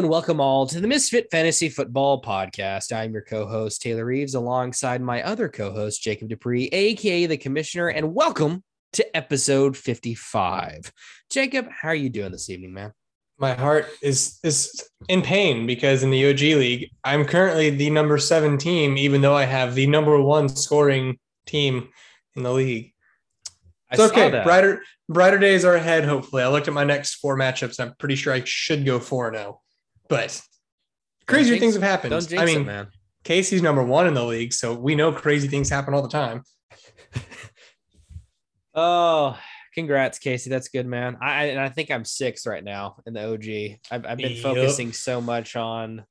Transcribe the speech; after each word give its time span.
and 0.00 0.08
welcome 0.08 0.40
all 0.40 0.66
to 0.66 0.80
the 0.80 0.88
Misfit 0.88 1.30
Fantasy 1.30 1.68
Football 1.68 2.22
Podcast. 2.22 2.90
I'm 2.90 3.12
your 3.12 3.20
co 3.20 3.46
host, 3.46 3.82
Taylor 3.82 4.06
Reeves, 4.06 4.34
alongside 4.34 5.02
my 5.02 5.22
other 5.22 5.46
co 5.46 5.72
host, 5.72 6.00
Jacob 6.00 6.30
Dupree, 6.30 6.68
aka 6.72 7.26
the 7.26 7.36
Commissioner, 7.36 7.88
and 7.88 8.14
welcome 8.14 8.64
to 8.94 9.14
episode 9.14 9.76
55. 9.76 10.90
Jacob, 11.28 11.68
how 11.70 11.88
are 11.88 11.94
you 11.94 12.08
doing 12.08 12.32
this 12.32 12.48
evening, 12.48 12.72
man? 12.72 12.94
My 13.36 13.52
heart 13.52 13.88
is 14.02 14.38
is 14.42 14.82
in 15.10 15.20
pain 15.20 15.66
because 15.66 16.02
in 16.02 16.10
the 16.10 16.30
OG 16.30 16.40
league, 16.40 16.88
I'm 17.04 17.26
currently 17.26 17.68
the 17.68 17.90
number 17.90 18.16
seven 18.16 18.56
team, 18.56 18.96
even 18.96 19.20
though 19.20 19.36
I 19.36 19.44
have 19.44 19.74
the 19.74 19.86
number 19.86 20.18
one 20.18 20.48
scoring 20.48 21.18
team 21.44 21.90
in 22.36 22.42
the 22.42 22.52
league. 22.52 22.94
It's 23.92 24.00
okay. 24.00 24.30
Brighter 24.44 24.80
brighter 25.10 25.38
days 25.38 25.62
are 25.66 25.74
ahead. 25.74 26.06
Hopefully, 26.06 26.42
I 26.42 26.48
looked 26.48 26.68
at 26.68 26.74
my 26.74 26.84
next 26.84 27.16
four 27.16 27.36
matchups. 27.36 27.78
I'm 27.78 27.94
pretty 27.98 28.16
sure 28.16 28.32
I 28.32 28.42
should 28.44 28.86
go 28.86 28.98
four 28.98 29.30
now, 29.30 29.60
but 30.10 30.42
crazier 31.26 31.56
things 31.56 31.74
have 31.74 31.82
happened. 31.82 32.12
I 32.36 32.44
mean, 32.44 32.62
it, 32.62 32.66
man. 32.66 32.88
Casey's 33.24 33.62
number 33.62 33.82
one 33.82 34.06
in 34.06 34.14
the 34.14 34.24
league, 34.24 34.52
so 34.52 34.74
we 34.74 34.94
know 34.94 35.12
crazy 35.12 35.48
things 35.48 35.70
happen 35.70 35.94
all 35.94 36.02
the 36.02 36.08
time. 36.08 36.42
oh, 38.74 39.38
congrats, 39.74 40.18
Casey. 40.18 40.50
That's 40.50 40.68
good, 40.68 40.86
man. 40.86 41.16
I 41.22 41.46
and 41.46 41.60
I 41.60 41.68
think 41.68 41.90
I'm 41.90 42.04
six 42.04 42.46
right 42.46 42.64
now 42.64 42.96
in 43.06 43.14
the 43.14 43.32
OG. 43.32 43.78
I've, 43.90 44.04
I've 44.04 44.18
been 44.18 44.32
yep. 44.32 44.42
focusing 44.42 44.92
so 44.92 45.20
much 45.20 45.54
on 45.54 46.04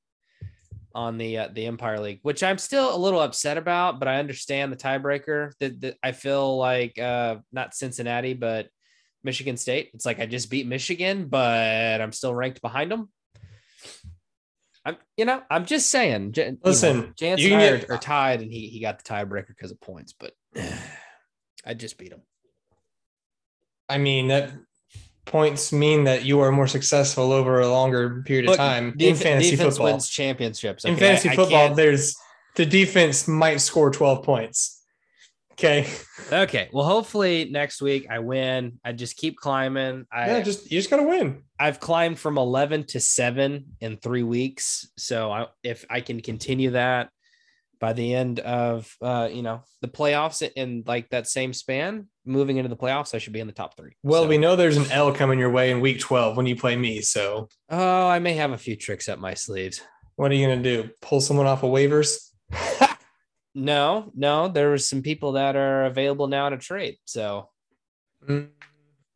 on 0.96 1.18
the 1.18 1.40
uh, 1.40 1.48
the 1.52 1.66
Empire 1.66 2.00
League, 2.00 2.20
which 2.22 2.42
I'm 2.42 2.58
still 2.58 2.96
a 2.96 2.98
little 2.98 3.20
upset 3.20 3.58
about, 3.58 4.00
but 4.00 4.08
I 4.08 4.20
understand 4.20 4.72
the 4.72 4.78
tiebreaker. 4.78 5.52
That, 5.60 5.82
that 5.82 5.98
I 6.02 6.14
feel 6.14 6.58
like 6.58 6.98
uh, 6.98 7.38
not 7.52 7.74
Cincinnati, 7.76 8.34
but 8.34 8.68
Michigan 9.24 9.58
State. 9.58 9.90
It's 9.94 10.06
like 10.06 10.20
I 10.20 10.26
just 10.26 10.50
beat 10.50 10.68
Michigan, 10.68 11.28
but 11.28 12.00
I'm 12.00 12.14
still 12.14 12.34
ranked 12.34 12.62
behind 12.62 12.92
them. 12.92 13.10
I'm, 14.90 14.98
you 15.18 15.26
know, 15.26 15.44
I'm 15.52 15.66
just 15.66 15.90
saying. 15.90 16.34
Listen, 16.64 16.96
you 16.96 17.02
know, 17.04 17.14
Jansen 17.16 17.54
and 17.54 17.62
I 17.62 17.94
are, 17.94 17.98
tied, 17.98 18.42
and 18.42 18.52
he 18.52 18.68
he 18.68 18.80
got 18.80 18.98
the 18.98 19.04
tiebreaker 19.04 19.50
because 19.50 19.72
of 19.72 19.80
points, 19.80 20.14
but 20.20 20.34
I 21.66 21.76
just 21.76 21.98
beat 21.98 22.12
him. 22.12 22.22
I 23.88 24.00
mean 24.00 24.28
that 24.30 24.52
points 25.26 25.72
mean 25.72 26.06
that 26.06 26.26
you 26.26 26.40
are 26.40 26.52
more 26.52 26.68
successful 26.68 27.32
over 27.32 27.60
a 27.60 27.68
longer 27.68 28.24
period 28.24 28.48
Look, 28.48 28.54
of 28.54 28.58
time 28.58 28.94
def- 28.98 29.10
in 29.10 29.16
fantasy 29.16 29.56
football. 29.56 29.86
Wins 29.86 30.10
championships. 30.10 30.86
Okay, 30.86 30.94
in 30.94 31.00
fantasy 31.00 31.30
I, 31.30 31.36
football, 31.36 31.72
I 31.72 31.74
there's 31.74 32.18
the 32.56 32.66
defense 32.66 33.28
might 33.28 33.62
score 33.62 33.92
12 33.92 34.24
points. 34.24 34.79
Okay. 35.60 35.92
Okay. 36.32 36.70
Well, 36.72 36.86
hopefully 36.86 37.50
next 37.52 37.82
week 37.82 38.08
I 38.10 38.20
win. 38.20 38.80
I 38.86 38.94
just 38.94 39.18
keep 39.18 39.36
climbing. 39.36 40.06
I 40.10 40.28
yeah, 40.28 40.42
just 40.42 40.72
you 40.72 40.80
just 40.80 40.90
gotta 40.90 41.04
win. 41.04 41.44
I've 41.60 41.82
climbed 41.82 42.18
from 42.18 42.38
11 42.38 42.86
to 42.86 43.02
seven 43.02 43.76
in 43.82 43.98
three 43.98 44.24
weeks. 44.24 44.90
So 44.98 45.30
I, 45.30 45.48
if 45.62 45.86
I 45.90 46.00
can 46.00 46.22
continue 46.22 46.72
that 46.72 47.10
by 47.82 47.92
the 47.92 48.16
end 48.16 48.40
of 48.40 48.96
uh, 49.02 49.28
you 49.30 49.42
know 49.42 49.64
the 49.82 49.90
playoffs 49.90 50.50
in 50.56 50.84
like 50.88 51.10
that 51.10 51.28
same 51.28 51.52
span, 51.52 52.08
moving 52.26 52.56
into 52.56 52.70
the 52.70 52.78
playoffs, 52.78 53.14
I 53.14 53.18
should 53.18 53.34
be 53.34 53.42
in 53.42 53.48
the 53.48 53.54
top 53.54 53.76
three. 53.76 53.92
Well, 54.02 54.24
so. 54.24 54.30
we 54.30 54.38
know 54.38 54.56
there's 54.56 54.78
an 54.78 54.90
L 54.92 55.14
coming 55.14 55.40
your 55.40 55.52
way 55.52 55.72
in 55.72 55.82
week 55.82 56.00
12 56.00 56.38
when 56.38 56.46
you 56.46 56.56
play 56.56 56.78
me. 56.78 57.02
So, 57.02 57.50
oh, 57.70 58.08
I 58.08 58.20
may 58.20 58.36
have 58.36 58.52
a 58.52 58.58
few 58.58 58.78
tricks 58.78 59.10
up 59.10 59.20
my 59.20 59.34
sleeves. 59.34 59.82
What 60.16 60.32
are 60.32 60.36
you 60.36 60.48
going 60.48 60.64
to 60.64 60.84
do? 60.84 60.90
Pull 61.02 61.20
someone 61.20 61.48
off 61.48 61.64
of 61.64 61.72
waivers? 61.72 62.29
No, 63.60 64.12
no. 64.16 64.48
There 64.48 64.72
was 64.72 64.88
some 64.88 65.02
people 65.02 65.34
that 65.34 65.56
are 65.56 65.86
available 65.86 66.28
now 66.28 66.50
to 66.50 66.58
trade. 66.58 66.98
So, 67.06 67.50
mm. 68.28 68.50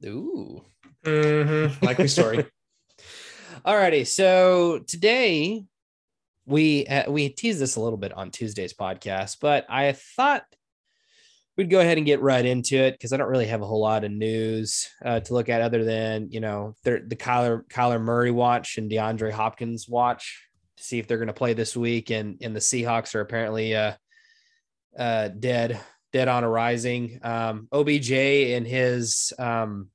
ooh. 0.05 0.65
Mm-hmm. 1.05 1.85
Likely 1.85 2.07
story. 2.07 2.45
Alrighty. 3.65 4.05
So 4.05 4.79
today 4.87 5.63
we 6.45 6.85
uh, 6.87 7.09
we 7.09 7.29
teased 7.29 7.59
this 7.59 7.75
a 7.75 7.81
little 7.81 7.97
bit 7.97 8.13
on 8.13 8.31
Tuesday's 8.31 8.73
podcast, 8.73 9.37
but 9.39 9.65
I 9.69 9.93
thought 9.93 10.43
we'd 11.55 11.69
go 11.69 11.79
ahead 11.79 11.97
and 11.97 12.05
get 12.05 12.21
right 12.21 12.45
into 12.45 12.75
it 12.77 12.93
because 12.93 13.13
I 13.13 13.17
don't 13.17 13.29
really 13.29 13.47
have 13.47 13.61
a 13.61 13.65
whole 13.65 13.79
lot 13.79 14.03
of 14.03 14.11
news 14.11 14.89
uh, 15.05 15.19
to 15.21 15.33
look 15.33 15.49
at 15.49 15.61
other 15.61 15.83
than 15.83 16.29
you 16.31 16.39
know 16.39 16.75
the 16.83 16.99
Kyler 17.15 17.65
Kyler 17.67 18.01
Murray 18.01 18.31
watch 18.31 18.77
and 18.77 18.91
DeAndre 18.91 19.31
Hopkins 19.31 19.87
watch 19.87 20.47
to 20.77 20.83
see 20.83 20.99
if 20.99 21.07
they're 21.07 21.17
going 21.17 21.27
to 21.27 21.33
play 21.33 21.53
this 21.53 21.75
week, 21.75 22.09
and 22.11 22.37
and 22.41 22.55
the 22.55 22.59
Seahawks 22.59 23.15
are 23.15 23.21
apparently 23.21 23.75
uh, 23.75 23.93
uh, 24.97 25.27
dead 25.29 25.79
dead 26.13 26.27
on 26.27 26.43
a 26.43 26.49
rising. 26.49 27.19
Um, 27.23 27.67
OBJ 27.71 28.11
and 28.11 28.67
his 28.67 29.33
um, 29.39 29.89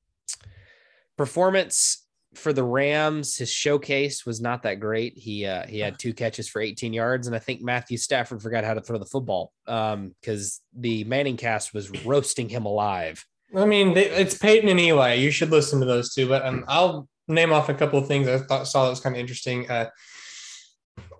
performance 1.16 2.04
for 2.34 2.53
the 2.53 2.62
Rams, 2.62 3.37
his 3.37 3.50
showcase 3.50 4.26
was 4.26 4.41
not 4.41 4.62
that 4.62 4.81
great. 4.81 5.16
He 5.16 5.47
uh, 5.47 5.66
he 5.66 5.78
had 5.78 5.98
two 5.98 6.12
catches 6.12 6.48
for 6.48 6.60
18 6.60 6.92
yards, 6.92 7.26
and 7.26 7.34
I 7.34 7.38
think 7.38 7.62
Matthew 7.62 7.97
Stafford 7.97 8.42
forgot 8.42 8.64
how 8.64 8.75
to 8.75 8.81
throw 8.81 8.98
the 8.98 9.06
football 9.06 9.53
um 9.66 10.14
because 10.20 10.60
um, 10.75 10.82
the 10.82 11.04
Manning 11.04 11.37
cast 11.37 11.72
was 11.72 12.04
roasting 12.04 12.48
him 12.48 12.66
alive. 12.66 13.25
I 13.56 13.64
mean, 13.64 13.97
it's 13.97 14.37
Peyton 14.37 14.69
and 14.69 14.78
Eli. 14.78 15.14
You 15.14 15.31
should 15.31 15.50
listen 15.50 15.81
to 15.81 15.87
those 15.87 16.14
two. 16.14 16.28
But 16.28 16.44
um, 16.44 16.64
I'll 16.69 17.08
name 17.28 17.53
off 17.53 17.69
a 17.69 17.75
couple 17.75 17.98
of 17.98 18.06
things 18.06 18.28
I 18.28 18.38
thought 18.38 18.69
saw 18.69 18.84
that 18.84 18.91
was 18.91 19.00
kind 19.00 19.16
of 19.16 19.20
interesting. 19.20 19.70
Uh, 19.70 19.88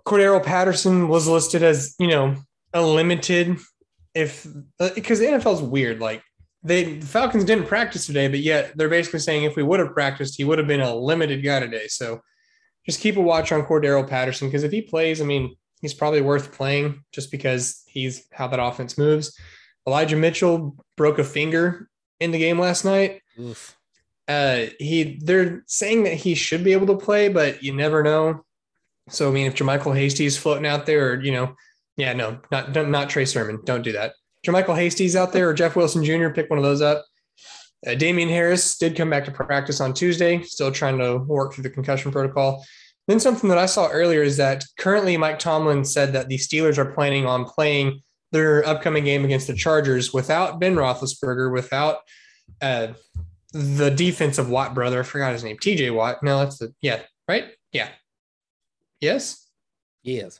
Cordarrelle 0.05 0.43
Patterson 0.43 1.07
was 1.07 1.27
listed 1.27 1.63
as 1.63 1.95
you 1.99 2.07
know 2.07 2.35
a 2.73 2.81
limited 2.81 3.57
if 4.13 4.47
because 4.95 5.19
uh, 5.19 5.23
the 5.23 5.29
NFL 5.37 5.55
is 5.55 5.61
weird. 5.61 5.99
Like 5.99 6.23
they 6.63 6.95
the 6.95 7.05
Falcons 7.05 7.45
didn't 7.45 7.67
practice 7.67 8.05
today, 8.05 8.27
but 8.27 8.39
yet 8.39 8.73
they're 8.75 8.89
basically 8.89 9.19
saying 9.19 9.43
if 9.43 9.55
we 9.55 9.63
would 9.63 9.79
have 9.79 9.93
practiced, 9.93 10.35
he 10.35 10.43
would 10.43 10.57
have 10.57 10.67
been 10.67 10.81
a 10.81 10.95
limited 10.95 11.43
guy 11.43 11.59
today. 11.59 11.87
So 11.87 12.21
just 12.85 13.01
keep 13.01 13.17
a 13.17 13.21
watch 13.21 13.51
on 13.51 13.65
Cordarrelle 13.65 14.07
Patterson 14.07 14.47
because 14.47 14.63
if 14.63 14.71
he 14.71 14.81
plays, 14.81 15.21
I 15.21 15.25
mean, 15.25 15.55
he's 15.81 15.93
probably 15.93 16.21
worth 16.21 16.51
playing 16.51 17.03
just 17.11 17.31
because 17.31 17.83
he's 17.87 18.25
how 18.33 18.47
that 18.47 18.61
offense 18.61 18.97
moves. 18.97 19.37
Elijah 19.87 20.15
Mitchell 20.15 20.75
broke 20.97 21.19
a 21.19 21.23
finger 21.23 21.89
in 22.19 22.31
the 22.31 22.39
game 22.39 22.59
last 22.59 22.85
night. 22.85 23.21
Oof. 23.39 23.75
Uh, 24.27 24.67
he 24.77 25.19
they're 25.23 25.63
saying 25.65 26.03
that 26.03 26.13
he 26.13 26.35
should 26.35 26.63
be 26.63 26.73
able 26.73 26.87
to 26.87 27.03
play, 27.03 27.29
but 27.29 27.63
you 27.63 27.73
never 27.73 28.03
know. 28.03 28.45
So 29.09 29.29
I 29.29 29.31
mean, 29.31 29.47
if 29.47 29.55
JaMycal 29.55 29.95
Hasty 29.95 30.25
is 30.25 30.37
floating 30.37 30.67
out 30.67 30.85
there, 30.85 31.13
or 31.13 31.21
you 31.21 31.31
know, 31.31 31.55
yeah, 31.99 32.13
no, 32.13 32.39
not 32.49 32.73
not 32.73 33.09
Trey 33.09 33.25
Sermon, 33.25 33.59
don't 33.65 33.81
do 33.81 33.91
that. 33.91 34.13
JaMycal 34.47 34.75
Hasty's 34.75 35.17
out 35.17 35.33
there 35.33 35.49
or 35.49 35.53
Jeff 35.53 35.75
Wilson 35.75 36.03
Jr., 36.03 36.29
pick 36.29 36.49
one 36.49 36.57
of 36.57 36.63
those 36.63 36.81
up. 36.81 37.05
Uh, 37.85 37.93
Damien 37.95 38.29
Harris 38.29 38.77
did 38.77 38.95
come 38.95 39.09
back 39.09 39.25
to 39.25 39.31
practice 39.31 39.81
on 39.81 39.93
Tuesday, 39.93 40.41
still 40.43 40.71
trying 40.71 40.97
to 40.97 41.17
work 41.17 41.53
through 41.53 41.63
the 41.63 41.69
concussion 41.69 42.11
protocol. 42.11 42.65
Then 43.07 43.19
something 43.19 43.49
that 43.49 43.57
I 43.57 43.65
saw 43.65 43.89
earlier 43.89 44.21
is 44.21 44.37
that 44.37 44.63
currently 44.77 45.17
Mike 45.17 45.39
Tomlin 45.39 45.83
said 45.83 46.13
that 46.13 46.29
the 46.29 46.37
Steelers 46.37 46.77
are 46.77 46.93
planning 46.93 47.25
on 47.25 47.43
playing 47.43 48.01
their 48.31 48.65
upcoming 48.65 49.03
game 49.03 49.25
against 49.25 49.47
the 49.47 49.55
Chargers 49.55 50.13
without 50.13 50.59
Ben 50.59 50.75
Roethlisberger, 50.75 51.51
without 51.51 51.97
uh, 52.61 52.89
the 53.51 53.89
defensive 53.89 54.49
Watt 54.49 54.73
brother. 54.73 55.01
I 55.01 55.03
forgot 55.03 55.33
his 55.33 55.43
name. 55.43 55.57
TJ 55.57 55.93
Watt. 55.93 56.23
No, 56.23 56.39
that's 56.39 56.59
the 56.59 56.73
yeah, 56.81 57.01
right? 57.27 57.45
Yeah. 57.73 57.89
Yes. 59.01 59.49
Yes. 60.03 60.39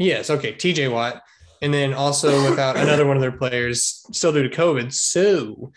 Yes. 0.00 0.30
Okay. 0.30 0.54
TJ 0.54 0.90
Watt 0.90 1.22
and 1.60 1.74
then 1.74 1.92
also 1.92 2.48
without 2.48 2.76
another 2.76 3.06
one 3.06 3.16
of 3.16 3.20
their 3.20 3.30
players 3.30 4.02
still 4.12 4.32
due 4.32 4.48
to 4.48 4.56
COVID. 4.56 4.92
So 4.94 5.72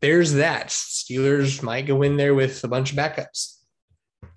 there's 0.00 0.34
that. 0.34 0.68
Steelers 0.68 1.60
might 1.60 1.86
go 1.86 2.02
in 2.02 2.16
there 2.16 2.36
with 2.36 2.62
a 2.62 2.68
bunch 2.68 2.92
of 2.92 2.98
backups. 2.98 3.56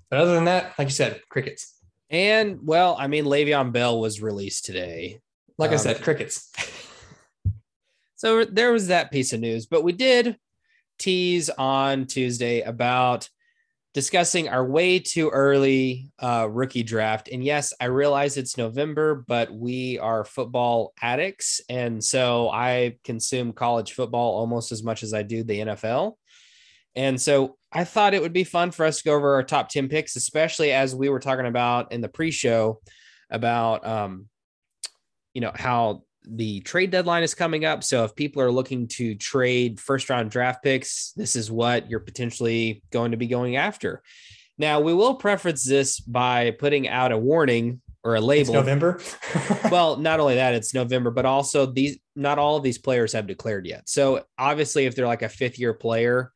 But 0.10 0.20
other 0.20 0.34
than 0.34 0.46
that, 0.46 0.74
like 0.80 0.88
you 0.88 0.94
said, 0.94 1.22
crickets. 1.30 1.78
And 2.10 2.60
well, 2.64 2.98
I 3.00 3.08
mean, 3.08 3.26
Le'Veon 3.26 3.72
Bell 3.72 4.00
was 4.00 4.24
released 4.24 4.66
today. 4.66 5.20
Like 5.60 5.70
um, 5.70 5.76
I 5.76 5.78
said, 5.78 6.02
crickets. 6.02 6.52
so 8.16 8.44
there 8.44 8.74
was 8.74 8.88
that 8.88 9.12
piece 9.12 9.34
of 9.34 9.40
news, 9.40 9.68
but 9.68 9.84
we 9.84 9.92
did 9.94 10.36
tease 10.98 11.52
on 11.52 12.08
Tuesday 12.08 12.62
about 12.62 13.30
discussing 13.94 14.48
our 14.48 14.66
way 14.66 15.00
too 15.00 15.30
early 15.30 16.12
uh, 16.20 16.48
rookie 16.50 16.84
draft. 16.84 17.28
And 17.32 17.44
yes, 17.44 17.74
I 17.82 17.86
realize 17.86 18.38
it's 18.38 18.58
November, 18.58 19.24
but 19.28 19.52
we 19.52 20.00
are 20.00 20.24
football 20.24 20.94
addicts. 21.02 21.60
And 21.68 22.02
so 22.04 22.50
I 22.50 22.98
consume 23.04 23.52
college 23.52 23.92
football 23.94 24.38
almost 24.38 24.72
as 24.72 24.82
much 24.82 25.04
as 25.04 25.14
I 25.14 25.24
do 25.24 25.44
the 25.44 25.60
NFL. 25.60 26.14
And 26.96 27.20
so 27.20 27.58
I 27.72 27.84
thought 27.84 28.14
it 28.14 28.22
would 28.22 28.34
be 28.34 28.44
fun 28.44 28.72
for 28.72 28.86
us 28.86 29.00
to 29.00 29.04
go 29.04 29.16
over 29.16 29.36
our 29.36 29.44
top 29.44 29.70
10 29.70 29.90
picks, 29.90 30.16
especially 30.16 30.72
as 30.72 30.96
we 30.96 31.10
were 31.10 31.20
talking 31.20 31.46
about 31.46 31.92
in 31.92 32.02
the 32.02 32.10
pre 32.10 32.32
show 32.32 32.80
about, 33.30 33.86
um, 33.86 34.28
you 35.34 35.42
know, 35.42 35.52
how 35.54 36.04
the 36.28 36.62
trade 36.62 36.92
deadline 36.92 37.24
is 37.24 37.34
coming 37.34 37.66
up. 37.66 37.84
So 37.84 38.04
if 38.04 38.16
people 38.16 38.42
are 38.42 38.52
looking 38.52 38.88
to 38.90 39.16
trade 39.16 39.80
first 39.80 40.10
round 40.10 40.32
draft 40.32 40.64
picks, 40.64 41.14
this 41.14 41.36
is 41.36 41.52
what 41.52 41.90
you're 41.90 42.00
potentially 42.00 42.84
going 42.92 43.12
to 43.12 43.18
be 43.18 43.28
going 43.28 43.56
after. 43.56 44.02
Now, 44.58 44.80
we 44.80 44.94
will 44.94 45.16
preference 45.16 45.64
this 45.64 46.00
by 46.00 46.52
putting 46.52 46.88
out 46.88 47.12
a 47.12 47.18
warning 47.18 47.82
or 48.04 48.16
a 48.16 48.22
label. 48.22 48.42
It's 48.42 48.52
November. 48.52 49.02
well, 49.72 49.98
not 49.98 50.20
only 50.20 50.36
that, 50.36 50.54
it's 50.54 50.74
November, 50.74 51.12
but 51.12 51.26
also 51.26 51.66
these 51.66 51.98
not 52.16 52.38
all 52.38 52.58
of 52.58 52.64
these 52.64 52.78
players 52.78 53.14
have 53.14 53.28
declared 53.28 53.66
yet. 53.66 53.88
So 53.88 54.26
obviously, 54.38 54.86
if 54.86 54.96
they're 54.96 55.08
like 55.08 55.22
a 55.22 55.30
fifth 55.30 55.58
year 55.58 55.74
player, 55.74 56.32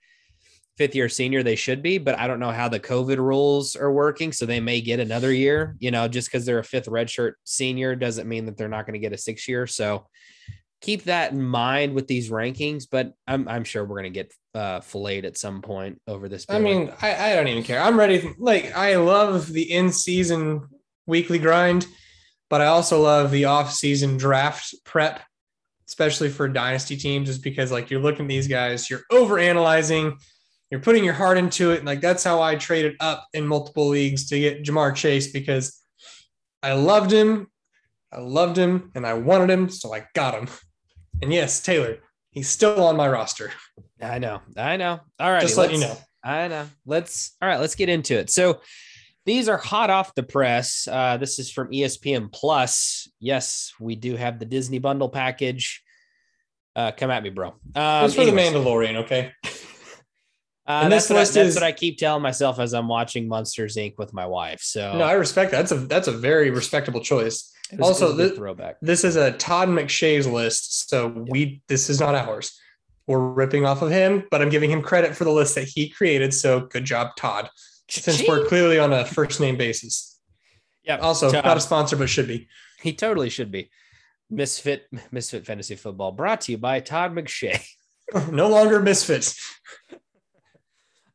fifth 0.78 0.96
year 0.96 1.08
senior, 1.08 1.42
they 1.42 1.56
should 1.56 1.82
be, 1.82 1.98
but 1.98 2.20
I 2.20 2.28
don't 2.28 2.40
know 2.40 2.52
how 2.52 2.68
the 2.68 2.80
COVID 2.80 3.18
rules 3.18 3.76
are 3.76 3.92
working. 3.92 4.32
So 4.32 4.46
they 4.46 4.60
may 4.60 4.82
get 4.82 5.00
another 5.00 5.32
year, 5.32 5.76
you 5.80 5.92
know, 5.92 6.08
just 6.08 6.28
because 6.28 6.46
they're 6.46 6.60
a 6.60 6.64
fifth 6.64 6.88
redshirt 6.88 7.34
senior 7.46 7.96
doesn't 7.96 8.28
mean 8.28 8.46
that 8.46 8.58
they're 8.58 8.68
not 8.68 8.86
going 8.86 8.94
to 8.94 9.00
get 9.00 9.14
a 9.14 9.18
six 9.18 9.48
year. 9.48 9.68
So 9.68 10.08
keep 10.82 11.04
that 11.04 11.32
in 11.32 11.42
mind 11.42 11.94
with 11.94 12.08
these 12.08 12.30
rankings, 12.30 12.86
but 12.92 13.14
I'm, 13.26 13.48
I'm 13.48 13.64
sure 13.64 13.86
we're 13.86 14.02
going 14.02 14.14
to 14.14 14.20
get 14.20 14.34
uh, 14.54 14.82
filleted 14.82 15.26
at 15.26 15.38
some 15.38 15.62
point 15.62 16.02
over 16.08 16.28
this. 16.28 16.46
I 16.50 16.60
mean, 16.60 16.92
I, 17.02 17.32
I 17.32 17.36
don't 17.36 17.48
even 17.48 17.64
care. 17.64 17.82
I'm 17.82 17.98
ready. 17.98 18.34
Like, 18.38 18.76
I 18.76 18.98
love 18.98 19.48
the 19.48 19.72
in 19.72 19.92
season 19.92 20.68
weekly 21.08 21.40
grind, 21.40 21.88
but 22.50 22.62
I 22.62 22.66
also 22.66 23.02
love 23.02 23.32
the 23.32 23.46
off 23.46 23.72
season 23.72 24.18
draft 24.18 24.76
prep, 24.84 25.22
especially 25.88 26.30
for 26.30 26.50
dynasty 26.50 26.98
teams, 26.98 27.30
just 27.30 27.44
because 27.44 27.72
like 27.72 27.90
you're 27.90 28.02
looking 28.02 28.26
at 28.26 28.30
these 28.30 28.48
guys, 28.48 28.90
you're 28.90 29.04
over 29.10 29.40
analyzing 29.40 30.18
you're 30.72 30.82
putting 30.82 31.04
your 31.04 31.14
heart 31.14 31.38
into 31.38 31.72
it. 31.72 31.80
And 31.80 31.86
Like 31.86 32.02
that's 32.02 32.24
how 32.24 32.42
I 32.42 32.56
traded 32.56 32.96
up 33.00 33.28
in 33.34 33.46
multiple 33.46 33.88
leagues 33.88 34.28
to 34.30 34.40
get 34.40 34.64
Ja'Marr 34.64 34.96
Chase 34.96 35.32
because 35.32 35.82
I 36.64 36.74
loved 36.74 37.12
him. 37.12 37.48
I 38.12 38.20
loved 38.20 38.58
him 38.58 38.92
and 38.96 39.06
I 39.06 39.14
wanted 39.14 39.50
him. 39.50 39.70
So 39.70 39.94
I 39.94 40.06
got 40.14 40.34
him. 40.34 40.48
And 41.22 41.32
yes, 41.32 41.62
Taylor, 41.62 41.98
he's 42.32 42.50
still 42.50 42.84
on 42.84 42.98
my 42.98 43.08
roster. 43.08 43.52
I 44.02 44.20
know. 44.20 44.42
I 44.58 44.78
know. 44.78 45.00
All 45.20 45.32
right. 45.32 45.42
Just 45.42 45.58
let 45.58 45.72
you 45.72 45.80
know. 45.80 45.98
I 46.24 46.48
know. 46.48 46.68
Let's, 46.86 47.36
all 47.42 47.48
right, 47.48 47.60
let's 47.60 47.76
get 47.76 47.88
into 47.88 48.18
it. 48.18 48.30
So 48.32 48.62
these 49.26 49.48
are 49.48 49.58
hot 49.58 49.90
off 49.90 50.16
the 50.16 50.24
press. 50.24 50.88
Uh, 50.92 51.18
this 51.18 51.40
is 51.40 51.52
from 51.52 51.70
ESPN 51.70 52.32
Plus. 52.32 53.08
Yes, 53.20 53.74
we 53.80 53.96
do 53.96 54.16
have 54.16 54.40
the 54.40 54.46
Disney 54.46 54.80
bundle 54.80 55.10
package. 55.10 55.84
Uh, 56.76 56.92
come 56.92 57.10
at 57.10 57.24
me, 57.24 57.30
bro. 57.30 57.50
Um, 57.76 58.06
it's 58.06 58.16
for 58.16 58.22
anyways. 58.22 58.52
the 58.52 58.60
Mandalorian, 58.60 58.96
okay? 59.04 59.32
Uh, 60.68 60.82
and 60.84 60.92
that's, 60.92 61.10
what 61.10 61.20
I, 61.20 61.42
is, 61.42 61.56
what 61.56 61.64
I 61.64 61.72
keep 61.72 62.00
telling 62.00 62.24
myself 62.24 62.60
as 62.60 62.74
I'm 62.74 62.88
watching 62.88 63.28
Monsters 63.28 63.76
Inc. 63.76 64.00
with 64.00 64.14
my 64.14 64.26
wife. 64.26 64.62
So 64.62 64.98
no, 64.98 65.04
I 65.04 65.14
respect 65.14 65.52
that. 65.52 65.58
That's 65.58 65.72
a 65.72 65.76
that's 65.76 66.08
a 66.08 66.12
very 66.12 66.50
respectable 66.50 67.02
choice. 67.02 67.52
Was, 67.72 68.02
also, 68.02 68.14
this, 68.14 68.34
throwback. 68.34 68.78
This 68.82 69.04
is 69.04 69.16
a 69.16 69.32
Todd 69.34 69.70
McShay's 69.70 70.28
list, 70.28 70.90
so 70.90 71.08
yep. 71.08 71.26
we 71.30 71.62
this 71.68 71.90
is 71.90 72.00
not 72.00 72.16
ours. 72.16 72.60
We're 73.08 73.20
ripping 73.20 73.66
off 73.66 73.84
of 73.84 73.92
him, 73.92 74.24
but 74.32 74.42
I'm 74.42 74.50
giving 74.50 74.72
him 74.72 74.82
credit 74.82 75.16
for 75.16 75.24
the 75.24 75.32
list 75.32 75.54
that 75.56 75.66
he 75.66 75.90
created. 75.90 76.34
So 76.34 76.62
good 76.62 76.86
job, 76.86 77.16
Todd. 77.16 77.50
Since 77.88 78.28
we're 78.28 78.46
clearly 78.46 78.80
on 78.80 78.92
a 78.94 79.06
first 79.06 79.40
name 79.40 79.58
basis. 79.58 80.20
Yeah. 80.84 80.98
Also, 80.98 81.32
Todd. 81.32 81.46
not 81.46 81.58
a 81.58 81.62
sponsor, 81.62 81.96
but 81.96 82.10
should 82.10 82.28
be. 82.28 82.48
He 82.82 82.94
totally 82.94 83.30
should 83.30 83.52
be. 83.52 83.70
Misfit 84.32 84.88
Misfit 85.12 85.46
Fantasy 85.46 85.76
Football 85.76 86.12
brought 86.12 86.42
to 86.42 86.52
you 86.52 86.58
by 86.58 86.80
Todd 86.80 87.14
McShay. 87.14 87.64
no 88.32 88.48
longer 88.48 88.82
Misfits. 88.82 89.40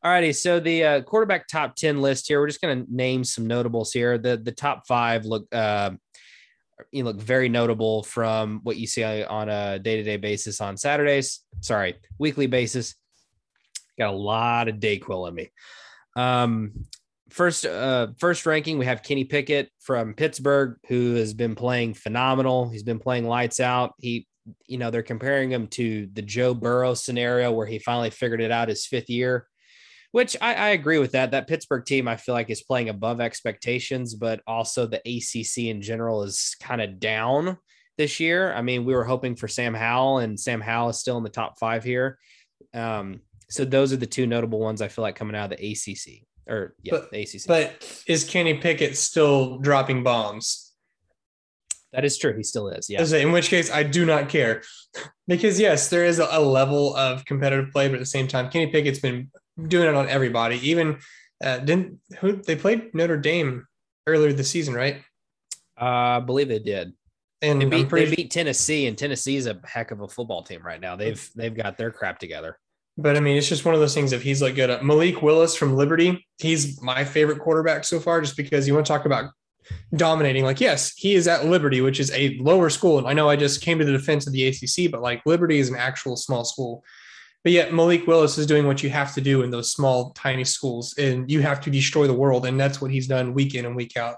All 0.03 0.11
righty. 0.11 0.33
So 0.33 0.59
the 0.59 0.83
uh, 0.83 1.01
quarterback 1.03 1.47
top 1.47 1.75
10 1.75 2.01
list 2.01 2.27
here, 2.27 2.39
we're 2.39 2.47
just 2.47 2.59
going 2.59 2.85
to 2.85 2.95
name 2.95 3.23
some 3.23 3.45
notables 3.45 3.93
here. 3.93 4.17
The 4.17 4.35
the 4.35 4.51
top 4.51 4.87
five 4.87 5.25
look 5.25 5.45
uh, 5.53 5.91
you 6.91 7.03
look 7.03 7.21
very 7.21 7.49
notable 7.49 8.01
from 8.01 8.61
what 8.63 8.77
you 8.77 8.87
see 8.87 9.03
on 9.23 9.47
a 9.49 9.77
day-to-day 9.77 10.17
basis 10.17 10.59
on 10.59 10.75
Saturdays. 10.75 11.41
Sorry, 11.59 11.97
weekly 12.17 12.47
basis. 12.47 12.95
Got 13.99 14.13
a 14.13 14.17
lot 14.17 14.67
of 14.67 14.77
Dayquil 14.77 15.27
in 15.27 15.35
me. 15.35 15.51
Um, 16.15 16.85
first 17.29 17.65
uh 17.65 18.07
first 18.17 18.45
ranking 18.45 18.77
we 18.77 18.85
have 18.85 19.03
Kenny 19.03 19.23
Pickett 19.23 19.69
from 19.79 20.13
Pittsburgh 20.13 20.75
who 20.89 21.13
has 21.13 21.35
been 21.35 21.53
playing 21.53 21.93
phenomenal. 21.93 22.69
He's 22.69 22.83
been 22.83 22.99
playing 22.99 23.27
lights 23.27 23.59
out. 23.59 23.93
He 23.99 24.27
you 24.65 24.79
know, 24.79 24.89
they're 24.89 25.03
comparing 25.03 25.51
him 25.51 25.67
to 25.67 26.09
the 26.11 26.23
Joe 26.23 26.55
Burrow 26.55 26.95
scenario 26.95 27.51
where 27.51 27.67
he 27.67 27.77
finally 27.77 28.09
figured 28.09 28.41
it 28.41 28.51
out 28.51 28.69
his 28.69 28.87
fifth 28.87 29.07
year 29.07 29.45
which 30.11 30.35
I, 30.41 30.53
I, 30.53 30.69
agree 30.69 30.99
with 30.99 31.13
that. 31.13 31.31
That 31.31 31.47
Pittsburgh 31.47 31.85
team, 31.85 32.07
I 32.07 32.17
feel 32.17 32.35
like, 32.35 32.49
is 32.49 32.63
playing 32.63 32.89
above 32.89 33.21
expectations, 33.21 34.13
but 34.15 34.41
also 34.45 34.87
the 34.87 35.01
ACC 35.05 35.69
in 35.69 35.81
general 35.81 36.23
is 36.23 36.55
kind 36.61 36.81
of 36.81 36.99
down 36.99 37.57
this 37.97 38.19
year. 38.19 38.53
I 38.53 38.61
mean, 38.61 38.85
we 38.85 38.93
were 38.93 39.03
hoping 39.03 39.35
for 39.35 39.47
Sam 39.47 39.73
Howell, 39.73 40.19
and 40.19 40.39
Sam 40.39 40.61
Howell 40.61 40.89
is 40.89 40.99
still 40.99 41.17
in 41.17 41.23
the 41.23 41.29
top 41.29 41.57
five 41.59 41.83
here. 41.83 42.17
Um, 42.73 43.21
so 43.49 43.65
those 43.65 43.91
are 43.91 43.97
the 43.97 44.05
two 44.05 44.27
notable 44.27 44.59
ones 44.59 44.81
I 44.81 44.87
feel 44.87 45.03
like 45.03 45.15
coming 45.15 45.35
out 45.35 45.51
of 45.51 45.57
the 45.57 45.71
ACC 45.71 46.25
or 46.47 46.75
yeah, 46.83 46.91
but, 46.91 47.11
the 47.11 47.21
ACC. 47.21 47.47
But 47.47 48.03
is 48.07 48.23
Kenny 48.23 48.55
Pickett 48.55 48.97
still 48.97 49.57
dropping 49.59 50.03
bombs? 50.03 50.73
That 51.93 52.05
is 52.05 52.17
true. 52.17 52.35
He 52.35 52.43
still 52.43 52.69
is. 52.69 52.89
Yeah. 52.89 53.03
In 53.17 53.31
which 53.31 53.49
case, 53.49 53.69
I 53.69 53.83
do 53.83 54.05
not 54.05 54.29
care 54.29 54.63
because 55.27 55.59
yes, 55.59 55.89
there 55.89 56.05
is 56.05 56.19
a 56.19 56.39
level 56.39 56.95
of 56.95 57.25
competitive 57.25 57.71
play, 57.71 57.87
but 57.87 57.95
at 57.95 57.99
the 57.99 58.05
same 58.05 58.27
time, 58.27 58.49
Kenny 58.49 58.67
Pickett's 58.67 58.99
been 58.99 59.29
doing 59.67 59.87
it 59.87 59.95
on 59.95 60.09
everybody. 60.09 60.57
Even 60.69 60.99
uh, 61.43 61.57
didn't 61.59 61.99
who 62.19 62.33
they 62.33 62.55
played 62.55 62.93
Notre 62.93 63.17
Dame 63.17 63.65
earlier 64.07 64.33
this 64.33 64.49
season, 64.49 64.73
right? 64.73 65.01
Uh, 65.79 65.85
I 65.85 66.19
believe 66.19 66.47
they 66.47 66.59
did. 66.59 66.93
And 67.41 67.59
they 67.59 67.65
beat, 67.65 67.89
they 67.89 68.15
beat 68.15 68.29
Tennessee, 68.31 68.85
and 68.85 68.95
Tennessee 68.95 69.35
is 69.35 69.47
a 69.47 69.59
heck 69.65 69.89
of 69.89 70.01
a 70.01 70.07
football 70.07 70.43
team 70.43 70.61
right 70.63 70.79
now. 70.79 70.95
They've 70.95 71.27
they've 71.35 71.55
got 71.55 71.77
their 71.77 71.89
crap 71.89 72.19
together. 72.19 72.59
But 72.97 73.17
I 73.17 73.19
mean, 73.19 73.35
it's 73.35 73.49
just 73.49 73.65
one 73.65 73.73
of 73.73 73.81
those 73.81 73.95
things. 73.95 74.11
If 74.11 74.21
he's 74.21 74.41
like 74.41 74.55
good 74.55 74.69
at 74.69 74.85
Malik 74.85 75.23
Willis 75.23 75.55
from 75.55 75.75
Liberty, 75.75 76.27
he's 76.37 76.79
my 76.83 77.03
favorite 77.03 77.39
quarterback 77.39 77.83
so 77.83 77.99
far, 77.99 78.21
just 78.21 78.37
because 78.37 78.67
you 78.67 78.75
want 78.75 78.85
to 78.85 78.91
talk 78.91 79.05
about 79.05 79.31
dominating. 79.95 80.43
Like, 80.43 80.61
yes, 80.61 80.93
he 80.95 81.15
is 81.15 81.27
at 81.27 81.45
Liberty, 81.45 81.81
which 81.81 81.99
is 81.99 82.11
a 82.11 82.37
lower 82.39 82.69
school. 82.69 82.99
And 82.99 83.07
I 83.07 83.13
know 83.13 83.29
I 83.29 83.35
just 83.35 83.61
came 83.61 83.79
to 83.79 83.85
the 83.85 83.91
defense 83.91 84.27
of 84.27 84.33
the 84.33 84.47
ACC, 84.47 84.91
but 84.91 85.01
like 85.01 85.21
Liberty 85.25 85.59
is 85.59 85.69
an 85.69 85.75
actual 85.75 86.15
small 86.15 86.43
school. 86.43 86.83
But 87.43 87.53
yet 87.53 87.73
Malik 87.73 88.05
Willis 88.05 88.37
is 88.37 88.45
doing 88.45 88.67
what 88.67 88.83
you 88.83 88.89
have 88.91 89.13
to 89.15 89.21
do 89.21 89.41
in 89.41 89.49
those 89.49 89.71
small, 89.71 90.11
tiny 90.11 90.43
schools, 90.43 90.95
and 90.97 91.29
you 91.29 91.41
have 91.41 91.59
to 91.61 91.71
destroy 91.71 92.05
the 92.05 92.13
world. 92.13 92.45
And 92.45 92.59
that's 92.59 92.79
what 92.81 92.91
he's 92.91 93.07
done 93.07 93.33
week 93.33 93.55
in 93.55 93.65
and 93.65 93.75
week 93.75 93.97
out. 93.97 94.17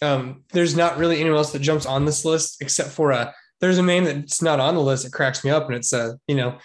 Um, 0.00 0.44
there's 0.52 0.76
not 0.76 0.96
really 0.96 1.20
anyone 1.20 1.38
else 1.38 1.52
that 1.52 1.60
jumps 1.60 1.86
on 1.86 2.04
this 2.04 2.24
list 2.24 2.60
except 2.60 2.90
for 2.90 3.10
a 3.10 3.34
there's 3.60 3.78
a 3.78 3.82
name 3.82 4.04
that's 4.04 4.42
not 4.42 4.60
on 4.60 4.74
the 4.74 4.80
list 4.80 5.04
that 5.04 5.12
cracks 5.12 5.44
me 5.44 5.50
up, 5.50 5.66
and 5.66 5.74
it's 5.74 5.92
a 5.92 6.18
you 6.26 6.34
know 6.34 6.58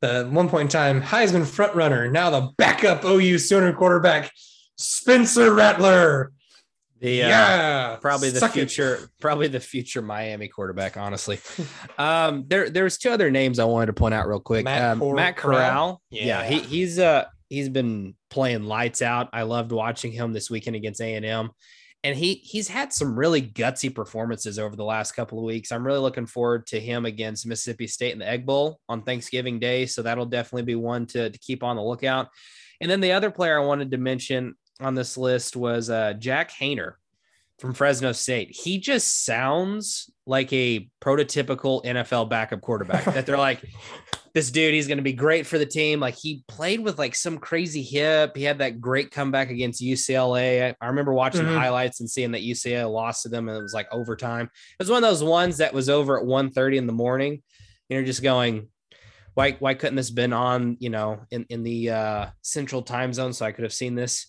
the 0.00 0.28
one 0.30 0.48
point 0.48 0.62
in 0.62 0.68
time 0.68 1.02
Heisman 1.02 1.46
front 1.46 1.74
runner, 1.74 2.10
now 2.10 2.30
the 2.30 2.50
backup 2.58 3.04
OU 3.04 3.38
Sooner 3.38 3.72
quarterback 3.72 4.30
Spencer 4.76 5.52
Rattler. 5.52 6.32
The 7.00 7.24
uh, 7.24 7.28
yeah, 7.28 7.96
probably 8.00 8.30
the 8.30 8.48
future, 8.48 8.94
it. 8.94 9.08
probably 9.20 9.48
the 9.48 9.60
future 9.60 10.00
Miami 10.00 10.48
quarterback. 10.48 10.96
Honestly, 10.96 11.38
um, 11.98 12.44
there 12.48 12.70
there's 12.70 12.96
two 12.96 13.10
other 13.10 13.30
names 13.30 13.58
I 13.58 13.64
wanted 13.64 13.86
to 13.86 13.92
point 13.92 14.14
out 14.14 14.26
real 14.26 14.40
quick. 14.40 14.64
Matt, 14.64 14.92
um, 14.92 15.00
Cor- 15.00 15.14
Matt 15.14 15.36
Corral, 15.36 15.58
Corral. 15.58 16.02
Yeah. 16.10 16.24
yeah, 16.24 16.44
he, 16.44 16.60
he's 16.60 16.98
uh 16.98 17.26
he's 17.50 17.68
been 17.68 18.14
playing 18.30 18.64
lights 18.64 19.02
out. 19.02 19.28
I 19.34 19.42
loved 19.42 19.72
watching 19.72 20.10
him 20.10 20.32
this 20.32 20.50
weekend 20.50 20.74
against 20.74 21.02
A 21.02 21.14
and 21.14 21.26
M, 21.26 21.50
and 22.02 22.16
he 22.16 22.34
he's 22.34 22.68
had 22.68 22.94
some 22.94 23.18
really 23.18 23.42
gutsy 23.42 23.94
performances 23.94 24.58
over 24.58 24.74
the 24.74 24.84
last 24.84 25.12
couple 25.12 25.38
of 25.38 25.44
weeks. 25.44 25.72
I'm 25.72 25.86
really 25.86 25.98
looking 25.98 26.26
forward 26.26 26.66
to 26.68 26.80
him 26.80 27.04
against 27.04 27.46
Mississippi 27.46 27.88
State 27.88 28.14
in 28.14 28.18
the 28.18 28.28
Egg 28.28 28.46
Bowl 28.46 28.80
on 28.88 29.02
Thanksgiving 29.02 29.58
Day. 29.58 29.84
So 29.84 30.00
that'll 30.00 30.24
definitely 30.24 30.62
be 30.62 30.76
one 30.76 31.04
to 31.08 31.28
to 31.28 31.38
keep 31.38 31.62
on 31.62 31.76
the 31.76 31.82
lookout. 31.82 32.28
And 32.80 32.90
then 32.90 33.00
the 33.00 33.12
other 33.12 33.30
player 33.30 33.60
I 33.60 33.64
wanted 33.64 33.90
to 33.90 33.98
mention 33.98 34.54
on 34.80 34.94
this 34.94 35.16
list 35.16 35.56
was 35.56 35.90
uh, 35.90 36.14
Jack 36.14 36.52
Haener 36.52 36.94
from 37.58 37.72
Fresno 37.72 38.12
State. 38.12 38.54
He 38.54 38.78
just 38.78 39.24
sounds 39.24 40.10
like 40.26 40.52
a 40.52 40.88
prototypical 41.00 41.84
NFL 41.84 42.28
backup 42.28 42.60
quarterback 42.60 43.04
that 43.04 43.24
they're 43.26 43.38
like, 43.38 43.62
this 44.34 44.50
dude, 44.50 44.74
he's 44.74 44.86
going 44.86 44.98
to 44.98 45.02
be 45.02 45.14
great 45.14 45.46
for 45.46 45.56
the 45.56 45.64
team. 45.64 45.98
Like 45.98 46.14
he 46.14 46.44
played 46.46 46.80
with 46.80 46.98
like 46.98 47.14
some 47.14 47.38
crazy 47.38 47.82
hip. 47.82 48.36
He 48.36 48.42
had 48.42 48.58
that 48.58 48.82
great 48.82 49.10
comeback 49.10 49.50
against 49.50 49.82
UCLA. 49.82 50.62
I, 50.62 50.76
I 50.78 50.88
remember 50.88 51.14
watching 51.14 51.42
mm-hmm. 51.42 51.52
the 51.52 51.58
highlights 51.58 52.00
and 52.00 52.10
seeing 52.10 52.32
that 52.32 52.42
UCLA 52.42 52.92
lost 52.92 53.22
to 53.22 53.30
them 53.30 53.48
and 53.48 53.56
it 53.56 53.62
was 53.62 53.72
like 53.72 53.88
overtime. 53.90 54.44
It 54.44 54.82
was 54.82 54.90
one 54.90 55.02
of 55.02 55.08
those 55.08 55.24
ones 55.24 55.56
that 55.58 55.72
was 55.72 55.88
over 55.88 56.18
at 56.18 56.26
1 56.26 56.50
30 56.50 56.76
in 56.76 56.86
the 56.86 56.92
morning. 56.92 57.42
You're 57.88 58.04
just 58.04 58.22
going, 58.22 58.68
why, 59.32 59.52
why 59.52 59.72
couldn't 59.72 59.96
this 59.96 60.10
been 60.10 60.34
on, 60.34 60.76
you 60.80 60.90
know, 60.90 61.20
in, 61.30 61.46
in 61.48 61.62
the 61.62 61.90
uh, 61.90 62.26
central 62.42 62.82
time 62.82 63.14
zone 63.14 63.32
so 63.32 63.46
I 63.46 63.52
could 63.52 63.64
have 63.64 63.72
seen 63.72 63.94
this? 63.94 64.26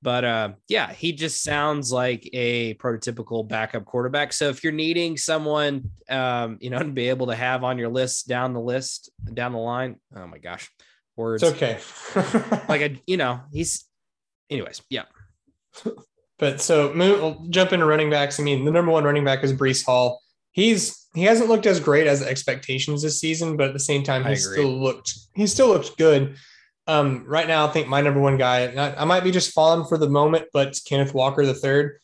But 0.00 0.24
uh, 0.24 0.52
yeah, 0.68 0.92
he 0.92 1.12
just 1.12 1.42
sounds 1.42 1.90
like 1.90 2.28
a 2.32 2.74
prototypical 2.74 3.46
backup 3.46 3.84
quarterback. 3.84 4.32
So 4.32 4.48
if 4.48 4.62
you're 4.62 4.72
needing 4.72 5.16
someone, 5.16 5.90
um, 6.08 6.58
you 6.60 6.70
know, 6.70 6.78
to 6.78 6.84
be 6.84 7.08
able 7.08 7.26
to 7.28 7.34
have 7.34 7.64
on 7.64 7.78
your 7.78 7.88
list 7.88 8.28
down 8.28 8.52
the 8.52 8.60
list 8.60 9.10
down 9.34 9.52
the 9.52 9.58
line, 9.58 9.96
oh 10.14 10.26
my 10.26 10.38
gosh, 10.38 10.70
words. 11.16 11.42
It's 11.42 11.52
okay. 11.56 11.80
like 12.68 12.80
a, 12.80 12.96
you 13.06 13.16
know, 13.16 13.40
he's, 13.52 13.84
anyways, 14.50 14.82
yeah. 14.88 15.04
But 16.38 16.60
so 16.60 16.92
move, 16.94 17.50
jump 17.50 17.72
into 17.72 17.84
running 17.84 18.10
backs. 18.10 18.38
I 18.38 18.44
mean, 18.44 18.64
the 18.64 18.70
number 18.70 18.92
one 18.92 19.04
running 19.04 19.24
back 19.24 19.42
is 19.42 19.52
Breece 19.52 19.84
Hall. 19.84 20.22
He's 20.52 21.08
he 21.14 21.24
hasn't 21.24 21.48
looked 21.48 21.66
as 21.66 21.80
great 21.80 22.06
as 22.06 22.22
expectations 22.22 23.02
this 23.02 23.20
season, 23.20 23.56
but 23.56 23.68
at 23.68 23.72
the 23.72 23.80
same 23.80 24.02
time, 24.04 24.24
he 24.24 24.36
still 24.36 24.80
looked 24.80 25.14
he 25.34 25.46
still 25.46 25.68
looked 25.68 25.96
good. 25.98 26.36
Um, 26.88 27.24
right 27.26 27.46
now, 27.46 27.66
I 27.66 27.70
think 27.70 27.86
my 27.86 28.00
number 28.00 28.18
one 28.18 28.38
guy, 28.38 28.64
I, 28.64 29.02
I 29.02 29.04
might 29.04 29.22
be 29.22 29.30
just 29.30 29.52
falling 29.52 29.86
for 29.86 29.98
the 29.98 30.08
moment, 30.08 30.46
but 30.54 30.80
Kenneth 30.86 31.12
Walker 31.12 31.44
the 31.44 31.54
third. 31.54 31.98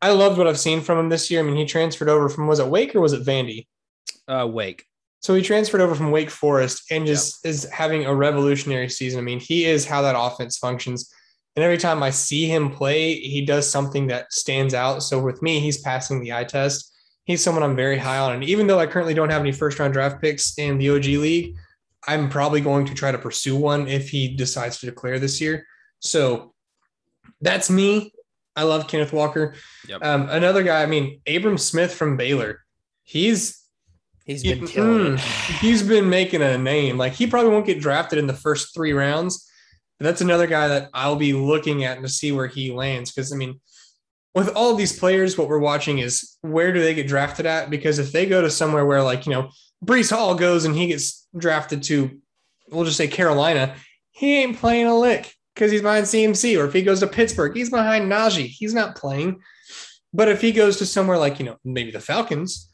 I 0.00 0.12
loved 0.12 0.38
what 0.38 0.46
I've 0.46 0.60
seen 0.60 0.82
from 0.82 0.98
him 0.98 1.08
this 1.08 1.30
year. 1.30 1.40
I 1.40 1.42
mean, 1.42 1.56
he 1.56 1.64
transferred 1.64 2.10
over 2.10 2.28
from 2.28 2.46
was 2.46 2.60
it 2.60 2.68
Wake 2.68 2.94
or 2.94 3.00
was 3.00 3.14
it 3.14 3.26
Vandy? 3.26 3.66
Uh, 4.28 4.46
Wake. 4.48 4.84
So 5.20 5.34
he 5.34 5.42
transferred 5.42 5.80
over 5.80 5.94
from 5.94 6.12
Wake 6.12 6.30
Forest 6.30 6.84
and 6.92 7.06
just 7.06 7.44
yep. 7.44 7.50
is 7.50 7.68
having 7.70 8.04
a 8.04 8.14
revolutionary 8.14 8.88
season. 8.88 9.18
I 9.18 9.22
mean, 9.22 9.40
he 9.40 9.64
is 9.64 9.86
how 9.86 10.02
that 10.02 10.14
offense 10.16 10.58
functions. 10.58 11.12
And 11.56 11.64
every 11.64 11.78
time 11.78 12.02
I 12.02 12.10
see 12.10 12.46
him 12.46 12.70
play, 12.70 13.14
he 13.14 13.44
does 13.44 13.68
something 13.68 14.06
that 14.08 14.32
stands 14.32 14.74
out. 14.74 15.02
So 15.02 15.20
with 15.20 15.42
me, 15.42 15.58
he's 15.58 15.80
passing 15.80 16.20
the 16.20 16.32
eye 16.32 16.44
test. 16.44 16.94
He's 17.24 17.42
someone 17.42 17.64
I'm 17.64 17.74
very 17.74 17.98
high 17.98 18.18
on. 18.18 18.34
And 18.34 18.44
even 18.44 18.68
though 18.68 18.78
I 18.78 18.86
currently 18.86 19.14
don't 19.14 19.30
have 19.30 19.40
any 19.40 19.52
first 19.52 19.78
round 19.78 19.92
draft 19.92 20.20
picks 20.20 20.56
in 20.58 20.78
the 20.78 20.90
OG 20.90 21.04
league, 21.04 21.56
I'm 22.08 22.30
probably 22.30 22.60
going 22.60 22.86
to 22.86 22.94
try 22.94 23.12
to 23.12 23.18
pursue 23.18 23.54
one 23.54 23.86
if 23.86 24.08
he 24.08 24.34
decides 24.34 24.80
to 24.80 24.86
declare 24.86 25.18
this 25.18 25.40
year. 25.40 25.66
So 26.00 26.54
that's 27.40 27.68
me. 27.68 28.12
I 28.56 28.62
love 28.62 28.88
Kenneth 28.88 29.12
Walker. 29.12 29.54
Yep. 29.88 30.04
Um, 30.04 30.28
another 30.30 30.62
guy, 30.62 30.82
I 30.82 30.86
mean, 30.86 31.20
Abram 31.28 31.58
Smith 31.58 31.94
from 31.94 32.16
Baylor. 32.16 32.62
He's 33.04 33.62
He's 34.24 34.42
been 34.42 34.66
killing 34.66 35.16
mm, 35.16 35.18
He's 35.60 35.82
been 35.82 36.08
making 36.08 36.42
a 36.42 36.58
name. 36.58 36.98
Like 36.98 37.14
he 37.14 37.26
probably 37.26 37.50
won't 37.50 37.66
get 37.66 37.80
drafted 37.80 38.18
in 38.18 38.26
the 38.26 38.34
first 38.34 38.74
three 38.74 38.92
rounds. 38.92 39.50
But 39.98 40.04
that's 40.04 40.20
another 40.20 40.46
guy 40.46 40.68
that 40.68 40.90
I'll 40.94 41.16
be 41.16 41.32
looking 41.32 41.84
at 41.84 42.00
to 42.02 42.08
see 42.08 42.32
where 42.32 42.46
he 42.46 42.70
lands. 42.70 43.10
Because 43.10 43.32
I 43.32 43.36
mean, 43.36 43.60
with 44.34 44.48
all 44.54 44.74
these 44.74 44.98
players, 44.98 45.36
what 45.36 45.48
we're 45.48 45.58
watching 45.58 45.98
is 45.98 46.36
where 46.42 46.72
do 46.72 46.80
they 46.80 46.94
get 46.94 47.08
drafted 47.08 47.46
at? 47.46 47.70
Because 47.70 47.98
if 47.98 48.12
they 48.12 48.26
go 48.26 48.42
to 48.42 48.50
somewhere 48.50 48.84
where 48.84 49.02
like 49.02 49.26
you 49.26 49.32
know 49.32 49.50
Breece 49.84 50.10
Hall 50.10 50.34
goes 50.34 50.64
and 50.64 50.74
he 50.74 50.88
gets 50.88 51.26
drafted 51.36 51.82
to, 51.84 52.20
we'll 52.70 52.84
just 52.84 52.96
say 52.96 53.08
Carolina, 53.08 53.74
he 54.10 54.42
ain't 54.42 54.58
playing 54.58 54.86
a 54.86 54.98
lick 54.98 55.32
because 55.54 55.70
he's 55.70 55.82
behind 55.82 56.06
CMC. 56.06 56.60
Or 56.60 56.66
if 56.66 56.72
he 56.72 56.82
goes 56.82 57.00
to 57.00 57.06
Pittsburgh, 57.06 57.56
he's 57.56 57.70
behind 57.70 58.10
Najee. 58.10 58.46
He's 58.46 58.74
not 58.74 58.96
playing. 58.96 59.40
But 60.12 60.28
if 60.28 60.40
he 60.40 60.52
goes 60.52 60.78
to 60.78 60.86
somewhere 60.86 61.18
like 61.18 61.38
you 61.38 61.44
know 61.44 61.56
maybe 61.64 61.90
the 61.90 62.00
Falcons 62.00 62.72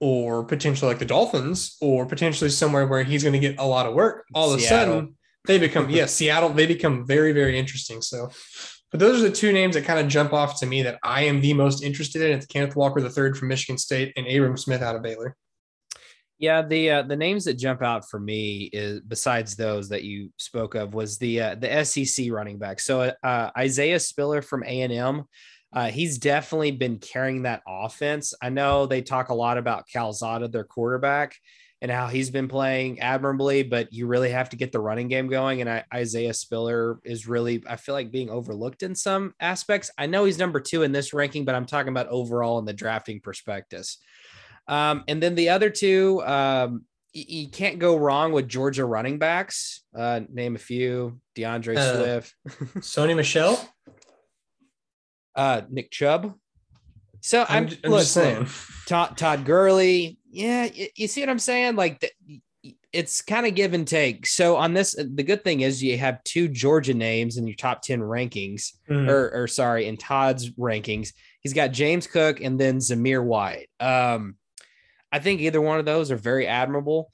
or 0.00 0.44
potentially 0.44 0.90
like 0.90 0.98
the 0.98 1.04
Dolphins, 1.04 1.76
or 1.80 2.04
potentially 2.04 2.50
somewhere 2.50 2.86
where 2.86 3.04
he's 3.04 3.22
going 3.22 3.32
to 3.32 3.38
get 3.38 3.58
a 3.58 3.64
lot 3.64 3.86
of 3.86 3.94
work, 3.94 4.26
all 4.34 4.52
of 4.52 4.60
Seattle. 4.60 4.76
a 4.76 4.96
sudden 4.96 5.16
they 5.46 5.58
become, 5.58 5.88
yeah, 5.88 6.04
Seattle, 6.06 6.50
they 6.50 6.66
become 6.66 7.06
very, 7.06 7.32
very 7.32 7.58
interesting. 7.58 8.02
So, 8.02 8.30
but 8.90 9.00
those 9.00 9.22
are 9.22 9.28
the 9.28 9.34
two 9.34 9.52
names 9.52 9.76
that 9.76 9.84
kind 9.84 10.00
of 10.00 10.08
jump 10.08 10.32
off 10.32 10.60
to 10.60 10.66
me 10.66 10.82
that 10.82 10.98
I 11.02 11.22
am 11.22 11.40
the 11.40 11.54
most 11.54 11.82
interested 11.82 12.22
in. 12.22 12.36
It's 12.36 12.46
Kenneth 12.46 12.76
Walker 12.76 13.00
the 13.00 13.08
third 13.08 13.38
from 13.38 13.48
Michigan 13.48 13.78
State 13.78 14.12
and 14.16 14.26
Abram 14.26 14.56
Smith 14.56 14.82
out 14.82 14.96
of 14.96 15.02
Baylor. 15.02 15.36
Yeah, 16.44 16.62
the 16.62 16.90
uh, 16.90 17.02
the 17.02 17.16
names 17.16 17.44
that 17.44 17.54
jump 17.54 17.82
out 17.82 18.08
for 18.08 18.20
me 18.20 18.70
is 18.72 19.00
besides 19.00 19.56
those 19.56 19.88
that 19.88 20.04
you 20.04 20.30
spoke 20.36 20.74
of 20.74 20.94
was 20.94 21.18
the 21.18 21.40
uh, 21.40 21.54
the 21.54 21.84
SEC 21.84 22.30
running 22.30 22.58
back. 22.58 22.80
So 22.80 23.12
uh, 23.22 23.50
Isaiah 23.56 24.00
Spiller 24.00 24.42
from 24.42 24.62
A 24.64 24.82
and 24.82 24.92
M 24.92 25.24
uh, 25.74 25.90
he's 25.90 26.18
definitely 26.18 26.70
been 26.70 26.98
carrying 26.98 27.42
that 27.42 27.62
offense. 27.66 28.32
I 28.40 28.48
know 28.48 28.86
they 28.86 29.02
talk 29.02 29.28
a 29.28 29.34
lot 29.34 29.58
about 29.58 29.88
Calzada, 29.92 30.46
their 30.46 30.62
quarterback, 30.62 31.34
and 31.82 31.90
how 31.90 32.06
he's 32.06 32.30
been 32.30 32.46
playing 32.46 33.00
admirably, 33.00 33.64
but 33.64 33.92
you 33.92 34.06
really 34.06 34.30
have 34.30 34.50
to 34.50 34.56
get 34.56 34.70
the 34.70 34.78
running 34.78 35.08
game 35.08 35.26
going. 35.26 35.60
And 35.60 35.68
I, 35.68 35.84
Isaiah 35.92 36.32
Spiller 36.32 37.00
is 37.04 37.26
really, 37.26 37.62
I 37.68 37.74
feel 37.74 37.94
like 37.94 38.12
being 38.12 38.30
overlooked 38.30 38.84
in 38.84 38.94
some 38.94 39.34
aspects. 39.40 39.90
I 39.98 40.06
know 40.06 40.24
he's 40.24 40.38
number 40.38 40.60
two 40.60 40.84
in 40.84 40.92
this 40.92 41.12
ranking, 41.12 41.44
but 41.44 41.56
I'm 41.56 41.66
talking 41.66 41.90
about 41.90 42.06
overall 42.06 42.60
in 42.60 42.64
the 42.66 42.72
drafting 42.72 43.20
prospectus. 43.20 43.98
Um, 44.66 45.04
and 45.08 45.22
then 45.22 45.34
the 45.34 45.50
other 45.50 45.70
two, 45.70 46.22
um, 46.24 46.84
you 47.12 47.48
can't 47.48 47.78
go 47.78 47.96
wrong 47.96 48.32
with 48.32 48.48
Georgia 48.48 48.84
running 48.84 49.18
backs. 49.18 49.82
Uh, 49.96 50.20
name 50.32 50.56
a 50.56 50.58
few: 50.58 51.20
D'Andre 51.34 51.76
uh, 51.76 51.96
Swift, 51.96 52.34
Sony 52.78 53.14
Michel, 53.14 53.58
uh, 55.36 55.62
Nick 55.70 55.90
Chubb. 55.90 56.34
So 57.20 57.46
I'm, 57.48 57.68
I'm, 57.68 57.78
I'm 57.84 57.90
look, 57.90 58.00
just 58.00 58.12
saying 58.12 58.48
Todd, 58.86 59.16
Todd 59.16 59.44
Gurley. 59.44 60.18
Yeah, 60.30 60.64
you, 60.64 60.88
you, 60.96 61.08
see 61.08 61.20
what 61.20 61.30
I'm 61.30 61.38
saying? 61.38 61.76
Like 61.76 62.00
the, 62.00 62.10
it's 62.92 63.22
kind 63.22 63.46
of 63.46 63.54
give 63.54 63.74
and 63.74 63.86
take. 63.86 64.26
So 64.26 64.56
on 64.56 64.72
this, 64.72 64.94
the 64.94 65.22
good 65.22 65.42
thing 65.42 65.62
is 65.62 65.82
you 65.82 65.98
have 65.98 66.22
two 66.24 66.48
Georgia 66.48 66.94
names 66.94 67.36
in 67.36 67.46
your 67.46 67.56
top 67.56 67.82
10 67.82 68.00
rankings, 68.00 68.72
mm. 68.88 69.08
or, 69.08 69.30
or 69.34 69.46
sorry, 69.48 69.86
in 69.86 69.96
Todd's 69.96 70.50
rankings. 70.50 71.12
He's 71.40 71.52
got 71.52 71.72
James 71.72 72.06
Cook 72.06 72.40
and 72.40 72.58
then 72.58 72.78
Zamir 72.78 73.22
White. 73.22 73.68
Um, 73.80 74.36
I 75.14 75.20
think 75.20 75.40
either 75.40 75.60
one 75.60 75.78
of 75.78 75.84
those 75.84 76.10
are 76.10 76.16
very 76.16 76.48
admirable. 76.48 77.12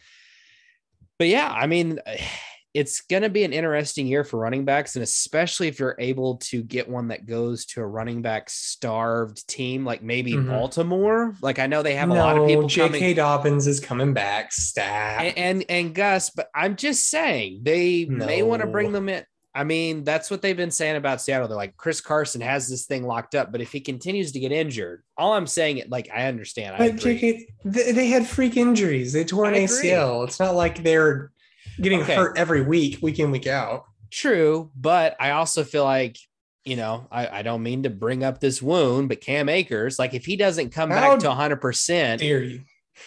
But 1.19 1.29
yeah, 1.29 1.51
I 1.51 1.67
mean, 1.67 2.01
it's 2.73 3.03
going 3.03 3.25
to 3.25 3.29
be 3.29 3.43
an 3.45 3.53
interesting 3.53 4.07
year 4.07 4.25
for 4.25 4.39
running 4.39 4.65
backs, 4.65 4.95
and 4.97 5.03
especially 5.03 5.69
if 5.69 5.79
you're 5.79 5.97
able 5.99 6.37
to 6.37 6.63
get 6.63 6.89
one 6.89 7.09
that 7.09 7.27
goes 7.27 7.67
to 7.67 7.83
a 7.83 7.87
running 7.87 8.23
back 8.23 8.49
starved 8.49 9.47
team, 9.49 9.85
like 9.85 10.03
maybe 10.03 10.33
mm-hmm. 10.33 10.49
Baltimore. 10.49 11.35
Like 11.43 11.59
I 11.59 11.67
know 11.67 11.83
they 11.83 11.97
have 11.97 12.09
no, 12.09 12.15
a 12.15 12.17
lot 12.17 12.39
of 12.39 12.47
people. 12.47 12.69
J.K. 12.69 12.99
Coming, 12.99 13.17
Dobbins 13.17 13.67
is 13.67 13.81
coming 13.81 14.15
back. 14.15 14.53
Stat 14.53 15.21
and, 15.21 15.37
and, 15.37 15.65
and 15.69 15.95
Gus, 15.95 16.31
but 16.31 16.49
I'm 16.55 16.77
just 16.77 17.11
saying 17.11 17.61
they 17.65 18.07
no. 18.09 18.25
may 18.25 18.43
want 18.43 18.63
to 18.63 18.69
bring 18.69 18.93
them 18.93 19.11
in. 19.11 19.25
I 19.55 19.65
mean, 19.65 20.05
that's 20.05 20.31
what 20.31 20.43
they've 20.43 20.57
been 20.57 20.71
saying 20.71 20.97
about 20.97 21.21
Seattle. 21.21 21.49
They're 21.49 21.57
like 21.57 21.77
Chris 21.77 22.01
Carson 22.01 22.41
has 22.41 22.69
this 22.69 22.87
thing 22.87 23.07
locked 23.07 23.35
up, 23.35 23.51
but 23.51 23.61
if 23.61 23.73
he 23.73 23.81
continues 23.81 24.33
to 24.33 24.41
get 24.41 24.53
injured, 24.53 25.03
all 25.17 25.33
I'm 25.33 25.47
saying, 25.47 25.79
it 25.79 25.91
like 25.91 26.09
I 26.15 26.27
understand. 26.27 26.77
I 26.77 26.91
JK, 26.91 27.47
they 27.65 28.07
had 28.07 28.27
freak 28.27 28.57
injuries. 28.57 29.13
They 29.13 29.25
tore 29.25 29.47
an 29.47 29.55
ACL. 29.55 30.25
It's 30.27 30.39
not 30.39 30.55
like 30.55 30.83
they're 30.85 31.33
getting 31.81 32.03
okay. 32.03 32.15
hurt 32.15 32.39
every 32.39 32.63
week, 32.63 32.99
week 33.03 33.19
in, 33.19 33.33
week 33.33 33.49
out. 33.49 33.85
True, 34.11 34.71
but 34.77 35.17
I 35.19 35.31
also 35.31 35.65
feel 35.65 35.85
like 35.85 36.17
you 36.65 36.77
know, 36.77 37.09
I, 37.11 37.39
I 37.39 37.43
don't 37.43 37.63
mean 37.63 37.85
to 37.85 37.91
bring 37.91 38.23
up 38.23 38.39
this 38.39 38.61
wound, 38.61 39.09
but 39.09 39.21
Cam 39.21 39.49
Akers, 39.49 39.99
like 39.99 40.15
if 40.15 40.27
he 40.27 40.37
doesn't 40.37 40.71
come 40.71 40.91
How 40.91 41.17
back 41.17 41.21
to 41.21 41.29
100%, 41.29 42.19
dare 42.19 42.43
you? 42.43 42.61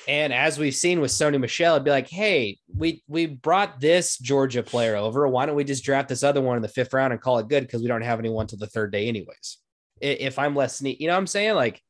And 0.08 0.34
as 0.34 0.58
we've 0.58 0.76
seen 0.76 1.02
with 1.02 1.12
Sony 1.12 1.40
Michel, 1.40 1.76
it'd 1.76 1.86
be 1.86 1.92
like, 1.92 2.10
hey, 2.10 2.58
we 2.76 3.04
we 3.08 3.26
brought 3.26 3.80
this 3.80 4.18
Georgia 4.18 4.64
player 4.64 4.96
over. 4.96 5.28
Why 5.28 5.46
don't 5.46 5.56
we 5.56 5.64
just 5.64 5.84
draft 5.84 6.10
this 6.10 6.24
other 6.24 6.42
one 6.42 6.56
in 6.56 6.62
the 6.62 6.68
fifth 6.68 6.94
round 6.94 7.14
and 7.14 7.22
call 7.22 7.40
it 7.40 7.48
good? 7.48 7.62
Because 7.62 7.82
we 7.82 7.88
don't 7.88 8.02
have 8.02 8.20
anyone 8.20 8.48
till 8.48 8.60
the 8.60 8.68
third 8.68 8.92
day, 8.92 9.08
anyways. 9.08 9.58
If 10.02 10.38
I'm 10.38 10.56
less 10.56 10.82
neat, 10.82 11.00
you 11.00 11.08
know 11.08 11.14
what 11.14 11.20
I'm 11.20 11.28
saying? 11.28 11.56
Like, 11.56 11.82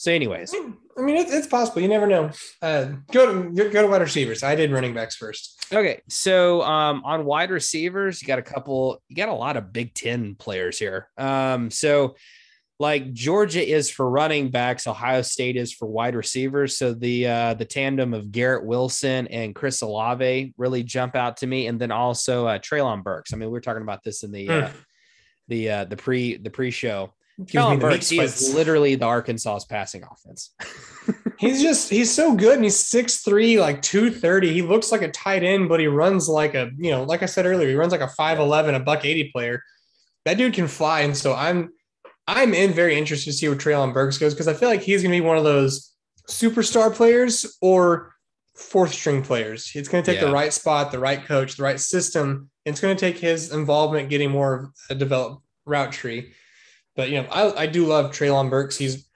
so, 0.00 0.10
anyways, 0.10 0.54
I 0.54 1.02
mean, 1.02 1.18
it's, 1.18 1.30
it's 1.30 1.46
possible. 1.46 1.82
You 1.82 1.88
never 1.88 2.06
know. 2.06 2.30
Uh, 2.62 2.92
go 3.12 3.42
to 3.42 3.50
go 3.50 3.82
to 3.82 3.86
wide 3.86 4.00
receivers. 4.00 4.42
I 4.42 4.54
did 4.54 4.72
running 4.72 4.94
backs 4.94 5.14
first. 5.14 5.62
Okay, 5.70 6.00
so 6.08 6.62
um, 6.62 7.02
on 7.04 7.26
wide 7.26 7.50
receivers, 7.50 8.22
you 8.22 8.26
got 8.26 8.38
a 8.38 8.42
couple. 8.42 9.02
You 9.08 9.16
got 9.16 9.28
a 9.28 9.34
lot 9.34 9.58
of 9.58 9.74
Big 9.74 9.92
Ten 9.92 10.36
players 10.36 10.78
here. 10.78 11.10
Um, 11.18 11.70
so 11.70 12.16
like 12.80 13.12
Georgia 13.12 13.64
is 13.64 13.90
for 13.90 14.08
running 14.08 14.50
backs, 14.50 14.86
Ohio 14.86 15.20
State 15.20 15.56
is 15.56 15.70
for 15.70 15.86
wide 15.86 16.16
receivers. 16.16 16.78
So 16.78 16.94
the 16.94 17.26
uh, 17.26 17.54
the 17.54 17.66
tandem 17.66 18.14
of 18.14 18.32
Garrett 18.32 18.64
Wilson 18.64 19.26
and 19.28 19.54
Chris 19.54 19.82
Olave 19.82 20.54
really 20.56 20.82
jump 20.82 21.14
out 21.14 21.36
to 21.38 21.46
me, 21.46 21.66
and 21.66 21.78
then 21.78 21.92
also 21.92 22.46
uh, 22.46 22.58
Treylon 22.58 23.04
Burks. 23.04 23.34
I 23.34 23.36
mean, 23.36 23.50
we 23.50 23.58
are 23.58 23.60
talking 23.60 23.82
about 23.82 24.02
this 24.02 24.22
in 24.22 24.32
the 24.32 24.48
uh, 24.48 24.68
hmm. 24.68 24.76
the 25.48 25.70
uh, 25.70 25.84
the 25.84 25.96
pre 25.96 26.38
the 26.38 26.48
pre 26.48 26.70
show. 26.70 27.12
Treylon 27.42 27.80
Burks, 27.80 28.08
he 28.08 28.18
is 28.18 28.54
literally 28.54 28.94
the 28.94 29.06
Arkansas's 29.06 29.66
passing 29.66 30.02
offense. 30.02 30.54
he's 31.38 31.60
just 31.62 31.90
he's 31.90 32.10
so 32.10 32.34
good 32.34 32.56
and 32.56 32.64
he's 32.64 32.82
6'3, 32.82 33.58
like 33.58 33.80
230. 33.80 34.52
He 34.52 34.60
looks 34.60 34.92
like 34.92 35.00
a 35.00 35.10
tight 35.10 35.42
end, 35.42 35.68
but 35.68 35.80
he 35.80 35.86
runs 35.86 36.28
like 36.28 36.54
a, 36.54 36.70
you 36.76 36.90
know, 36.90 37.04
like 37.04 37.22
I 37.22 37.26
said 37.26 37.46
earlier, 37.46 37.68
he 37.68 37.74
runs 37.74 37.92
like 37.92 38.02
a 38.02 38.12
5'11, 38.18 38.74
a 38.74 38.80
buck 38.80 39.06
80 39.06 39.30
player. 39.32 39.62
That 40.26 40.36
dude 40.36 40.52
can 40.52 40.68
fly. 40.68 41.00
And 41.00 41.16
so 41.16 41.34
I'm 41.34 41.72
I'm 42.36 42.54
in 42.54 42.72
very 42.72 42.96
interested 42.96 43.30
to 43.30 43.36
see 43.36 43.48
where 43.48 43.56
Treylon 43.56 43.92
Burks 43.92 44.18
goes 44.18 44.34
because 44.34 44.48
I 44.48 44.54
feel 44.54 44.68
like 44.68 44.82
he's 44.82 45.02
gonna 45.02 45.14
be 45.14 45.20
one 45.20 45.36
of 45.36 45.44
those 45.44 45.92
superstar 46.28 46.94
players 46.94 47.56
or 47.60 48.14
fourth 48.60 48.92
string 48.92 49.22
players. 49.22 49.70
It's 49.74 49.88
going 49.88 50.04
to 50.04 50.10
take 50.10 50.20
yeah. 50.20 50.28
the 50.28 50.32
right 50.32 50.52
spot, 50.52 50.92
the 50.92 50.98
right 50.98 51.24
coach, 51.24 51.56
the 51.56 51.62
right 51.62 51.80
system. 51.80 52.50
It's 52.64 52.80
going 52.80 52.96
to 52.96 53.00
take 53.00 53.18
his 53.18 53.52
involvement 53.52 54.10
getting 54.10 54.30
more 54.30 54.54
of 54.54 54.66
a 54.90 54.94
developed 54.94 55.42
route 55.64 55.92
tree. 55.92 56.32
But 56.94 57.10
you 57.10 57.22
know, 57.22 57.28
I, 57.30 57.62
I 57.62 57.66
do 57.66 57.86
love 57.86 58.10
Treylon 58.10 58.50
Burks. 58.50 58.76
He's 58.76 59.08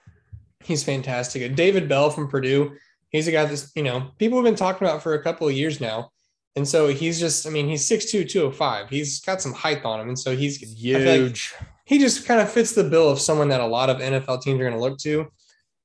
he's 0.62 0.82
fantastic. 0.82 1.54
David 1.54 1.88
Bell 1.88 2.10
from 2.10 2.28
Purdue. 2.28 2.76
He's 3.10 3.28
a 3.28 3.32
guy 3.32 3.44
that's 3.44 3.70
you 3.76 3.82
know 3.82 4.10
people 4.18 4.38
have 4.38 4.44
been 4.44 4.56
talking 4.56 4.86
about 4.86 5.02
for 5.02 5.14
a 5.14 5.22
couple 5.22 5.46
of 5.46 5.54
years 5.54 5.80
now. 5.80 6.10
And 6.56 6.66
so 6.66 6.88
he's 6.88 7.18
just, 7.18 7.46
I 7.46 7.50
mean, 7.50 7.68
he's 7.68 7.88
6'2, 7.88 8.28
205. 8.28 8.88
He's 8.88 9.20
got 9.20 9.42
some 9.42 9.52
height 9.52 9.84
on 9.84 10.00
him. 10.00 10.08
And 10.08 10.18
so 10.18 10.36
he's 10.36 10.58
huge. 10.58 11.54
Like 11.58 11.68
he 11.84 11.98
just 11.98 12.26
kind 12.26 12.40
of 12.40 12.50
fits 12.50 12.72
the 12.72 12.84
bill 12.84 13.10
of 13.10 13.20
someone 13.20 13.48
that 13.48 13.60
a 13.60 13.66
lot 13.66 13.90
of 13.90 13.98
NFL 13.98 14.42
teams 14.42 14.60
are 14.60 14.64
going 14.64 14.74
to 14.74 14.80
look 14.80 14.98
to. 14.98 15.26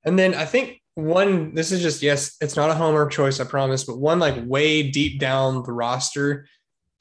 And 0.05 0.17
then 0.17 0.35
I 0.35 0.45
think 0.45 0.81
one, 0.93 1.55
this 1.55 1.71
is 1.71 1.81
just, 1.81 2.03
yes, 2.03 2.38
it's 2.39 2.55
not 2.55 2.69
a 2.69 2.75
homer 2.75 3.07
choice, 3.07 3.39
I 3.39 3.45
promise, 3.45 3.83
but 3.83 3.97
one 3.97 4.19
like 4.19 4.35
way 4.45 4.89
deep 4.89 5.19
down 5.19 5.63
the 5.63 5.73
roster 5.73 6.47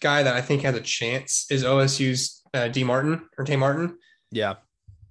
guy 0.01 0.23
that 0.23 0.35
I 0.35 0.41
think 0.41 0.63
has 0.63 0.75
a 0.75 0.81
chance 0.81 1.47
is 1.51 1.63
OSU's 1.63 2.43
uh, 2.55 2.69
D 2.69 2.85
Martin 2.85 3.29
or 3.37 3.45
Tay 3.45 3.57
Martin. 3.57 3.99
Yeah 4.31 4.55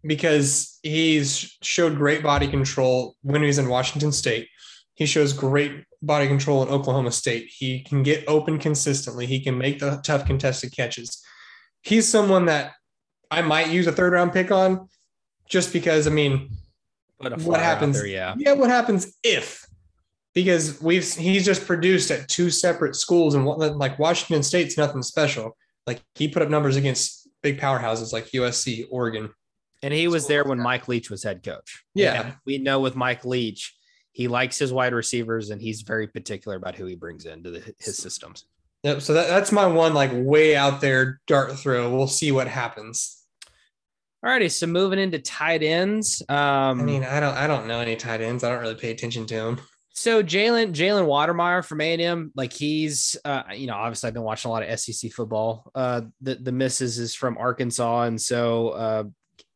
because 0.08 0.80
he's 0.84 1.58
showed 1.62 1.98
great 1.98 2.24
body 2.24 2.48
control 2.48 3.16
when 3.22 3.44
he's 3.44 3.58
in 3.58 3.68
Washington 3.68 4.12
State. 4.12 4.48
He 4.98 5.06
shows 5.06 5.32
great 5.32 5.86
body 6.02 6.28
control 6.28 6.64
in 6.64 6.70
Oklahoma 6.70 7.12
State. 7.12 7.50
He 7.56 7.82
can 7.82 8.04
get 8.04 8.24
open 8.28 8.60
consistently. 8.60 9.26
He 9.26 9.40
can 9.40 9.58
make 9.58 9.80
the 9.80 10.02
tough 10.04 10.26
contested 10.26 10.76
catches. 10.76 11.24
He's 11.82 12.08
someone 12.08 12.46
that 12.48 12.74
I 13.32 13.42
might 13.42 13.70
use 13.70 13.88
a 13.88 13.92
third 13.92 14.14
round 14.14 14.34
pick 14.34 14.52
on 14.52 14.90
just 15.48 15.72
because, 15.72 16.08
I 16.08 16.10
mean, 16.10 16.50
what 17.20 17.60
happens? 17.60 17.98
There, 17.98 18.08
yeah. 18.08 18.36
Yeah. 18.38 18.54
What 18.54 18.70
happens 18.70 19.16
if? 19.24 19.68
because 20.38 20.80
we've 20.84 21.04
he's 21.16 21.44
just 21.44 21.66
produced 21.66 22.12
at 22.12 22.28
two 22.28 22.52
separate 22.52 22.96
schools 22.96 23.34
and 23.34 23.44
like 23.44 23.98
Washington 23.98 24.44
State's 24.44 24.78
nothing 24.78 25.02
special. 25.02 25.58
Like 25.88 26.00
he 26.14 26.28
put 26.28 26.44
up 26.44 26.50
numbers 26.52 26.76
against 26.76 27.28
big 27.42 27.60
powerhouses 27.60 28.14
like 28.14 28.26
USC, 28.28 28.86
Oregon. 28.92 29.32
And 29.82 29.92
he 29.92 30.08
was 30.08 30.28
there 30.28 30.44
when 30.44 30.60
Mike 30.60 30.88
Leach 30.88 31.10
was 31.10 31.24
head 31.24 31.42
coach. 31.42 31.84
Yeah. 31.96 32.22
And 32.22 32.36
we 32.46 32.60
know 32.60 32.80
with 32.80 32.96
Mike 32.96 33.26
Leach, 33.26 33.76
he 34.18 34.28
likes 34.28 34.58
his 34.58 34.74
wide 34.74 34.96
receivers 34.96 35.52
and 35.52 35.62
he's 35.62 35.84
very 35.84 36.08
particular 36.08 36.58
about 36.58 36.76
who 36.76 36.88
he 36.88 36.96
brings 36.96 37.28
into 37.28 37.52
the, 37.52 37.76
his 37.78 37.98
systems. 37.98 38.46
Yep. 38.82 39.04
So 39.04 39.14
that, 39.14 39.28
that's 39.28 39.52
my 39.52 39.68
one 39.68 39.94
like 39.94 40.10
way 40.12 40.56
out 40.56 40.82
there 40.82 41.22
dart 41.28 41.56
throw. 41.60 41.96
We'll 41.96 42.08
see 42.08 42.32
what 42.32 42.48
happens. 42.48 43.24
Alrighty, 44.26 44.52
so 44.52 44.66
moving 44.66 44.98
into 44.98 45.20
tight 45.20 45.62
ends. 45.62 46.24
Um, 46.30 46.36
I 46.36 46.84
mean, 46.84 47.04
I 47.04 47.20
don't, 47.20 47.36
I 47.36 47.46
don't 47.46 47.68
know 47.68 47.80
any 47.80 47.96
tight 47.96 48.22
ends. 48.22 48.44
I 48.44 48.50
don't 48.50 48.60
really 48.60 48.74
pay 48.74 48.90
attention 48.90 49.28
to 49.28 49.36
them. 49.36 49.62
So 49.92 50.24
Jalen 50.24 50.72
Jalen 50.72 51.06
Wydermyer 51.06 51.64
from 51.64 51.82
A 51.82 51.94
and 51.94 52.02
M, 52.02 52.32
like 52.36 52.54
he's, 52.54 53.16
uh, 53.24 53.44
you 53.56 53.68
know, 53.68 53.76
obviously 53.76 54.08
I've 54.08 54.16
been 54.16 54.24
watching 54.24 54.50
a 54.50 54.52
lot 54.52 54.68
of 54.68 54.80
SEC 54.80 55.12
football. 55.12 55.70
Uh, 55.76 56.02
the 56.22 56.34
the 56.36 56.52
misses 56.52 56.98
is 56.98 57.14
from 57.14 57.38
Arkansas, 57.38 58.02
and 58.02 58.20
so 58.20 58.70
uh, 58.70 59.04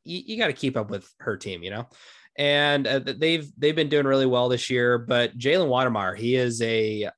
you, 0.03 0.21
you 0.23 0.37
got 0.37 0.47
to 0.47 0.53
keep 0.53 0.77
up 0.77 0.91
with 0.91 1.11
her 1.19 1.35
team, 1.35 1.63
you 1.63 1.71
know. 1.71 1.87
And 2.41 2.87
uh, 2.87 3.01
they've 3.05 3.47
they've 3.55 3.75
been 3.75 3.89
doing 3.89 4.07
really 4.07 4.25
well 4.25 4.49
this 4.49 4.71
year. 4.71 4.97
But 4.97 5.37
Jalen 5.37 5.69
Wydermyer, 5.69 6.17
he 6.17 6.35
is 6.35 6.59
a 6.63 7.11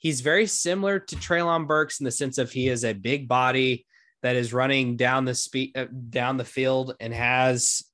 he's 0.00 0.22
very 0.22 0.46
similar 0.46 0.98
to 0.98 1.14
Treylon 1.14 1.68
Burks 1.68 2.00
in 2.00 2.04
the 2.04 2.10
sense 2.10 2.36
of 2.36 2.50
he 2.50 2.66
is 2.66 2.84
a 2.84 2.92
big 2.92 3.28
body 3.28 3.86
that 4.24 4.34
is 4.34 4.52
running 4.52 4.96
down 4.96 5.24
the 5.24 5.36
speed 5.36 5.70
uh, 5.76 5.86
down 6.08 6.36
the 6.36 6.44
field 6.44 6.96
and 6.98 7.14
has 7.14 7.84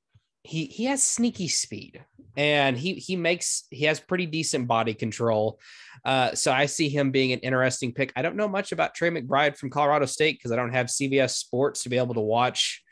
he 0.45 0.65
he 0.65 0.87
has 0.87 1.03
sneaky 1.03 1.49
speed 1.49 2.03
and 2.39 2.79
he 2.79 2.95
he 2.95 3.17
makes 3.17 3.65
he 3.71 3.85
has 3.85 4.01
pretty 4.01 4.25
decent 4.25 4.67
body 4.67 4.95
control. 4.95 5.61
Uh, 6.07 6.35
so 6.35 6.51
I 6.51 6.65
see 6.65 6.89
him 6.89 7.11
being 7.11 7.33
an 7.33 7.41
interesting 7.41 7.93
pick. 7.93 8.15
I 8.17 8.23
don't 8.23 8.37
know 8.37 8.49
much 8.49 8.73
about 8.73 8.95
Trey 8.95 9.11
McBride 9.11 9.59
from 9.59 9.69
Colorado 9.69 10.07
State 10.07 10.39
because 10.39 10.53
I 10.53 10.57
don't 10.57 10.73
have 10.73 10.87
CBS 10.87 11.33
Sports 11.33 11.83
to 11.83 11.91
be 11.91 11.99
able 11.99 12.15
to 12.15 12.21
watch. 12.21 12.83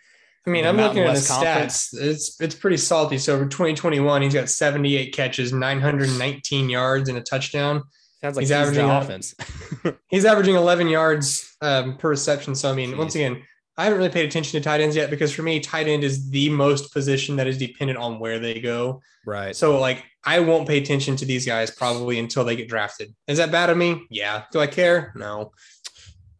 I 0.46 0.50
mean, 0.50 0.66
I'm 0.66 0.76
Mountain 0.76 0.98
looking 0.98 1.12
West 1.12 1.30
at 1.30 1.38
the 1.38 1.44
Conference. 1.44 1.94
stats. 1.94 2.02
It's 2.02 2.40
it's 2.40 2.54
pretty 2.54 2.76
salty. 2.76 3.18
So 3.18 3.38
for 3.38 3.46
2021, 3.46 4.22
he's 4.22 4.34
got 4.34 4.50
78 4.50 5.14
catches, 5.14 5.52
919 5.52 6.68
yards, 6.68 7.08
and 7.08 7.16
a 7.16 7.22
touchdown. 7.22 7.82
Sounds 8.20 8.36
like 8.36 8.42
he's, 8.42 8.50
he's 8.50 8.56
averaging 8.56 8.90
offense. 8.90 9.34
he's 10.08 10.24
averaging 10.24 10.54
11 10.54 10.88
yards 10.88 11.56
um, 11.60 11.96
per 11.96 12.10
reception. 12.10 12.54
So 12.54 12.70
I 12.70 12.74
mean, 12.74 12.92
Jeez. 12.92 12.98
once 12.98 13.14
again, 13.14 13.42
I 13.76 13.84
haven't 13.84 13.98
really 13.98 14.10
paid 14.10 14.26
attention 14.26 14.60
to 14.60 14.64
tight 14.64 14.80
ends 14.80 14.96
yet 14.96 15.10
because 15.10 15.32
for 15.32 15.42
me, 15.42 15.60
tight 15.60 15.88
end 15.88 16.04
is 16.04 16.30
the 16.30 16.48
most 16.50 16.92
position 16.92 17.36
that 17.36 17.46
is 17.46 17.58
dependent 17.58 17.98
on 17.98 18.18
where 18.18 18.38
they 18.38 18.60
go. 18.60 19.00
Right. 19.26 19.56
So 19.56 19.80
like 19.80 20.04
I 20.24 20.40
won't 20.40 20.68
pay 20.68 20.78
attention 20.78 21.16
to 21.16 21.24
these 21.24 21.44
guys 21.46 21.70
probably 21.70 22.18
until 22.18 22.44
they 22.44 22.56
get 22.56 22.68
drafted. 22.68 23.14
Is 23.26 23.38
that 23.38 23.50
bad 23.50 23.70
of 23.70 23.76
me? 23.76 24.06
Yeah. 24.10 24.44
Do 24.52 24.60
I 24.60 24.66
care? 24.66 25.12
No. 25.16 25.52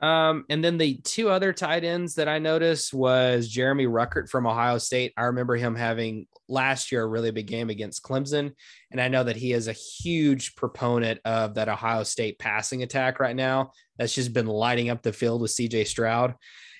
Um, 0.04 0.44
and 0.50 0.62
then 0.62 0.76
the 0.76 0.99
two 0.99 1.30
other 1.30 1.54
tight 1.54 1.82
ends 1.82 2.16
that 2.16 2.28
I 2.28 2.38
noticed 2.38 2.92
was 2.92 3.49
Jeremy 3.49 3.87
Ruckert 3.87 4.28
from 4.28 4.46
Ohio 4.46 4.76
State. 4.76 5.14
I 5.16 5.23
remember 5.23 5.56
him 5.56 5.75
having 5.75 6.26
last 6.46 6.92
year 6.92 7.04
a 7.04 7.06
really 7.06 7.30
big 7.30 7.46
game 7.46 7.70
against 7.70 8.02
Clemson. 8.02 8.52
And 8.90 9.00
I 9.00 9.08
know 9.08 9.25
that 9.25 9.37
he 9.37 9.54
is 9.54 9.66
a 9.66 9.73
huge 9.73 10.56
proponent 10.56 11.20
of 11.25 11.54
that 11.54 11.70
Ohio 11.70 12.02
State 12.02 12.38
passing 12.38 12.82
attack 12.82 13.18
right 13.18 13.34
now. 13.34 13.70
That's 13.96 14.14
just 14.14 14.34
been 14.34 14.46
lighting 14.46 14.90
up 14.90 15.00
the 15.00 15.11
field 15.11 15.40
with 15.40 15.52
CJ 15.52 15.87
Stroud. 15.87 16.34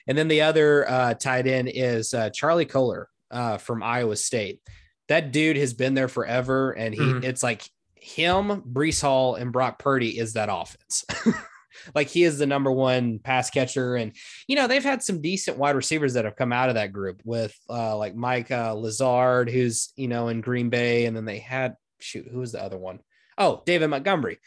And 0.07 0.19
then 0.19 0.29
the 0.29 0.43
other 0.43 0.87
uh, 0.87 1.15
tight 1.15 1.47
end 1.47 1.71
is 1.73 2.13
uh, 2.13 2.29
Charlie 2.29 2.67
Kolar 2.67 3.09
uh, 3.31 3.57
from 3.57 3.83
Iowa 3.83 4.17
State. 4.17 4.61
That 5.09 5.33
dude 5.33 5.57
has 5.57 5.73
been 5.73 5.95
there 5.95 6.09
forever, 6.09 6.73
and 6.73 6.95
he 6.95 7.01
mm-hmm. 7.01 7.25
it's 7.25 7.43
like 7.43 7.67
him, 7.95 8.63
Breece 8.71 9.01
Hall, 9.01 9.35
and 9.35 9.51
Brock 9.51 9.79
Purdy 9.79 10.19
is 10.19 10.35
that 10.35 10.51
offense. 10.53 11.07
like 11.95 12.09
he 12.09 12.25
is 12.25 12.39
the 12.39 12.47
number 12.47 12.71
one 12.71 13.19
pass 13.19 13.51
catcher, 13.51 13.97
and 13.97 14.13
you 14.47 14.57
know 14.57 14.67
they've 14.67 14.85
had 14.85 15.03
some 15.03 15.21
decent 15.21 15.59
wide 15.59 15.77
receivers 15.77 16.15
that 16.15 16.25
have 16.25 16.37
come 16.37 16.53
out 16.53 16.69
of 16.69 16.77
that 16.77 16.93
group 16.93 17.21
with 17.25 17.55
uh, 17.69 17.97
like 17.97 18.15
Mike 18.15 18.51
uh, 18.51 18.75
Lazard, 18.75 19.51
who's 19.51 19.93
you 19.97 20.09
know 20.09 20.29
in 20.29 20.41
Green 20.41 20.71
Bay, 20.71 21.07
and 21.07 21.17
then 21.17 21.25
they 21.25 21.39
had 21.39 21.75
shoot 22.01 22.29
who 22.31 22.39
was 22.39 22.53
the 22.53 22.63
other 22.63 22.79
one? 22.79 23.01
Oh, 23.37 23.63
David 23.67 23.89
Montgomery. 23.89 24.39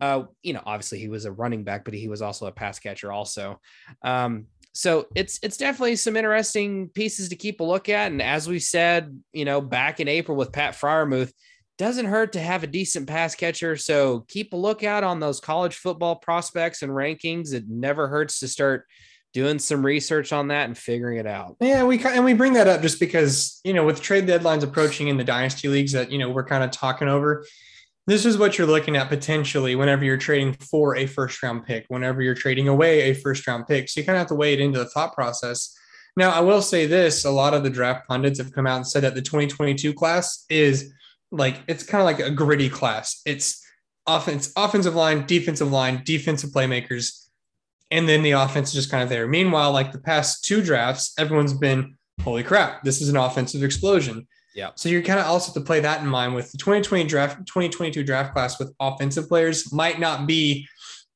Uh, 0.00 0.24
you 0.42 0.52
know, 0.52 0.62
obviously 0.64 0.98
he 0.98 1.08
was 1.08 1.24
a 1.24 1.32
running 1.32 1.64
back, 1.64 1.84
but 1.84 1.94
he 1.94 2.08
was 2.08 2.22
also 2.22 2.46
a 2.46 2.52
pass 2.52 2.78
catcher 2.78 3.12
also. 3.12 3.60
Um, 4.02 4.46
so 4.74 5.06
it's 5.14 5.38
it's 5.42 5.58
definitely 5.58 5.96
some 5.96 6.16
interesting 6.16 6.88
pieces 6.88 7.28
to 7.28 7.36
keep 7.36 7.60
a 7.60 7.64
look 7.64 7.88
at. 7.88 8.10
And 8.10 8.22
as 8.22 8.48
we 8.48 8.58
said, 8.58 9.16
you 9.32 9.44
know, 9.44 9.60
back 9.60 10.00
in 10.00 10.08
April 10.08 10.36
with 10.36 10.52
Pat 10.52 10.74
Freiermuth, 10.74 11.32
doesn't 11.82 12.06
hurt 12.06 12.32
to 12.34 12.40
have 12.40 12.62
a 12.62 12.68
decent 12.68 13.08
pass 13.08 13.34
catcher. 13.34 13.76
So 13.76 14.20
keep 14.28 14.52
a 14.52 14.56
lookout 14.56 15.02
on 15.02 15.18
those 15.18 15.40
college 15.40 15.74
football 15.74 16.14
prospects 16.14 16.82
and 16.82 16.92
rankings. 16.92 17.52
It 17.52 17.64
never 17.68 18.06
hurts 18.06 18.38
to 18.40 18.48
start 18.48 18.86
doing 19.32 19.58
some 19.58 19.84
research 19.84 20.32
on 20.32 20.48
that 20.48 20.66
and 20.66 20.78
figuring 20.78 21.18
it 21.18 21.26
out. 21.26 21.56
Yeah, 21.60 21.82
we 21.82 22.02
and 22.04 22.24
we 22.24 22.34
bring 22.34 22.52
that 22.52 22.68
up 22.68 22.82
just 22.82 23.00
because 23.00 23.60
you 23.64 23.72
know 23.72 23.84
with 23.84 24.00
trade 24.00 24.26
deadlines 24.28 24.62
approaching 24.62 25.08
in 25.08 25.16
the 25.16 25.24
dynasty 25.24 25.68
leagues 25.68 25.92
that 25.92 26.12
you 26.12 26.18
know 26.18 26.30
we're 26.30 26.44
kind 26.44 26.62
of 26.62 26.70
talking 26.70 27.08
over 27.08 27.44
this 28.06 28.26
is 28.26 28.36
what 28.36 28.58
you're 28.58 28.66
looking 28.66 28.96
at 28.96 29.08
potentially 29.08 29.74
whenever 29.74 30.04
you're 30.04 30.16
trading 30.16 30.54
for 30.54 30.96
a 30.96 31.06
first 31.06 31.42
round 31.42 31.64
pick, 31.64 31.84
whenever 31.88 32.20
you're 32.20 32.34
trading 32.34 32.68
away 32.68 33.02
a 33.02 33.14
first 33.14 33.46
round 33.46 33.66
pick. 33.66 33.88
So 33.88 34.00
you 34.00 34.06
kind 34.06 34.16
of 34.16 34.20
have 34.20 34.28
to 34.28 34.34
weigh 34.34 34.54
it 34.54 34.60
into 34.60 34.78
the 34.78 34.86
thought 34.86 35.14
process. 35.14 35.76
Now, 36.16 36.30
I 36.30 36.40
will 36.40 36.62
say 36.62 36.86
this 36.86 37.24
a 37.24 37.30
lot 37.30 37.54
of 37.54 37.62
the 37.62 37.70
draft 37.70 38.08
pundits 38.08 38.38
have 38.38 38.52
come 38.52 38.66
out 38.66 38.76
and 38.76 38.86
said 38.86 39.04
that 39.04 39.14
the 39.14 39.22
2022 39.22 39.94
class 39.94 40.44
is 40.50 40.92
like, 41.32 41.60
it's 41.66 41.82
kind 41.82 42.00
of 42.00 42.04
like 42.04 42.20
a 42.20 42.30
gritty 42.30 42.68
class. 42.68 43.20
It's 43.26 43.64
offense, 44.06 44.52
offensive 44.56 44.94
line, 44.94 45.26
defensive 45.26 45.72
line, 45.72 46.02
defensive 46.04 46.50
playmakers, 46.50 47.26
and 47.90 48.08
then 48.08 48.22
the 48.22 48.32
offense 48.32 48.68
is 48.68 48.74
just 48.74 48.90
kind 48.90 49.02
of 49.02 49.08
there. 49.08 49.26
Meanwhile, 49.26 49.72
like 49.72 49.92
the 49.92 49.98
past 49.98 50.44
two 50.44 50.62
drafts, 50.62 51.12
everyone's 51.18 51.54
been, 51.54 51.96
holy 52.22 52.42
crap, 52.42 52.84
this 52.84 53.00
is 53.00 53.08
an 53.08 53.16
offensive 53.16 53.62
explosion. 53.62 54.26
Yeah. 54.54 54.70
So 54.74 54.88
you 54.88 55.02
kind 55.02 55.18
of 55.18 55.26
also 55.26 55.46
have 55.46 55.54
to 55.54 55.66
play 55.66 55.80
that 55.80 56.02
in 56.02 56.06
mind 56.06 56.34
with 56.34 56.52
the 56.52 56.58
2020 56.58 57.04
draft, 57.04 57.38
2022 57.46 58.04
draft 58.04 58.34
class 58.34 58.58
with 58.58 58.74
offensive 58.80 59.28
players 59.28 59.72
might 59.72 59.98
not 59.98 60.26
be, 60.26 60.66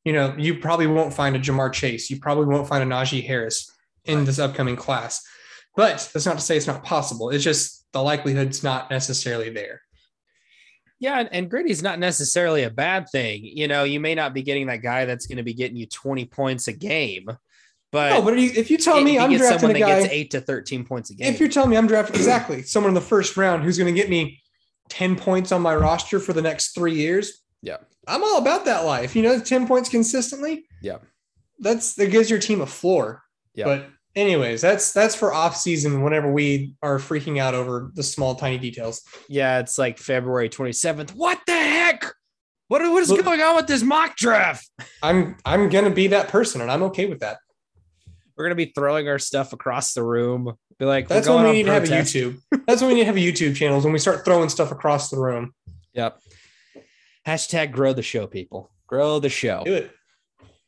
you 0.05 0.12
know, 0.12 0.35
you 0.38 0.59
probably 0.59 0.87
won't 0.87 1.12
find 1.12 1.37
a 1.37 1.38
Ja'Marr 1.38 1.72
Chase. 1.72 2.09
You 2.11 2.18
probably 2.18 2.46
won't 2.46 2.68
find 2.68 2.83
a 2.83 2.94
Najee 2.94 3.26
Harris 3.26 3.70
in 4.05 4.24
this 4.24 4.38
upcoming 4.38 4.76
class. 4.76 5.22
But 5.74 6.09
that's 6.14 6.24
not 6.24 6.37
to 6.37 6.42
say 6.42 6.57
it's 6.57 6.66
not 6.66 6.85
possible. 6.85 7.31
It's 7.31 7.44
just 7.44 7.85
the 7.92 8.02
likelihood's 8.02 8.62
not 8.62 8.90
necessarily 8.90 9.50
there. 9.50 9.83
Yeah, 10.98 11.20
and, 11.20 11.28
and 11.30 11.50
gritty 11.50 11.70
is 11.70 11.82
not 11.82 11.98
necessarily 11.98 12.62
a 12.62 12.70
bad 12.70 13.09
thing. 13.11 13.44
You 13.44 13.68
know, 13.68 13.85
you 13.85 14.00
may 14.00 14.14
not 14.14 14.32
be 14.32 14.42
getting 14.42 14.66
that 14.68 14.82
guy 14.82 15.04
that's 15.04 15.26
going 15.26 15.37
to 15.37 15.42
be 15.42 15.52
getting 15.52 15.76
you 15.76 15.87
20 15.87 16.24
points 16.26 16.68
a 16.68 16.72
game, 16.72 17.28
but 17.92 18.11
no, 18.11 18.22
but 18.22 18.38
if 18.38 18.70
you 18.70 18.78
tell 18.78 19.00
me 19.00 19.18
I'm 19.18 19.35
drafting 19.37 19.70
a 19.70 19.78
guy 19.78 20.00
gets 20.00 20.12
eight 20.12 20.30
to 20.32 20.40
thirteen 20.40 20.85
points 20.85 21.11
a 21.11 21.14
game, 21.14 21.32
if 21.32 21.40
you're 21.40 21.48
telling 21.48 21.70
me 21.70 21.76
I'm 21.76 21.87
drafting 21.87 22.16
exactly 22.16 22.62
someone 22.62 22.90
in 22.90 22.94
the 22.94 23.00
first 23.00 23.37
round 23.37 23.62
who's 23.62 23.78
going 23.78 23.94
to 23.94 23.98
get 23.98 24.11
me 24.11 24.42
ten 24.88 25.16
points 25.16 25.52
on 25.52 25.62
my 25.62 25.74
roster 25.74 26.18
for 26.18 26.32
the 26.32 26.42
next 26.42 26.74
three 26.74 26.94
years, 26.94 27.42
yeah, 27.62 27.78
I'm 28.06 28.24
all 28.24 28.38
about 28.38 28.64
that 28.64 28.85
life. 28.85 29.14
You 29.14 29.22
know, 29.22 29.40
ten 29.40 29.66
points 29.66 29.88
consistently. 29.88 30.66
Yeah, 30.82 30.98
that's 31.61 31.94
that 31.94 32.11
gives 32.11 32.28
your 32.28 32.40
team 32.40 32.61
a 32.61 32.66
floor. 32.66 33.22
Yeah, 33.54 33.64
but 33.64 33.88
anyways, 34.16 34.61
that's 34.61 34.92
that's 34.92 35.14
for 35.14 35.33
off 35.33 35.57
season 35.57 36.02
whenever 36.02 36.33
we 36.33 36.74
are 36.83 36.98
freaking 36.98 37.38
out 37.38 37.55
over 37.55 37.90
the 37.94 38.02
small 38.02 38.35
tiny 38.35 38.59
details. 38.59 39.02
Yeah, 39.29 39.61
it's 39.61 39.79
like 39.79 39.98
February 39.98 40.48
27th. 40.48 41.11
What 41.11 41.40
the 41.46 41.52
heck? 41.52 42.05
What, 42.68 42.83
what 42.83 43.02
is 43.02 43.11
Look, 43.11 43.24
going 43.24 43.40
on 43.40 43.55
with 43.55 43.68
this 43.68 43.83
mock 43.83 44.16
draft? 44.16 44.68
I'm 45.02 45.37
I'm 45.44 45.68
gonna 45.68 45.90
be 45.90 46.09
that 46.09 46.29
person, 46.29 46.61
and 46.61 46.70
I'm 46.70 46.83
okay 46.85 47.07
with 47.07 47.20
that. 47.20 47.38
We're 48.37 48.44
gonna 48.46 48.57
be 48.57 48.72
throwing 48.74 49.09
our 49.09 49.20
stuff 49.20 49.52
across 49.52 49.94
the 49.94 50.02
room. 50.02 50.52
Be 50.79 50.85
like, 50.85 51.09
that's 51.09 51.29
when 51.29 51.44
we 51.44 51.52
need 51.52 51.66
protest. 51.66 52.12
to 52.12 52.20
have 52.22 52.35
a 52.35 52.37
YouTube. 52.37 52.66
That's 52.66 52.83
when 52.83 52.88
we 52.88 52.94
need 52.94 53.00
to 53.02 53.07
have 53.07 53.16
a 53.16 53.20
YouTube 53.20 53.55
channels 53.55 53.85
when 53.85 53.92
we 53.92 53.98
start 53.98 54.24
throwing 54.24 54.48
stuff 54.48 54.72
across 54.72 55.09
the 55.09 55.18
room. 55.18 55.55
Yep. 55.94 56.20
Hashtag 57.26 57.72
grow 57.72 57.92
the 57.92 58.02
show, 58.02 58.26
people. 58.26 58.70
Grow 58.87 59.20
the 59.20 59.31
show. 59.31 59.62
Do 59.64 59.74
it. 59.74 59.90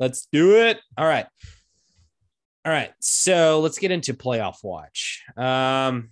Let's 0.00 0.26
do 0.32 0.56
it. 0.56 0.80
All 0.96 1.06
right. 1.06 1.26
All 2.68 2.74
right. 2.74 2.92
So 3.00 3.60
let's 3.60 3.78
get 3.78 3.92
into 3.92 4.12
playoff 4.12 4.62
watch. 4.62 5.24
Um, 5.38 6.10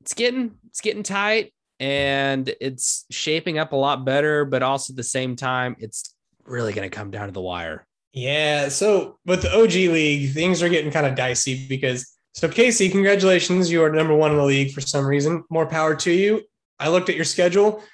it's 0.00 0.12
getting 0.12 0.56
it's 0.66 0.80
getting 0.80 1.04
tight 1.04 1.54
and 1.78 2.52
it's 2.60 3.04
shaping 3.12 3.60
up 3.60 3.70
a 3.70 3.76
lot 3.76 4.04
better, 4.04 4.44
but 4.44 4.64
also 4.64 4.92
at 4.92 4.96
the 4.96 5.04
same 5.04 5.36
time, 5.36 5.76
it's 5.78 6.12
really 6.46 6.72
going 6.72 6.90
to 6.90 6.92
come 6.92 7.12
down 7.12 7.28
to 7.28 7.32
the 7.32 7.40
wire. 7.40 7.86
Yeah. 8.12 8.70
So 8.70 9.20
with 9.24 9.42
the 9.42 9.56
OG 9.56 9.70
league, 9.70 10.32
things 10.32 10.64
are 10.64 10.68
getting 10.68 10.90
kind 10.90 11.06
of 11.06 11.14
dicey 11.14 11.64
because 11.68 12.12
so 12.32 12.48
Casey, 12.48 12.88
congratulations. 12.88 13.70
You 13.70 13.84
are 13.84 13.92
number 13.92 14.16
one 14.16 14.32
in 14.32 14.36
the 14.36 14.44
league 14.44 14.72
for 14.72 14.80
some 14.80 15.06
reason. 15.06 15.44
More 15.48 15.66
power 15.66 15.94
to 15.94 16.10
you. 16.10 16.42
I 16.80 16.88
looked 16.88 17.08
at 17.08 17.14
your 17.14 17.24
schedule. 17.24 17.84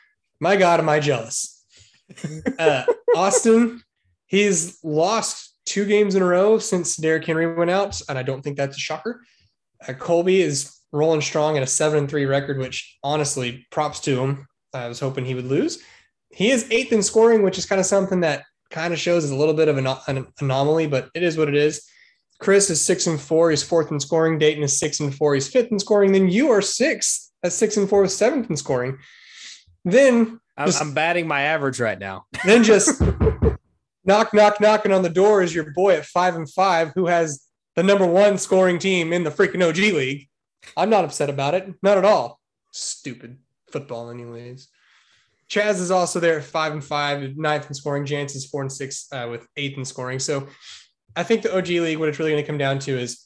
My 0.41 0.57
God, 0.57 0.81
am 0.81 0.89
I 0.89 1.01
jealous? 1.01 1.63
uh, 2.59 2.85
Austin, 3.15 3.83
he's 4.27 4.83
lost 4.83 5.50
two 5.67 5.85
games 5.85 6.15
in 6.15 6.23
a 6.23 6.27
row 6.27 6.59
since 6.59 6.97
Derrick 6.97 7.25
Henry 7.25 7.55
went 7.55 7.71
out, 7.71 8.01
and 8.09 8.19
I 8.19 8.23
don't 8.23 8.43
think 8.43 8.57
that's 8.57 8.77
a 8.77 8.81
shocker. 8.81 9.23
Uh, 9.87 9.93
Colby 9.95 10.41
is 10.41 10.77
rolling 10.93 11.21
strong 11.21 11.57
at 11.57 11.63
a 11.63 11.67
seven 11.67 11.99
and 11.99 12.09
three 12.09 12.27
record, 12.27 12.59
which 12.59 12.99
honestly, 13.03 13.67
props 13.71 14.01
to 14.01 14.21
him. 14.21 14.47
I 14.75 14.89
was 14.89 15.01
hoping 15.01 15.25
he 15.25 15.35
would 15.35 15.47
lose. 15.47 15.83
he 16.31 16.51
is 16.51 16.67
eighth 16.71 16.93
in 16.93 17.03
scoring, 17.03 17.43
which 17.43 17.59
is 17.59 17.67
kind 17.67 17.81
of 17.81 17.87
something 17.87 18.21
that 18.21 18.45
kind 18.71 18.93
of 18.93 19.01
shows 19.01 19.25
as 19.25 19.31
a 19.31 19.37
little 19.37 19.55
bit 19.55 19.69
of 19.69 19.79
an, 19.79 19.87
an 20.07 20.27
anomaly, 20.41 20.87
but 20.87 21.11
it 21.15 21.23
is 21.23 21.37
what 21.37 21.49
it 21.49 21.57
is. 21.57 21.85
Chris 22.41 22.71
is 22.71 22.81
six 22.81 23.07
and 23.07 23.21
four. 23.21 23.51
He's 23.51 23.63
fourth 23.63 23.91
in 23.91 24.01
scoring. 24.01 24.39
Dayton 24.39 24.63
is 24.63 24.79
six 24.79 25.01
and 25.01 25.15
four. 25.15 25.35
He's 25.35 25.49
fifth 25.49 25.71
in 25.71 25.79
scoring. 25.79 26.13
Then 26.13 26.29
you 26.29 26.51
are 26.51 26.63
sixth 26.63 27.31
at 27.43 27.53
six 27.53 27.77
and 27.77 27.89
four, 27.89 28.07
seventh 28.07 28.49
in 28.49 28.57
scoring. 28.57 28.99
Then 29.85 30.41
I'm, 30.57 30.67
just, 30.67 30.81
I'm 30.81 30.95
batting 30.95 31.27
my 31.27 31.43
average 31.43 31.81
right 31.81 31.99
now. 31.99 32.25
then 32.45 32.65
just 32.65 33.01
knock, 34.11 34.35
knock, 34.35 34.61
knocking 34.61 34.91
on 34.93 35.03
the 35.03 35.09
door 35.09 35.41
is 35.43 35.55
your 35.55 35.71
boy 35.73 35.95
at 35.95 36.05
five 36.05 36.35
and 36.35 36.51
five, 36.51 36.91
who 36.97 37.07
has 37.07 37.47
the 37.77 37.83
number 37.83 38.05
one 38.07 38.37
scoring 38.39 38.79
team 38.79 39.13
in 39.13 39.23
the 39.23 39.31
freaking 39.31 39.67
OG 39.67 39.77
league. 39.95 40.29
I'm 40.77 40.91
not 40.91 41.05
upset 41.05 41.31
about 41.31 41.55
it, 41.55 41.73
not 41.83 41.97
at 41.97 42.05
all. 42.05 42.41
Stupid 42.73 43.39
football, 43.71 44.11
anyways. 44.11 44.69
Chaz 45.49 45.81
is 45.81 45.91
also 45.93 46.19
there 46.21 46.39
at 46.39 46.45
five 46.45 46.73
and 46.73 46.83
five, 46.85 47.37
ninth 47.37 47.69
in 47.69 47.75
scoring. 47.75 48.05
Jance 48.05 48.35
is 48.35 48.47
four 48.47 48.63
and 48.63 48.73
six 48.73 49.07
uh, 49.13 49.29
with 49.31 49.47
eighth 49.57 49.79
in 49.79 49.85
scoring. 49.85 50.19
So 50.19 50.49
I 51.17 51.23
think 51.23 51.43
the 51.43 51.57
OG 51.57 51.69
league, 51.69 51.99
what 51.99 52.09
it's 52.09 52.19
really 52.19 52.33
going 52.33 52.43
to 52.43 52.47
come 52.47 52.59
down 52.59 52.79
to 52.81 52.99
is 52.99 53.25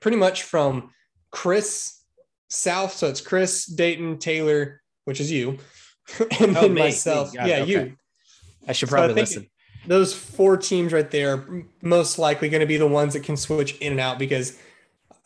pretty 0.00 0.16
much 0.16 0.42
from 0.44 0.90
Chris 1.30 2.02
South. 2.48 2.92
So 2.94 3.08
it's 3.08 3.20
Chris, 3.20 3.66
Dayton, 3.66 4.18
Taylor, 4.18 4.80
which 5.04 5.20
is 5.20 5.30
you, 5.30 5.58
and 6.40 6.56
Oh, 6.56 6.62
then 6.62 6.74
me. 6.74 6.82
myself. 6.82 7.32
Yeah, 7.34 7.44
Okay. 7.44 7.66
you. 7.66 7.96
I 8.66 8.72
should 8.72 8.88
So 8.90 8.96
I 8.96 9.00
probably 9.00 9.22
listen. 9.22 9.46
Those 9.88 10.14
four 10.14 10.56
teams 10.56 10.92
right 10.92 11.10
there 11.10 11.34
are 11.34 11.64
most 11.82 12.18
likely 12.18 12.48
going 12.48 12.60
to 12.60 12.66
be 12.66 12.76
the 12.76 12.86
ones 12.86 13.14
that 13.14 13.24
can 13.24 13.36
switch 13.36 13.76
in 13.78 13.92
and 13.92 14.00
out 14.00 14.18
because 14.18 14.58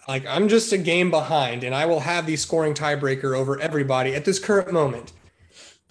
like 0.08 0.26
I'm 0.26 0.48
just 0.48 0.72
a 0.72 0.78
game 0.78 1.10
behind 1.10 1.64
and 1.64 1.74
I 1.74 1.86
will 1.86 2.00
have 2.00 2.26
the 2.26 2.36
scoring 2.36 2.74
tiebreaker 2.74 3.36
over 3.36 3.60
everybody 3.60 4.14
at 4.14 4.24
this 4.24 4.38
current 4.38 4.72
moment. 4.72 5.12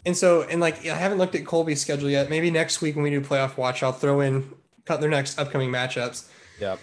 And 0.05 0.17
so, 0.17 0.43
and 0.43 0.59
like 0.59 0.85
I 0.87 0.95
haven't 0.95 1.17
looked 1.17 1.35
at 1.35 1.45
Colby's 1.45 1.81
schedule 1.81 2.09
yet. 2.09 2.29
Maybe 2.29 2.49
next 2.49 2.81
week 2.81 2.95
when 2.95 3.03
we 3.03 3.09
do 3.09 3.21
playoff 3.21 3.57
watch, 3.57 3.83
I'll 3.83 3.91
throw 3.91 4.21
in 4.21 4.49
cut 4.85 5.01
their 5.01 5.09
next 5.09 5.37
upcoming 5.37 5.69
matchups. 5.69 6.27
Yeah. 6.59 6.77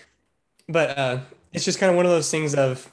But 0.68 0.98
uh 0.98 1.18
it's 1.52 1.64
just 1.64 1.78
kind 1.78 1.90
of 1.90 1.96
one 1.96 2.04
of 2.04 2.12
those 2.12 2.30
things 2.30 2.54
of 2.54 2.92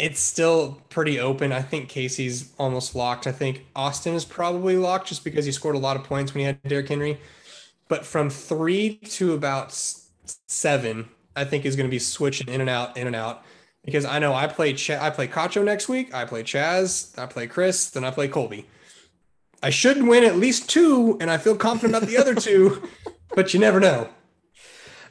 it's 0.00 0.20
still 0.20 0.80
pretty 0.88 1.20
open. 1.20 1.52
I 1.52 1.62
think 1.62 1.88
Casey's 1.88 2.52
almost 2.58 2.94
locked. 2.94 3.26
I 3.26 3.32
think 3.32 3.66
Austin 3.76 4.14
is 4.14 4.24
probably 4.24 4.76
locked 4.76 5.08
just 5.08 5.24
because 5.24 5.44
he 5.44 5.52
scored 5.52 5.74
a 5.74 5.78
lot 5.78 5.96
of 5.96 6.04
points 6.04 6.32
when 6.32 6.40
he 6.40 6.46
had 6.46 6.62
Derrick 6.62 6.88
Henry. 6.88 7.20
But 7.90 8.06
from 8.06 8.30
three 8.30 8.96
to 9.16 9.34
about 9.34 9.76
seven, 10.46 11.08
I 11.34 11.44
think 11.44 11.66
is 11.66 11.74
going 11.74 11.88
to 11.88 11.90
be 11.90 11.98
switching 11.98 12.48
in 12.48 12.60
and 12.60 12.70
out, 12.70 12.96
in 12.96 13.08
and 13.08 13.16
out. 13.16 13.44
Because 13.84 14.04
I 14.04 14.20
know 14.20 14.32
I 14.32 14.46
play 14.46 14.74
Ch- 14.74 14.90
I 14.90 15.10
play 15.10 15.26
Cacho 15.26 15.64
next 15.64 15.88
week. 15.88 16.14
I 16.14 16.24
play 16.24 16.44
Chaz. 16.44 17.18
I 17.18 17.26
play 17.26 17.48
Chris. 17.48 17.90
Then 17.90 18.04
I 18.04 18.12
play 18.12 18.28
Colby. 18.28 18.66
I 19.62 19.70
should 19.70 20.02
win 20.02 20.22
at 20.22 20.36
least 20.36 20.70
two, 20.70 21.18
and 21.20 21.30
I 21.30 21.36
feel 21.36 21.56
confident 21.56 21.96
about 21.96 22.08
the 22.08 22.16
other 22.16 22.34
two. 22.34 22.88
But 23.32 23.54
you 23.54 23.60
never 23.60 23.78
know. 23.78 24.08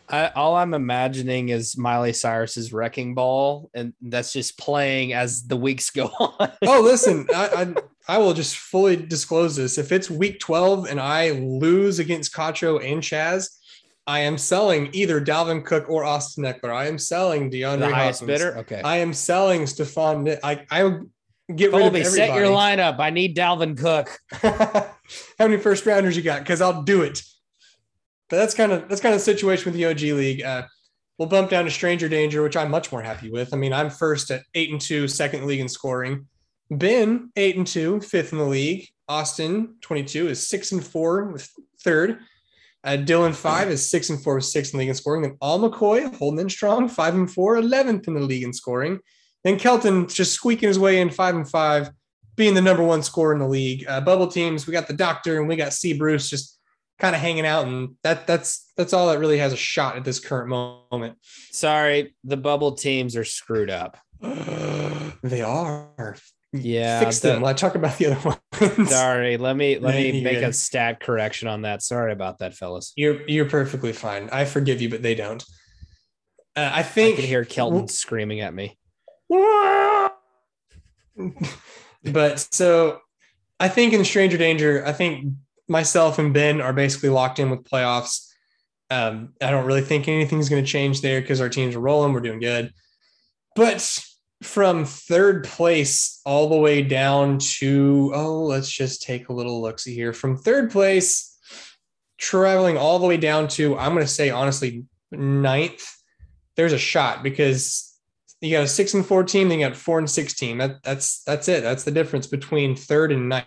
I, 0.09 0.27
all 0.35 0.57
I'm 0.57 0.73
imagining 0.73 1.47
is 1.49 1.77
Miley 1.77 2.11
Cyrus's 2.11 2.73
wrecking 2.73 3.15
ball, 3.15 3.69
and 3.73 3.93
that's 4.01 4.33
just 4.33 4.57
playing 4.57 5.13
as 5.13 5.47
the 5.47 5.55
weeks 5.55 5.89
go 5.89 6.07
on. 6.19 6.51
oh, 6.63 6.81
listen, 6.81 7.27
I, 7.33 7.73
I 8.09 8.17
will 8.17 8.33
just 8.33 8.57
fully 8.57 8.95
disclose 8.95 9.55
this. 9.55 9.77
If 9.77 9.91
it's 9.91 10.09
week 10.09 10.39
12 10.39 10.87
and 10.87 10.99
I 10.99 11.29
lose 11.29 11.99
against 11.99 12.33
Cacho 12.33 12.83
and 12.83 13.03
Chaz, 13.03 13.59
I 14.07 14.21
am 14.21 14.39
selling 14.39 14.89
either 14.93 15.21
Dalvin 15.21 15.63
Cook 15.63 15.87
or 15.87 16.03
Austin 16.03 16.43
Ekeler. 16.43 16.73
I 16.73 16.87
am 16.87 16.97
selling 16.97 17.51
DeAndre 17.51 17.79
the 17.79 17.93
highest 17.93 18.21
Hopkins. 18.21 18.39
bidder. 18.39 18.57
Okay. 18.57 18.81
I 18.81 18.97
am 18.97 19.13
selling. 19.13 19.65
Di- 19.65 20.39
I 20.43 20.65
I 20.71 20.97
get 21.55 21.71
rid 21.71 21.81
Colby, 21.81 22.01
of 22.01 22.07
set 22.07 22.33
your 22.33 22.47
lineup. 22.47 22.99
I 22.99 23.11
need 23.11 23.37
Dalvin 23.37 23.77
Cook. 23.77 24.17
How 24.31 25.47
many 25.47 25.57
first 25.57 25.85
rounders 25.85 26.17
you 26.17 26.23
got? 26.23 26.39
Because 26.39 26.61
I'll 26.61 26.81
do 26.81 27.03
it. 27.03 27.21
But 28.31 28.37
that's 28.37 28.55
kind 28.55 28.71
of 28.71 28.89
that's 28.89 29.01
kind 29.01 29.13
of 29.13 29.21
the 29.21 29.25
situation 29.25 29.65
with 29.65 29.75
the 29.75 29.85
OG 29.85 30.17
league. 30.17 30.41
Uh, 30.41 30.63
we'll 31.19 31.29
bump 31.29 31.51
down 31.51 31.65
to 31.65 31.71
Stranger 31.71 32.09
Danger, 32.09 32.41
which 32.41 32.57
I'm 32.57 32.71
much 32.71 32.91
more 32.91 33.03
happy 33.03 33.29
with. 33.29 33.53
I 33.53 33.57
mean, 33.57 33.71
I'm 33.71 33.91
first 33.91 34.31
at 34.31 34.41
eight 34.55 34.71
and 34.71 34.81
two, 34.81 35.07
second 35.07 35.45
league 35.45 35.59
in 35.59 35.69
scoring. 35.69 36.25
Ben 36.71 37.31
eight 37.35 37.57
and 37.57 37.67
two, 37.67 38.01
fifth 38.01 38.31
in 38.31 38.39
the 38.39 38.45
league. 38.45 38.87
Austin 39.07 39.75
22 39.81 40.27
is 40.27 40.47
six 40.47 40.71
and 40.71 40.85
four 40.85 41.25
with 41.25 41.49
third. 41.81 42.19
Uh, 42.83 42.91
Dylan 42.91 43.33
five 43.33 43.69
is 43.69 43.89
six 43.89 44.09
and 44.09 44.21
four 44.21 44.35
with 44.35 44.45
sixth 44.45 44.73
in 44.73 44.77
the 44.77 44.83
league 44.83 44.89
in 44.89 44.95
scoring. 44.95 45.23
Then 45.23 45.37
Al 45.41 45.59
McCoy 45.59 46.13
holding 46.15 46.39
in 46.39 46.49
strong, 46.49 46.87
five 46.87 47.15
and 47.15 47.29
four, 47.29 47.55
11th 47.55 48.07
in 48.07 48.13
the 48.13 48.21
league 48.21 48.43
in 48.43 48.53
scoring. 48.53 48.99
Then 49.43 49.57
Kelton 49.57 50.07
just 50.07 50.33
squeaking 50.33 50.67
his 50.67 50.79
way 50.79 51.01
in, 51.01 51.09
five 51.09 51.35
and 51.35 51.49
five, 51.49 51.89
being 52.35 52.53
the 52.53 52.61
number 52.61 52.83
one 52.83 53.03
scorer 53.03 53.33
in 53.33 53.39
the 53.39 53.47
league. 53.47 53.85
Uh, 53.87 53.99
bubble 54.01 54.27
teams, 54.27 54.67
we 54.67 54.73
got 54.73 54.87
the 54.87 54.93
Doctor 54.93 55.39
and 55.39 55.47
we 55.47 55.55
got 55.55 55.73
C 55.73 55.93
Bruce 55.93 56.29
just 56.29 56.59
kind 56.99 57.15
of 57.15 57.21
hanging 57.21 57.45
out, 57.45 57.65
and 57.65 57.95
that 58.03 58.27
that's 58.27 58.71
that's 58.77 58.93
all 58.93 59.07
that 59.07 59.19
really 59.19 59.37
has 59.39 59.53
a 59.53 59.57
shot 59.57 59.95
at 59.95 60.03
this 60.03 60.19
current 60.19 60.49
moment. 60.49 61.17
Sorry, 61.51 62.15
the 62.23 62.37
bubble 62.37 62.73
teams 62.73 63.15
are 63.15 63.25
screwed 63.25 63.69
up. 63.69 63.97
they 64.21 65.41
are. 65.41 66.15
Yeah. 66.51 66.99
Fix 67.01 67.19
them. 67.19 67.39
the- 67.39 67.45
Let's 67.45 67.61
talk 67.61 67.75
about 67.75 67.97
the 67.97 68.07
other 68.07 68.37
ones. 68.77 68.89
sorry. 68.89 69.37
Let 69.37 69.55
me 69.55 69.77
let 69.77 69.95
me 69.95 70.11
You're 70.11 70.23
make 70.23 70.37
a 70.43 70.51
stat 70.53 70.99
correction 70.99 71.47
on 71.47 71.61
that. 71.63 71.81
Sorry 71.83 72.11
about 72.11 72.39
that, 72.39 72.55
fellas. 72.55 72.93
You're 72.95 73.21
you're 73.27 73.49
perfectly 73.49 73.93
fine. 73.93 74.29
I 74.31 74.45
forgive 74.45 74.81
you, 74.81 74.89
but 74.89 75.03
they 75.03 75.15
don't. 75.15 75.43
Uh, 76.55 76.71
I 76.73 76.83
think 76.83 77.13
I 77.13 77.21
can 77.21 77.29
hear 77.29 77.45
Kelton 77.45 77.87
screaming 77.87 78.41
at 78.41 78.53
me. 78.53 78.77
but 82.03 82.39
so 82.51 82.99
I 83.59 83.67
think 83.67 83.93
in 83.93 84.03
Stranger 84.03 84.37
Danger, 84.37 84.83
I 84.85 84.91
think 84.93 85.33
myself 85.67 86.17
and 86.19 86.33
Ben 86.33 86.61
are 86.61 86.73
basically 86.73 87.09
locked 87.09 87.39
in 87.39 87.49
with 87.49 87.63
playoffs. 87.63 88.25
Um, 88.89 89.33
I 89.41 89.51
don't 89.51 89.65
really 89.65 89.81
think 89.81 90.07
anything's 90.07 90.49
going 90.49 90.63
to 90.63 90.69
change 90.69 91.01
there 91.01 91.21
because 91.21 91.41
our 91.41 91.49
teams 91.49 91.75
are 91.75 91.79
rolling. 91.79 92.11
We're 92.13 92.21
doing 92.21 92.39
good. 92.39 92.73
But 93.55 94.03
from 94.41 94.85
third 94.85 95.43
place 95.43 96.21
all 96.25 96.49
the 96.49 96.57
way 96.57 96.81
down 96.81 97.39
to, 97.39 98.11
oh, 98.15 98.43
let's 98.43 98.71
just 98.71 99.01
take 99.01 99.29
a 99.29 99.33
little 99.33 99.61
look 99.61 99.79
see 99.79 99.93
here. 99.93 100.13
From 100.13 100.37
third 100.37 100.71
place, 100.71 101.37
traveling 102.17 102.77
all 102.77 102.99
the 102.99 103.07
way 103.07 103.17
down 103.17 103.47
to, 103.49 103.77
I'm 103.77 103.93
going 103.93 104.05
to 104.05 104.11
say 104.11 104.29
honestly, 104.29 104.85
ninth, 105.11 105.85
there's 106.55 106.73
a 106.73 106.77
shot 106.77 107.23
because 107.23 107.89
you 108.41 108.51
got 108.51 108.63
a 108.63 108.67
six 108.67 108.93
and 108.93 109.05
four 109.05 109.23
team, 109.23 109.49
then 109.49 109.59
you 109.59 109.67
got 109.67 109.75
four 109.75 109.99
and 109.99 110.09
six 110.09 110.33
team. 110.33 110.59
That 110.59 110.81
that's 110.83 111.23
that's 111.23 111.47
it. 111.49 111.61
That's 111.61 111.83
the 111.83 111.91
difference 111.91 112.27
between 112.27 112.75
third 112.75 113.11
and 113.11 113.27
ninth. 113.27 113.45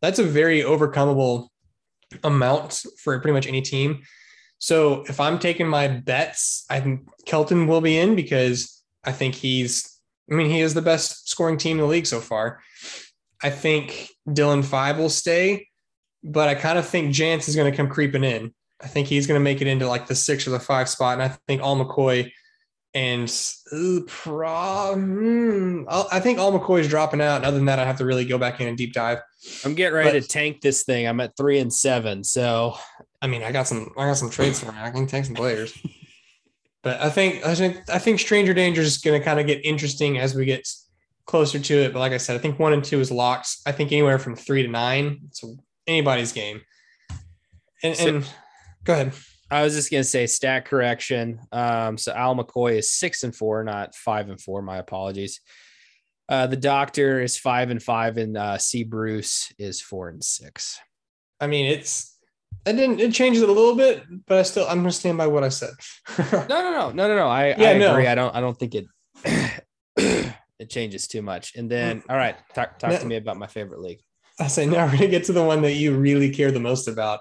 That's 0.00 0.18
a 0.18 0.24
very 0.24 0.62
overcomable 0.62 1.48
amount 2.24 2.84
for 2.98 3.18
pretty 3.20 3.32
much 3.32 3.46
any 3.46 3.62
team. 3.62 4.02
So 4.58 5.04
if 5.08 5.20
I'm 5.20 5.38
taking 5.38 5.68
my 5.68 5.88
bets, 5.88 6.64
I 6.70 6.80
think 6.80 7.08
Kelton 7.26 7.66
will 7.66 7.80
be 7.80 7.98
in 7.98 8.14
because 8.16 8.82
I 9.04 9.12
think 9.12 9.34
he's 9.34 9.91
I 10.30 10.34
mean, 10.34 10.50
he 10.50 10.60
is 10.60 10.74
the 10.74 10.82
best 10.82 11.28
scoring 11.28 11.58
team 11.58 11.78
in 11.78 11.82
the 11.82 11.88
league 11.88 12.06
so 12.06 12.20
far. 12.20 12.60
I 13.42 13.50
think 13.50 14.08
Dylan 14.28 14.64
Five 14.64 14.98
will 14.98 15.10
stay, 15.10 15.68
but 16.22 16.48
I 16.48 16.54
kind 16.54 16.78
of 16.78 16.86
think 16.86 17.14
Jance 17.14 17.48
is 17.48 17.56
going 17.56 17.70
to 17.70 17.76
come 17.76 17.88
creeping 17.88 18.24
in. 18.24 18.54
I 18.82 18.86
think 18.86 19.08
he's 19.08 19.26
going 19.26 19.38
to 19.38 19.44
make 19.44 19.60
it 19.60 19.66
into 19.66 19.86
like 19.88 20.06
the 20.06 20.14
six 20.14 20.46
or 20.46 20.50
the 20.50 20.60
five 20.60 20.88
spot. 20.88 21.14
And 21.14 21.22
I 21.22 21.36
think 21.46 21.62
All 21.62 21.76
McCoy 21.76 22.30
and 22.94 23.28
uh, 23.72 24.00
pro, 24.06 24.94
hmm, 24.94 25.84
I'll- 25.88 26.20
think 26.20 26.38
All 26.38 26.58
McCoy 26.58 26.80
is 26.80 26.88
dropping 26.88 27.20
out. 27.20 27.36
And 27.36 27.44
other 27.44 27.56
than 27.56 27.66
that, 27.66 27.78
I 27.78 27.84
have 27.84 27.98
to 27.98 28.04
really 28.04 28.24
go 28.24 28.38
back 28.38 28.60
in 28.60 28.68
and 28.68 28.76
deep 28.76 28.92
dive. 28.92 29.18
I'm 29.64 29.74
getting 29.74 29.94
ready 29.94 30.10
But- 30.12 30.22
to 30.22 30.28
tank 30.28 30.60
this 30.60 30.84
thing. 30.84 31.06
I'm 31.06 31.20
at 31.20 31.36
three 31.36 31.58
and 31.58 31.72
seven. 31.72 32.22
So 32.24 32.76
I 33.20 33.28
mean, 33.28 33.42
I 33.42 33.52
got 33.52 33.68
some, 33.68 33.92
I 33.96 34.06
got 34.06 34.14
some 34.14 34.30
trades 34.30 34.60
for 34.60 34.72
me. 34.72 34.78
I 34.80 34.90
can 34.90 35.06
take 35.06 35.24
some 35.24 35.34
players. 35.34 35.76
But 36.82 37.00
I 37.00 37.10
think, 37.10 37.46
I 37.46 37.54
think, 37.54 37.80
I 37.88 37.98
think 37.98 38.18
Stranger 38.20 38.54
Danger 38.54 38.82
is 38.82 38.98
going 38.98 39.18
to 39.20 39.24
kind 39.24 39.38
of 39.38 39.46
get 39.46 39.64
interesting 39.64 40.18
as 40.18 40.34
we 40.34 40.44
get 40.44 40.68
closer 41.26 41.58
to 41.58 41.74
it. 41.74 41.92
But 41.92 42.00
like 42.00 42.12
I 42.12 42.16
said, 42.16 42.34
I 42.34 42.38
think 42.40 42.58
one 42.58 42.72
and 42.72 42.82
two 42.82 43.00
is 43.00 43.10
locks. 43.10 43.62
I 43.66 43.72
think 43.72 43.92
anywhere 43.92 44.18
from 44.18 44.34
three 44.34 44.62
to 44.62 44.68
nine, 44.68 45.20
it's 45.28 45.44
anybody's 45.86 46.32
game. 46.32 46.62
And, 47.82 47.96
So- 47.96 48.08
and 48.08 48.30
go 48.84 48.94
ahead. 48.94 49.12
I 49.50 49.62
was 49.62 49.74
just 49.74 49.90
gonna 49.90 50.02
say 50.02 50.26
stat 50.26 50.64
correction. 50.64 51.38
Um, 51.52 51.98
so 51.98 52.10
Al 52.14 52.34
McCoy 52.34 52.78
is 52.78 52.90
six 52.90 53.22
and 53.22 53.36
four, 53.36 53.62
not 53.64 53.94
five 53.94 54.30
and 54.30 54.40
four. 54.40 54.62
My 54.62 54.78
apologies. 54.78 55.42
Uh, 56.26 56.46
the 56.46 56.56
doctor 56.56 57.20
is 57.20 57.36
five 57.36 57.68
and 57.68 57.82
five, 57.82 58.16
and 58.16 58.34
uh, 58.38 58.56
C. 58.56 58.82
Bruce 58.82 59.52
is 59.58 59.78
four 59.82 60.08
and 60.08 60.24
six. 60.24 60.80
I 61.38 61.48
mean, 61.48 61.66
it's 61.66 62.11
it 62.64 62.74
didn't 62.74 63.00
it 63.00 63.12
changes 63.12 63.42
it 63.42 63.48
a 63.48 63.52
little 63.52 63.74
bit, 63.74 64.04
but 64.26 64.38
I 64.38 64.42
still 64.42 64.66
I'm 64.68 64.78
gonna 64.78 64.92
stand 64.92 65.18
by 65.18 65.26
what 65.26 65.44
I 65.44 65.48
said. 65.48 65.70
No, 66.32 66.46
no, 66.48 66.70
no, 66.70 66.90
no, 66.90 67.08
no, 67.08 67.16
no. 67.16 67.28
I, 67.28 67.54
Yeah, 67.56 67.70
I 67.70 67.78
no. 67.78 67.96
I 67.96 68.14
don't. 68.14 68.34
I 68.34 68.40
don't 68.40 68.58
think 68.58 68.74
it 68.74 68.86
it 70.58 70.70
changes 70.70 71.08
too 71.08 71.22
much. 71.22 71.56
And 71.56 71.70
then, 71.70 72.02
all 72.08 72.16
right, 72.16 72.36
talk 72.54 72.78
talk 72.78 72.98
to 73.00 73.06
me 73.06 73.16
about 73.16 73.36
my 73.36 73.46
favorite 73.46 73.80
league. 73.80 74.00
I 74.38 74.46
say 74.46 74.66
now 74.66 74.86
we're 74.86 74.92
gonna 74.92 75.08
get 75.08 75.24
to 75.24 75.32
the 75.32 75.44
one 75.44 75.62
that 75.62 75.74
you 75.74 75.96
really 75.96 76.30
care 76.30 76.50
the 76.50 76.60
most 76.60 76.88
about. 76.88 77.20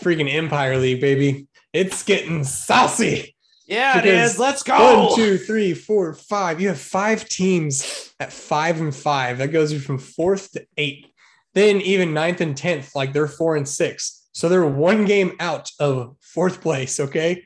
Freaking 0.00 0.32
Empire 0.32 0.76
League, 0.76 1.00
baby. 1.00 1.46
It's 1.72 2.02
getting 2.02 2.44
saucy. 2.44 3.34
Yeah, 3.66 3.98
it 3.98 4.06
is. 4.06 4.38
Let's 4.38 4.62
go. 4.62 5.06
One, 5.06 5.16
two, 5.16 5.38
three, 5.38 5.72
four, 5.72 6.14
five. 6.14 6.60
You 6.60 6.68
have 6.68 6.78
five 6.78 7.28
teams 7.28 8.12
at 8.20 8.32
five 8.32 8.80
and 8.80 8.94
five. 8.94 9.38
That 9.38 9.48
goes 9.48 9.72
from 9.82 9.98
fourth 9.98 10.52
to 10.52 10.66
eighth. 10.76 11.08
Then 11.54 11.80
even 11.80 12.12
ninth 12.12 12.40
and 12.40 12.56
tenth, 12.56 12.94
like 12.94 13.12
they're 13.12 13.28
four 13.28 13.56
and 13.56 13.66
six. 13.66 14.23
So 14.34 14.48
they're 14.48 14.66
one 14.66 15.04
game 15.04 15.32
out 15.40 15.70
of 15.78 16.16
fourth 16.20 16.60
place. 16.60 17.00
Okay. 17.00 17.44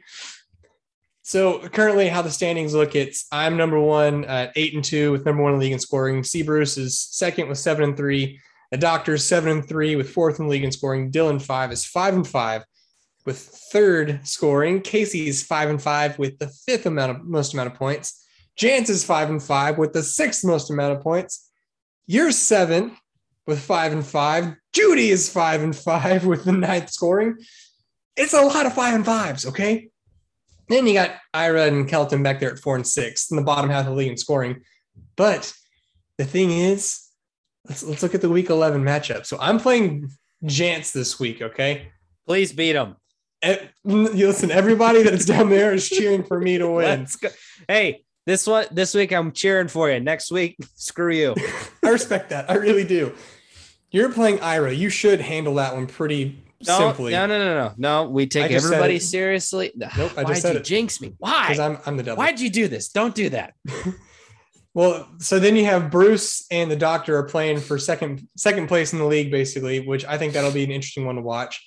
So 1.22 1.60
currently, 1.68 2.08
how 2.08 2.22
the 2.22 2.30
standings 2.30 2.74
look, 2.74 2.96
it's 2.96 3.26
I'm 3.30 3.58
number 3.58 3.78
one 3.78 4.24
at 4.24 4.52
eight 4.56 4.74
and 4.74 4.82
two 4.82 5.12
with 5.12 5.26
number 5.26 5.42
one 5.42 5.52
in 5.52 5.60
league 5.60 5.72
in 5.72 5.78
scoring. 5.78 6.24
C. 6.24 6.42
Bruce 6.42 6.78
is 6.78 6.98
second 6.98 7.48
with 7.48 7.58
seven 7.58 7.84
and 7.84 7.96
three. 7.96 8.40
The 8.70 8.78
Doctor's 8.78 9.26
seven 9.26 9.50
and 9.50 9.68
three 9.68 9.94
with 9.94 10.10
fourth 10.10 10.40
in 10.40 10.48
league 10.48 10.64
in 10.64 10.72
scoring. 10.72 11.12
Dylan 11.12 11.40
five 11.40 11.70
is 11.70 11.84
five 11.84 12.14
and 12.14 12.26
five 12.26 12.64
with 13.26 13.38
third 13.38 14.26
scoring. 14.26 14.80
Casey 14.80 15.28
is 15.28 15.42
five 15.42 15.68
and 15.68 15.82
five 15.82 16.18
with 16.18 16.38
the 16.38 16.48
fifth 16.48 16.86
amount 16.86 17.10
of 17.10 17.24
most 17.24 17.52
amount 17.52 17.70
of 17.70 17.78
points. 17.78 18.24
Jance 18.58 18.88
is 18.88 19.04
five 19.04 19.28
and 19.28 19.42
five 19.42 19.76
with 19.76 19.92
the 19.92 20.02
sixth 20.02 20.44
most 20.44 20.70
amount 20.70 20.96
of 20.96 21.02
points. 21.02 21.50
You're 22.06 22.32
seven 22.32 22.96
with 23.48 23.58
five 23.58 23.92
and 23.92 24.06
five. 24.06 24.54
Judy 24.74 25.08
is 25.08 25.32
five 25.32 25.62
and 25.62 25.74
five 25.74 26.26
with 26.26 26.44
the 26.44 26.52
ninth 26.52 26.90
scoring. 26.90 27.38
It's 28.14 28.34
a 28.34 28.42
lot 28.42 28.66
of 28.66 28.74
five 28.74 28.94
and 28.94 29.06
fives, 29.06 29.46
okay? 29.46 29.88
Then 30.68 30.86
you 30.86 30.92
got 30.92 31.16
Ira 31.32 31.64
and 31.64 31.88
Kelton 31.88 32.22
back 32.22 32.40
there 32.40 32.52
at 32.52 32.58
four 32.58 32.76
and 32.76 32.86
six 32.86 33.30
in 33.30 33.38
the 33.38 33.42
bottom 33.42 33.70
half 33.70 33.86
of 33.86 33.92
the 33.92 33.96
league 33.96 34.10
in 34.10 34.18
scoring. 34.18 34.60
But 35.16 35.52
the 36.18 36.26
thing 36.26 36.50
is, 36.50 37.08
let's 37.66 37.82
let's 37.82 38.02
look 38.02 38.14
at 38.14 38.20
the 38.20 38.28
week 38.28 38.50
11 38.50 38.84
matchup. 38.84 39.24
So 39.24 39.38
I'm 39.40 39.58
playing 39.58 40.10
Jance 40.44 40.92
this 40.92 41.18
week, 41.18 41.40
okay? 41.40 41.88
Please 42.26 42.52
beat 42.52 42.76
him. 42.76 42.96
You 43.42 44.26
listen, 44.26 44.50
everybody 44.50 45.02
that's 45.02 45.24
down 45.24 45.48
there 45.48 45.72
is 45.72 45.88
cheering 45.88 46.22
for 46.22 46.38
me 46.38 46.58
to 46.58 46.70
win. 46.70 47.06
Hey, 47.66 48.04
this 48.26 48.46
one 48.46 48.66
this 48.70 48.92
week 48.92 49.10
I'm 49.10 49.32
cheering 49.32 49.68
for 49.68 49.90
you. 49.90 50.00
Next 50.00 50.30
week, 50.30 50.58
screw 50.74 51.14
you. 51.14 51.34
I 51.82 51.88
respect 51.88 52.28
that. 52.28 52.50
I 52.50 52.56
really 52.56 52.84
do. 52.84 53.14
You're 53.90 54.12
playing 54.12 54.40
Ira. 54.40 54.72
You 54.72 54.90
should 54.90 55.20
handle 55.20 55.54
that 55.54 55.74
one 55.74 55.86
pretty 55.86 56.42
No, 56.66 56.78
simply. 56.78 57.12
no, 57.12 57.26
no, 57.26 57.38
no, 57.38 57.54
no, 57.54 57.74
no. 57.76 58.10
We 58.10 58.26
take 58.26 58.50
everybody 58.50 58.98
seriously. 58.98 59.72
Nope, 59.74 59.90
I 59.96 60.02
just 60.02 60.16
Why'd 60.16 60.36
said 60.38 60.52
you 60.54 60.60
it. 60.60 60.64
jinx 60.64 61.00
me? 61.00 61.14
Why? 61.18 61.46
Because 61.48 61.58
I'm 61.58 61.78
I'm 61.86 61.96
the 61.96 62.02
devil. 62.02 62.18
Why'd 62.22 62.38
you 62.40 62.50
do 62.50 62.68
this? 62.68 62.88
Don't 62.90 63.14
do 63.14 63.30
that. 63.30 63.54
Well, 64.74 65.08
so 65.18 65.40
then 65.40 65.56
you 65.56 65.64
have 65.64 65.90
Bruce 65.90 66.46
and 66.52 66.70
the 66.70 66.76
Doctor 66.76 67.16
are 67.16 67.24
playing 67.24 67.58
for 67.58 67.78
second 67.78 68.28
second 68.36 68.68
place 68.68 68.92
in 68.92 69.00
the 69.00 69.06
league, 69.06 69.28
basically, 69.30 69.80
which 69.80 70.04
I 70.04 70.16
think 70.18 70.34
that'll 70.34 70.52
be 70.52 70.62
an 70.62 70.70
interesting 70.70 71.04
one 71.04 71.16
to 71.16 71.20
watch. 71.22 71.60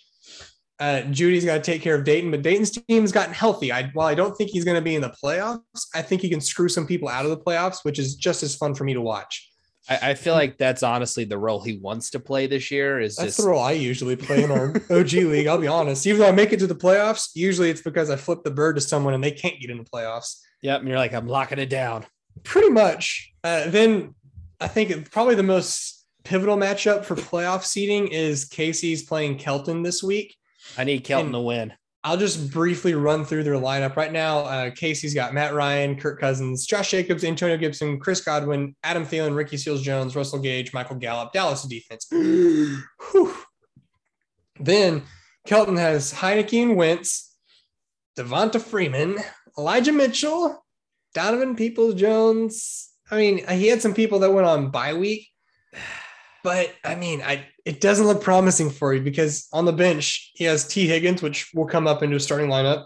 Uh, 0.80 1.02
Judy's 1.02 1.44
got 1.44 1.56
to 1.56 1.62
take 1.62 1.82
care 1.82 1.96
of 1.96 2.06
Dayton, 2.06 2.32
but 2.32 2.42
Dayton's 2.42 2.72
team 2.72 3.02
has 3.02 3.12
gotten 3.12 3.34
healthy. 3.34 3.70
I, 3.72 3.90
while 3.94 4.08
I 4.08 4.16
don't 4.16 4.34
think 4.38 4.50
he's 4.52 4.64
going 4.64 4.76
to 4.78 4.82
be 4.82 4.96
in 4.96 5.02
the 5.02 5.14
playoffs, 5.22 5.60
I 5.94 6.02
think 6.02 6.22
he 6.22 6.30
can 6.30 6.40
screw 6.40 6.70
some 6.70 6.88
people 6.88 7.10
out 7.10 7.26
of 7.26 7.32
the 7.32 7.38
playoffs, 7.38 7.84
which 7.84 8.00
is 8.00 8.16
just 8.16 8.44
as 8.44 8.56
fun 8.56 8.74
for 8.76 8.84
me 8.86 8.94
to 8.94 9.02
watch. 9.02 9.51
I, 9.90 10.12
I 10.12 10.14
feel 10.14 10.34
like 10.36 10.58
that's 10.58 10.84
honestly 10.84 11.24
the 11.26 11.38
role 11.38 11.62
he 11.64 11.78
wants 11.78 12.12
to 12.12 12.20
play 12.20 12.48
this 12.48 12.70
year. 12.72 13.00
Is 13.00 13.16
That's 13.16 13.30
just 13.30 13.38
the 13.40 13.48
role 13.50 13.62
I 13.62 13.72
usually 13.72 14.16
play 14.16 14.44
in 14.44 14.52
our 14.52 14.76
OG 14.92 15.12
league. 15.14 15.48
I'll 15.48 15.58
be 15.58 15.68
honest. 15.68 16.06
Even 16.06 16.20
though 16.22 16.28
I 16.28 16.32
make 16.32 16.54
it 16.54 16.60
to 16.60 16.68
the 16.68 16.76
playoffs, 16.76 17.30
usually 17.36 17.70
it's 17.70 17.82
because 17.82 18.10
I 18.10 18.16
flip 18.16 18.44
the 18.44 18.52
bird 18.52 18.76
to 18.76 18.82
someone 18.82 19.14
and 19.14 19.24
they 19.24 19.32
can't 19.32 19.60
get 19.60 19.70
in 19.72 19.78
the 19.78 19.84
playoffs. 19.84 20.40
yep. 20.62 20.80
And 20.80 20.88
you're 20.90 20.98
like, 21.00 21.14
I'm 21.14 21.28
locking 21.28 21.60
it 21.60 21.70
down. 21.70 22.06
Pretty 22.44 22.70
much. 22.70 23.34
Uh, 23.44 23.70
then 23.70 24.14
I 24.60 24.68
think 24.68 24.90
it- 24.92 25.10
probably 25.12 25.36
the 25.36 25.44
most 25.44 26.06
pivotal 26.24 26.58
matchup 26.58 27.04
for 27.04 27.16
playoff 27.16 27.64
seeding 27.64 28.08
is 28.10 28.46
Casey's 28.46 29.04
playing 29.04 29.38
Kelton 29.40 29.82
this 29.82 30.04
week. 30.04 30.36
I 30.78 30.84
need 30.84 31.04
Kelton 31.04 31.28
And- 31.28 31.34
to 31.36 31.40
win. 31.42 31.74
I'll 32.04 32.18
just 32.18 32.52
briefly 32.52 32.96
run 32.96 33.26
through 33.26 33.44
their 33.44 33.54
lineup 33.54 33.96
right 33.96 34.12
now. 34.12 34.40
Uh, 34.40 34.72
Casey's 34.72 35.14
got 35.14 35.36
Matt 35.36 35.54
Ryan, 35.54 35.96
Kirk 35.96 36.20
Cousins, 36.20 36.66
Josh 36.66 36.90
Jacobs, 36.90 37.24
Antonio 37.24 37.58
Gibson, 37.58 38.00
Chris 38.00 38.22
Godwin, 38.22 38.76
Adam 38.84 39.06
Thielen, 39.06 39.36
Ricky 39.36 39.58
Seals 39.58 39.84
Jones, 39.84 40.16
Russell 40.16 40.40
Gage, 40.40 40.74
Michael 40.74 40.96
Gallup, 40.96 41.32
Dallas 41.32 41.62
defense. 41.64 42.10
Then 44.60 45.04
Kelton 45.46 45.78
has 45.78 46.14
Heineke 46.14 46.62
and 46.64 46.76
Wentz, 46.76 47.36
Devonta 48.18 48.60
Freeman, 48.60 49.18
Elijah 49.58 49.92
Mitchell, 49.92 50.64
Donovan 51.14 51.56
Peoples 51.56 51.96
Jones. 51.96 52.90
I 53.10 53.18
mean, 53.18 53.48
he 53.48 53.68
had 53.68 53.82
some 53.82 53.94
people 53.94 54.20
that 54.20 54.32
went 54.32 54.48
on 54.48 54.72
bye 54.72 54.94
week, 54.94 55.28
but 56.44 56.74
I 56.84 56.96
mean, 56.96 57.22
I 57.22 57.48
it 57.66 57.82
doesn't 57.82 58.08
look 58.08 58.22
promising 58.22 58.70
for 58.70 58.94
you 58.94 59.02
because 59.02 59.48
on 59.54 59.66
the 59.66 59.74
bench 59.74 60.32
he 60.34 60.46
has 60.46 60.68
Tee 60.68 60.88
Higgins, 60.88 61.22
which 61.22 61.52
will 61.54 61.68
come 61.68 61.88
up 61.88 62.04
into 62.04 62.16
a 62.16 62.20
starting 62.20 62.48
lineup. 62.48 62.86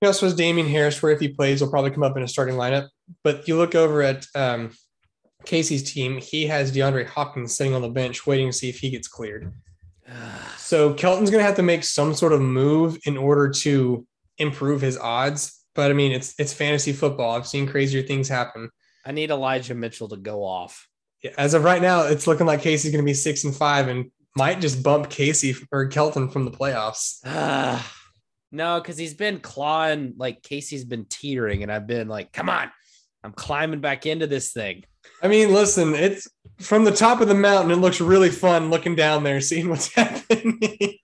He 0.00 0.06
also 0.06 0.26
has 0.26 0.34
Damien 0.34 0.66
Harris, 0.66 1.00
where 1.00 1.12
if 1.12 1.20
he 1.20 1.28
plays, 1.28 1.60
will 1.60 1.70
probably 1.70 1.92
come 1.92 2.02
up 2.02 2.16
in 2.16 2.24
a 2.24 2.28
starting 2.28 2.56
lineup. 2.56 2.88
But 3.22 3.46
you 3.46 3.56
look 3.56 3.76
over 3.76 4.02
at 4.02 4.26
um, 4.34 4.72
Casey's 5.44 5.92
team, 5.92 6.18
he 6.18 6.46
has 6.46 6.74
DeAndre 6.74 7.06
Hopkins 7.06 7.56
sitting 7.56 7.74
on 7.74 7.82
the 7.82 7.88
bench 7.88 8.26
waiting 8.26 8.48
to 8.48 8.52
see 8.52 8.68
if 8.68 8.80
he 8.80 8.90
gets 8.90 9.08
cleared. 9.08 9.52
So 10.56 10.94
Kelton's 10.94 11.28
going 11.28 11.42
to 11.42 11.46
have 11.46 11.56
to 11.56 11.62
make 11.62 11.84
some 11.84 12.14
sort 12.14 12.32
of 12.32 12.40
move 12.40 12.96
in 13.04 13.18
order 13.18 13.50
to 13.50 14.06
improve 14.38 14.80
his 14.80 14.96
odds. 14.96 15.62
But 15.74 15.90
I 15.90 15.94
mean, 15.94 16.12
it's 16.12 16.34
it's 16.38 16.54
fantasy 16.54 16.94
football. 16.94 17.36
I've 17.36 17.46
seen 17.46 17.66
crazier 17.66 18.02
things 18.02 18.26
happen. 18.26 18.70
I 19.04 19.12
need 19.12 19.30
Elijah 19.30 19.74
Mitchell 19.74 20.08
to 20.08 20.16
go 20.16 20.42
off. 20.42 20.88
As 21.38 21.54
of 21.54 21.64
right 21.64 21.80
now, 21.80 22.02
it's 22.02 22.26
looking 22.26 22.46
like 22.46 22.62
Casey's 22.62 22.92
going 22.92 23.04
to 23.04 23.08
be 23.08 23.14
six 23.14 23.44
and 23.44 23.54
five 23.54 23.88
and 23.88 24.10
might 24.36 24.60
just 24.60 24.82
bump 24.82 25.10
Casey 25.10 25.54
or 25.70 25.86
Kelton 25.86 26.28
from 26.28 26.44
the 26.44 26.50
playoffs. 26.50 27.24
no, 28.50 28.80
because 28.80 28.96
he's 28.96 29.14
been 29.14 29.40
clawing 29.40 30.14
like 30.16 30.42
Casey's 30.42 30.84
been 30.84 31.06
teetering, 31.06 31.62
and 31.62 31.72
I've 31.72 31.86
been 31.86 32.08
like, 32.08 32.32
come 32.32 32.48
on, 32.48 32.70
I'm 33.22 33.32
climbing 33.32 33.80
back 33.80 34.06
into 34.06 34.26
this 34.26 34.52
thing. 34.52 34.84
I 35.22 35.28
mean, 35.28 35.52
listen, 35.52 35.94
it's 35.94 36.28
from 36.60 36.84
the 36.84 36.92
top 36.92 37.20
of 37.20 37.28
the 37.28 37.34
mountain. 37.34 37.70
It 37.70 37.76
looks 37.76 38.00
really 38.00 38.30
fun 38.30 38.70
looking 38.70 38.96
down 38.96 39.24
there, 39.24 39.40
seeing 39.40 39.68
what's 39.68 39.92
happening. 39.94 40.98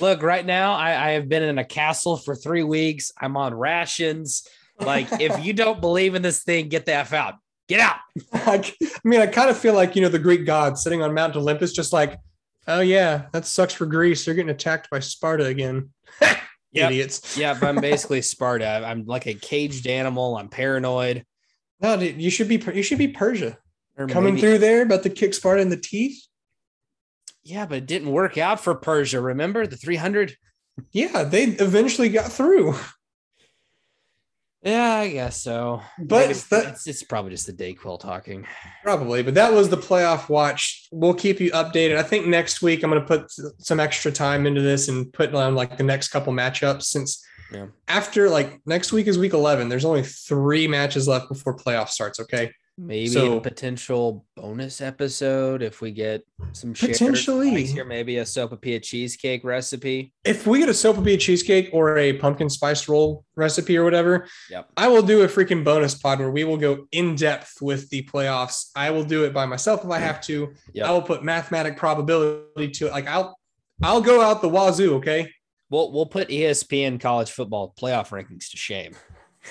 Look, 0.00 0.22
right 0.22 0.46
now, 0.46 0.74
I, 0.74 1.08
I 1.08 1.10
have 1.12 1.28
been 1.28 1.42
in 1.42 1.58
a 1.58 1.64
castle 1.64 2.16
for 2.16 2.34
three 2.34 2.62
weeks. 2.62 3.12
I'm 3.20 3.36
on 3.36 3.54
rations. 3.54 4.46
Like, 4.78 5.08
if 5.20 5.44
you 5.44 5.52
don't 5.54 5.80
believe 5.80 6.14
in 6.14 6.22
this 6.22 6.42
thing, 6.42 6.68
get 6.68 6.86
the 6.86 6.94
F 6.94 7.12
out. 7.12 7.34
Get 7.68 7.80
out. 7.80 7.96
I, 8.32 8.72
mean, 9.04 9.20
I 9.20 9.26
kind 9.26 9.50
of 9.50 9.58
feel 9.58 9.74
like 9.74 9.94
you 9.94 10.02
know 10.02 10.08
the 10.08 10.18
Greek 10.18 10.46
gods 10.46 10.82
sitting 10.82 11.02
on 11.02 11.14
Mount 11.14 11.36
Olympus, 11.36 11.72
just 11.72 11.92
like, 11.92 12.18
oh 12.66 12.80
yeah, 12.80 13.26
that 13.32 13.46
sucks 13.46 13.74
for 13.74 13.86
Greece. 13.86 14.24
They're 14.24 14.34
getting 14.34 14.50
attacked 14.50 14.90
by 14.90 15.00
Sparta 15.00 15.44
again. 15.46 15.90
Yep. 16.72 16.90
Idiots. 16.90 17.36
Yeah, 17.38 17.58
I'm 17.62 17.80
basically 17.80 18.20
Sparta. 18.20 18.82
I'm 18.84 19.06
like 19.06 19.26
a 19.26 19.32
caged 19.32 19.86
animal. 19.86 20.36
I'm 20.36 20.50
paranoid. 20.50 21.24
No, 21.80 21.96
dude, 21.96 22.20
you 22.20 22.30
should 22.30 22.46
be 22.46 22.62
you 22.74 22.82
should 22.82 22.98
be 22.98 23.08
Persia 23.08 23.56
Or 23.96 24.06
coming 24.06 24.34
maybe- 24.34 24.46
through 24.46 24.58
there, 24.58 24.82
about 24.82 25.02
to 25.04 25.08
kick 25.10 25.32
Sparta 25.32 25.62
in 25.62 25.70
the 25.70 25.78
teeth. 25.78 26.22
Yeah, 27.42 27.64
but 27.64 27.78
it 27.78 27.86
didn't 27.86 28.10
work 28.12 28.36
out 28.36 28.60
for 28.60 28.74
Persia. 28.74 29.18
Remember 29.18 29.66
the 29.66 29.78
300? 29.78 30.36
Yeah, 30.92 31.22
they 31.24 31.44
eventually 31.44 32.10
got 32.10 32.30
through. 32.30 32.74
Yeah, 34.68 34.94
I 34.96 35.08
guess 35.10 35.40
so. 35.42 35.82
But 35.98 36.28
Maybe 36.28 36.38
that- 36.50 36.66
it's, 36.72 36.86
it's 36.86 37.02
probably 37.02 37.30
just 37.30 37.46
the 37.46 37.52
Dayquil 37.52 38.00
talking. 38.00 38.46
Probably, 38.84 39.22
but 39.22 39.34
that 39.34 39.52
was 39.52 39.68
the 39.68 39.76
playoff 39.76 40.28
watch. 40.28 40.88
We'll 40.92 41.14
keep 41.14 41.40
you 41.40 41.50
updated. 41.52 41.96
I 41.96 42.02
think 42.02 42.26
next 42.26 42.60
week 42.62 42.82
I'm 42.82 42.90
going 42.90 43.00
to 43.00 43.06
put 43.06 43.30
some 43.58 43.80
extra 43.80 44.10
time 44.12 44.46
into 44.46 44.60
this 44.60 44.88
and 44.88 45.12
put 45.12 45.34
on 45.34 45.54
like 45.54 45.76
the 45.78 45.84
next 45.84 46.08
couple 46.08 46.32
matchups 46.32 46.82
since 46.84 47.24
Yeah. 47.52 47.66
after 47.86 48.28
like 48.28 48.60
next 48.66 48.92
week 48.92 49.06
is 49.06 49.16
week 49.18 49.32
11. 49.32 49.68
There's 49.68 49.84
only 49.84 50.02
three 50.02 50.68
matches 50.68 51.08
left 51.08 51.28
before 51.28 51.56
playoff 51.56 51.88
starts. 51.88 52.20
Okay. 52.20 52.52
Maybe 52.80 53.08
So- 53.08 53.38
a 53.38 53.40
potential 53.40 54.24
bonus 54.36 54.80
episode 54.80 55.62
if 55.62 55.80
we 55.80 55.90
get 55.90 56.22
some 56.52 56.72
Potentially. 56.74 57.64
here. 57.64 57.84
Maybe 57.84 58.18
a 58.18 58.22
sopapilla 58.22 58.80
cheesecake 58.80 59.42
recipe. 59.42 60.12
If 60.24 60.46
we 60.46 60.60
get 60.60 60.68
a 60.68 60.72
sopapilla 60.72 61.18
cheesecake 61.18 61.70
or 61.72 61.98
a 61.98 62.12
pumpkin 62.12 62.48
spice 62.48 62.88
roll 62.88 63.24
recipe 63.34 63.76
or 63.76 63.82
whatever, 63.82 64.28
Yep. 64.48 64.70
I 64.76 64.86
will 64.86 65.02
do 65.02 65.22
a 65.22 65.26
freaking 65.28 65.64
bonus 65.64 65.94
pod 65.96 66.20
where 66.20 66.30
we 66.30 66.44
will 66.44 66.56
go 66.56 66.86
in 66.92 67.16
depth 67.16 67.60
with 67.60 67.90
the 67.90 68.02
playoffs. 68.04 68.70
I 68.76 68.90
will 68.90 69.04
do 69.04 69.24
it 69.24 69.34
by 69.34 69.44
myself 69.44 69.84
if 69.84 69.90
I 69.90 69.98
have 69.98 70.20
to. 70.26 70.54
Yep. 70.74 70.86
I 70.86 70.92
will 70.92 71.02
put 71.02 71.24
mathematic 71.24 71.76
probability 71.76 72.68
to 72.70 72.86
it. 72.86 72.92
Like 72.92 73.08
I'll 73.08 73.36
I'll 73.82 74.00
go 74.00 74.20
out 74.20 74.40
the 74.40 74.48
wazoo, 74.48 74.94
okay? 74.98 75.32
We'll 75.68 75.90
we'll 75.92 76.06
put 76.06 76.28
ESPN 76.28 77.00
college 77.00 77.30
football 77.32 77.74
playoff 77.76 78.10
rankings 78.10 78.50
to 78.50 78.56
shame. 78.56 78.92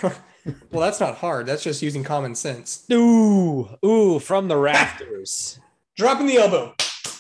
Well, 0.72 0.82
that's 0.82 1.00
not 1.00 1.16
hard. 1.16 1.46
That's 1.46 1.64
just 1.64 1.82
using 1.82 2.04
common 2.04 2.36
sense. 2.36 2.86
Ooh, 2.92 3.68
ooh, 3.86 4.20
from 4.20 4.48
the 4.48 4.58
rafters. 4.58 5.60
Dropping 5.98 6.28
the 6.28 6.38
elbow. 6.38 6.76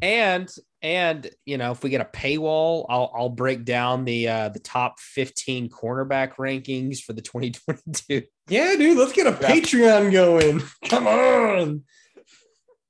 and 0.03 0.49
and 0.83 1.31
you 1.45 1.59
know, 1.59 1.73
if 1.73 1.83
we 1.83 1.91
get 1.91 2.01
a 2.01 2.05
paywall, 2.05 2.87
I'll 2.89 3.13
I'll 3.15 3.29
break 3.29 3.65
down 3.65 4.05
the 4.05 4.29
uh 4.29 4.49
the 4.51 4.61
top 4.61 5.01
15 5.01 5.69
cornerback 5.69 6.37
rankings 6.37 7.01
for 7.01 7.13
the 7.13 7.23
2022. 7.23 8.23
Yeah, 8.49 8.75
dude, 8.77 8.97
let's 8.97 9.13
get 9.13 9.27
a 9.27 9.33
Patreon 9.33 10.13
going. 10.13 10.63
Come 10.89 11.07
on. 11.07 11.83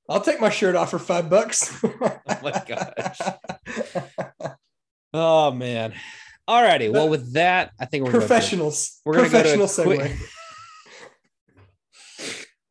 I'll 0.09 0.21
take 0.21 0.41
my 0.41 0.51
shirt 0.51 0.75
off 0.75 0.91
for 0.91 0.99
five 0.99 1.31
bucks. 1.31 1.83
Oh 1.83 2.21
my 2.43 2.63
gosh. 2.67 4.57
Oh 5.13 5.51
man. 5.53 5.95
Alrighty. 6.51 6.93
Well, 6.93 7.09
with 7.09 7.35
that, 7.35 7.71
I 7.79 7.85
think 7.87 8.03
we're 8.05 8.11
gonna 8.11 8.19
go 8.23 8.27
to- 8.27 8.35
Professionals. 8.35 9.01
we're 9.05 9.15
gonna 9.15 9.29
go 9.29 9.43
to 9.43 9.63
a 9.63 9.85
quick- 9.85 10.17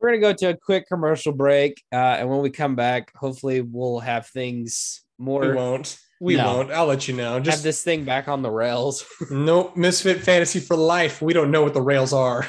We're 0.02 0.10
gonna 0.10 0.22
go 0.22 0.34
to 0.34 0.50
a 0.50 0.58
quick 0.58 0.88
commercial 0.88 1.34
break, 1.34 1.82
uh, 1.92 1.96
and 2.20 2.30
when 2.30 2.40
we 2.40 2.50
come 2.50 2.76
back, 2.76 3.12
hopefully 3.16 3.60
we'll 3.62 4.00
have 4.00 4.28
things 4.28 5.04
more. 5.18 5.42
We 5.42 5.52
won't. 5.54 5.98
We 6.22 6.36
No. 6.38 6.46
won't. 6.58 6.72
I'll 6.72 6.86
let 6.86 7.08
you 7.08 7.16
know. 7.16 7.40
Just 7.40 7.58
have 7.58 7.64
this 7.64 7.84
thing 7.84 8.04
back 8.06 8.28
on 8.28 8.42
the 8.42 8.50
rails. 8.52 9.06
nope. 9.32 9.76
Misfit 9.78 10.22
fantasy 10.22 10.60
for 10.60 10.76
life. 10.78 11.22
We 11.22 11.34
don't 11.34 11.52
know 11.52 11.64
what 11.64 11.74
the 11.74 11.82
rails 11.82 12.12
are. 12.14 12.46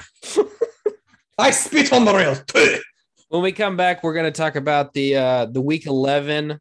I 1.38 1.50
spit 1.52 1.92
on 1.92 2.04
the 2.04 2.12
rails. 2.14 2.42
when 3.28 3.42
we 3.42 3.52
come 3.52 3.76
back, 3.76 4.02
we're 4.04 4.14
going 4.14 4.26
to 4.32 4.36
talk 4.36 4.54
about 4.56 4.92
the 4.92 5.16
uh, 5.16 5.46
the 5.46 5.60
week 5.60 5.86
eleven 5.86 6.60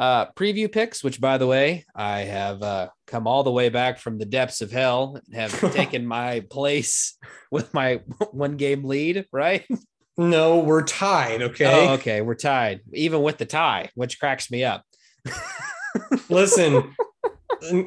uh, 0.00 0.26
preview 0.32 0.72
picks. 0.72 1.04
Which, 1.04 1.20
by 1.20 1.38
the 1.38 1.46
way, 1.46 1.84
I 1.94 2.20
have 2.20 2.62
uh, 2.62 2.88
come 3.06 3.28
all 3.28 3.44
the 3.44 3.52
way 3.52 3.68
back 3.68 3.98
from 3.98 4.18
the 4.18 4.24
depths 4.24 4.62
of 4.62 4.72
hell 4.72 5.20
and 5.24 5.34
have 5.36 5.72
taken 5.74 6.06
my 6.06 6.40
place 6.50 7.16
with 7.52 7.72
my 7.72 8.00
one 8.32 8.56
game 8.56 8.84
lead. 8.84 9.26
Right? 9.30 9.64
No, 10.18 10.58
we're 10.58 10.82
tied. 10.82 11.40
Okay. 11.40 11.88
Oh, 11.88 11.94
okay. 11.94 12.20
We're 12.20 12.34
tied, 12.34 12.80
even 12.92 13.22
with 13.22 13.38
the 13.38 13.46
tie, 13.46 13.88
which 13.94 14.20
cracks 14.20 14.50
me 14.50 14.64
up. 14.64 14.84
Listen, 16.28 16.94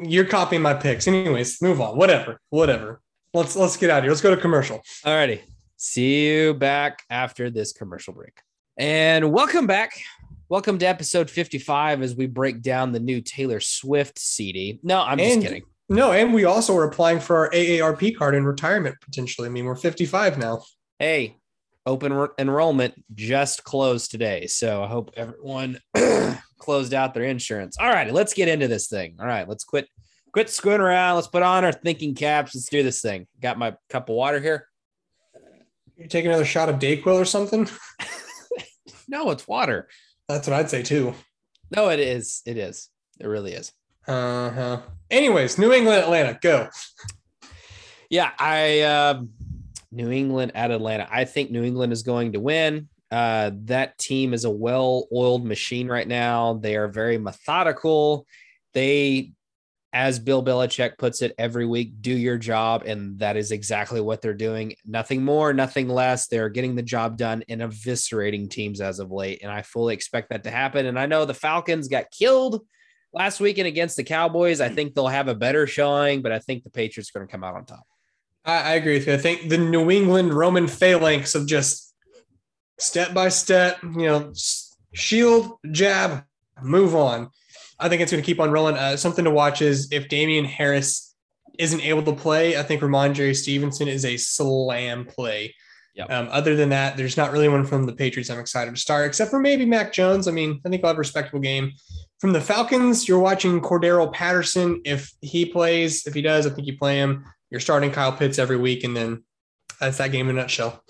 you're 0.04 0.26
copying 0.26 0.64
my 0.64 0.74
picks. 0.74 1.08
Anyways, 1.08 1.62
move 1.62 1.80
on. 1.80 1.96
Whatever. 1.96 2.40
Whatever. 2.50 3.02
Let's 3.36 3.56
let's 3.56 3.78
get 3.78 3.92
out 3.92 4.00
of 4.00 4.04
here. 4.06 4.12
Let's 4.12 4.22
go 4.22 4.34
to 4.34 4.42
commercial. 4.42 4.82
Alrighty. 5.06 5.42
See 5.78 6.28
you 6.28 6.54
back 6.56 7.04
after 7.10 7.52
this 7.52 7.72
commercial 7.72 8.14
break. 8.14 8.34
And 8.78 9.32
welcome 9.32 9.68
back. 9.68 9.92
Welcome 10.54 10.78
to 10.78 10.86
episode 10.86 11.32
55 11.32 12.04
as 12.04 12.16
we 12.16 12.28
break 12.28 12.62
down 12.62 12.92
the 12.92 13.00
new 13.00 13.22
Taylor 13.22 13.60
Swift 13.60 14.20
CD. 14.20 14.80
No, 14.84 15.02
I'm 15.02 15.18
just 15.18 15.42
kidding. 15.42 15.64
No, 15.90 16.12
and 16.12 16.32
we 16.32 16.46
also 16.46 16.78
are 16.78 16.84
applying 16.84 17.20
for 17.20 17.38
our 17.38 17.50
AARP 17.50 18.16
card 18.16 18.36
in 18.36 18.46
retirement 18.46 18.96
potentially. 19.02 19.48
I 19.48 19.52
mean, 19.52 19.66
we're 19.66 19.74
55 19.74 20.38
now. 20.38 20.62
Hey, 21.00 21.38
open 21.88 22.14
re- 22.14 22.28
enrollment 22.38 22.94
just 23.16 23.64
closed 23.64 24.12
today. 24.12 24.46
So 24.46 24.84
I 24.84 24.88
hope 24.88 25.10
everyone 25.18 25.80
closed 26.60 26.94
out 26.94 27.16
their 27.16 27.24
insurance. 27.24 27.76
All 27.80 27.90
right, 27.90 28.14
let's 28.14 28.36
get 28.36 28.48
into 28.48 28.68
this 28.68 28.88
thing. 28.88 29.16
All 29.20 29.26
right, 29.26 29.50
let's 29.50 29.64
quit 29.64 29.88
quit 30.34 30.52
screwing 30.52 30.82
around. 30.82 31.16
Let's 31.16 31.26
put 31.26 31.42
on 31.42 31.66
our 31.66 31.72
thinking 31.72 32.14
caps. 32.14 32.54
Let's 32.54 32.70
do 32.70 32.84
this 32.84 33.02
thing. 33.02 33.26
Got 33.42 33.58
my 33.58 33.76
cup 33.90 34.08
of 34.08 34.16
water 34.16 34.40
here. 34.40 34.68
You 35.98 36.08
take 36.08 36.26
another 36.26 36.46
shot 36.46 36.70
of 36.70 36.76
Dayquil 36.76 37.08
or 37.08 37.26
something? 37.26 37.68
No, 39.08 39.30
it's 39.30 39.48
water. 39.48 39.90
That's 40.34 40.48
what 40.48 40.58
I'd 40.58 40.70
say 40.70 40.82
too. 40.82 41.14
No, 41.76 41.90
it 41.90 42.00
is. 42.00 42.42
It 42.46 42.58
is. 42.58 42.90
It 43.20 43.28
really 43.28 43.54
is. 43.54 43.72
Uh 44.08 44.50
huh. 44.50 44.82
Anyways, 45.10 45.58
New 45.58 45.72
England, 45.72 46.04
Atlanta, 46.04 46.38
go. 46.42 46.70
Yeah, 48.10 48.32
I 48.40 48.82
um 48.82 49.30
New 49.92 50.12
England 50.12 50.54
at 50.56 50.72
Atlanta. 50.72 51.08
I 51.12 51.26
think 51.26 51.52
New 51.52 51.64
England 51.64 51.94
is 51.94 52.04
going 52.04 52.34
to 52.34 52.40
win. 52.40 52.90
Uh, 53.12 53.52
that 53.66 53.96
team 54.00 54.34
is 54.34 54.44
a 54.44 54.50
well-oiled 54.50 55.46
machine 55.46 55.88
right 55.88 56.08
now. 56.08 56.56
They 56.56 56.76
are 56.76 56.88
very 56.88 57.20
methodical. 57.20 58.26
They, 58.74 59.34
as 59.94 60.18
Bill 60.18 60.44
Belichick 60.44 60.98
puts 60.98 61.22
it 61.22 61.36
every 61.38 61.68
week, 61.68 62.02
do 62.02 62.12
your 62.12 62.40
job, 62.40 62.84
and 62.86 63.20
that 63.20 63.38
is 63.38 63.52
exactly 63.52 64.02
what 64.02 64.22
they're 64.22 64.34
doing. 64.34 64.74
Nothing 64.86 65.24
more, 65.24 65.54
nothing 65.54 65.88
less. 65.88 66.28
They're 66.28 66.50
getting 66.50 66.76
the 66.76 66.82
job 66.82 67.16
done 67.16 67.44
and 67.48 67.62
eviscerating 67.62 68.50
teams 68.50 68.82
as 68.82 68.98
of 68.98 69.12
late, 69.12 69.42
and 69.44 69.52
I 69.52 69.62
fully 69.62 69.94
expect 69.94 70.32
that 70.32 70.44
to 70.46 70.52
happen. 70.52 70.88
And 70.88 71.00
I 71.00 71.06
know 71.06 71.26
the 71.26 71.34
Falcons 71.36 71.88
got 71.88 72.10
killed 72.10 72.66
last 73.14 73.40
weekend 73.40 73.68
against 73.68 73.96
the 73.96 74.04
Cowboys. 74.04 74.62
I 74.62 74.70
think 74.70 74.96
they'll 74.96 75.08
have 75.08 75.28
a 75.28 75.36
better 75.36 75.68
showing, 75.68 76.24
but 76.24 76.32
I 76.32 76.40
think 76.40 76.64
the 76.64 76.72
Patriots 76.72 77.12
are 77.12 77.20
going 77.20 77.28
to 77.28 77.32
come 77.32 77.44
out 77.44 77.56
on 77.56 77.66
top. 77.66 77.86
I, 78.44 78.72
I 78.72 78.74
agree 78.74 78.96
with 78.96 79.06
you. 79.06 79.14
I 79.14 79.18
think 79.18 79.50
the 79.50 79.60
New 79.60 79.92
England 79.92 80.34
Roman 80.34 80.68
phalanx 80.68 81.36
of 81.36 81.46
just 81.48 81.94
step 82.80 83.14
by 83.14 83.30
step, 83.30 83.78
you 83.84 84.08
know, 84.08 84.34
shield, 84.94 85.60
jab, 85.72 86.24
move 86.64 86.96
on. 86.96 87.30
I 87.80 87.90
think 87.90 88.02
it's 88.02 88.12
going 88.12 88.24
to 88.24 88.26
keep 88.26 88.40
on 88.40 88.52
rolling. 88.52 88.76
Uh, 88.76 88.98
something 88.98 89.26
to 89.26 89.32
watch 89.32 89.62
is 89.62 89.92
if 89.92 90.08
Damien 90.10 90.46
Harris 90.46 91.16
isn't 91.60 91.82
able 91.82 92.04
to 92.04 92.14
play, 92.14 92.58
I 92.58 92.64
think 92.64 92.82
Rhamondre 92.82 93.36
Stevenson 93.36 93.88
is 93.88 94.06
a 94.06 94.18
slam 94.18 95.06
play. 95.06 95.54
Yep. 95.96 96.10
Um, 96.10 96.28
other 96.32 96.56
than 96.56 96.70
that, 96.70 96.98
there's 96.98 97.18
not 97.18 97.32
really 97.32 97.48
one 97.48 97.66
from 97.66 97.86
the 97.86 97.94
Patriots 97.94 98.30
I'm 98.32 98.40
excited 98.40 98.74
to 98.74 98.82
start, 98.82 99.06
except 99.06 99.30
for 99.30 99.40
maybe 99.40 99.64
Mac 99.64 99.94
Jones. 99.94 100.28
I 100.28 100.32
mean, 100.32 100.60
I 100.66 100.70
think 100.70 100.84
I'll 100.84 100.90
have 100.90 100.98
a 100.98 101.00
respectable 101.00 101.40
game. 101.40 101.72
From 102.20 102.34
the 102.34 102.42
Falcons, 102.42 103.08
you're 103.08 103.20
watching 103.20 103.62
Cordarrelle 103.62 104.12
Patterson. 104.12 104.82
If 104.86 105.12
he 105.22 105.46
plays, 105.46 106.08
if 106.08 106.16
he 106.16 106.22
does, 106.24 106.48
I 106.48 106.50
think 106.50 106.66
you 106.66 106.78
play 106.78 106.98
him. 106.98 107.26
You're 107.52 107.60
starting 107.60 107.92
Kyle 107.92 108.12
Pitts 108.12 108.40
every 108.40 108.58
week, 108.58 108.84
and 108.84 108.98
then 108.98 109.24
that's 109.80 109.98
that 110.00 110.12
game 110.12 110.30
in 110.30 110.38
a 110.38 110.42
nutshell. 110.42 110.84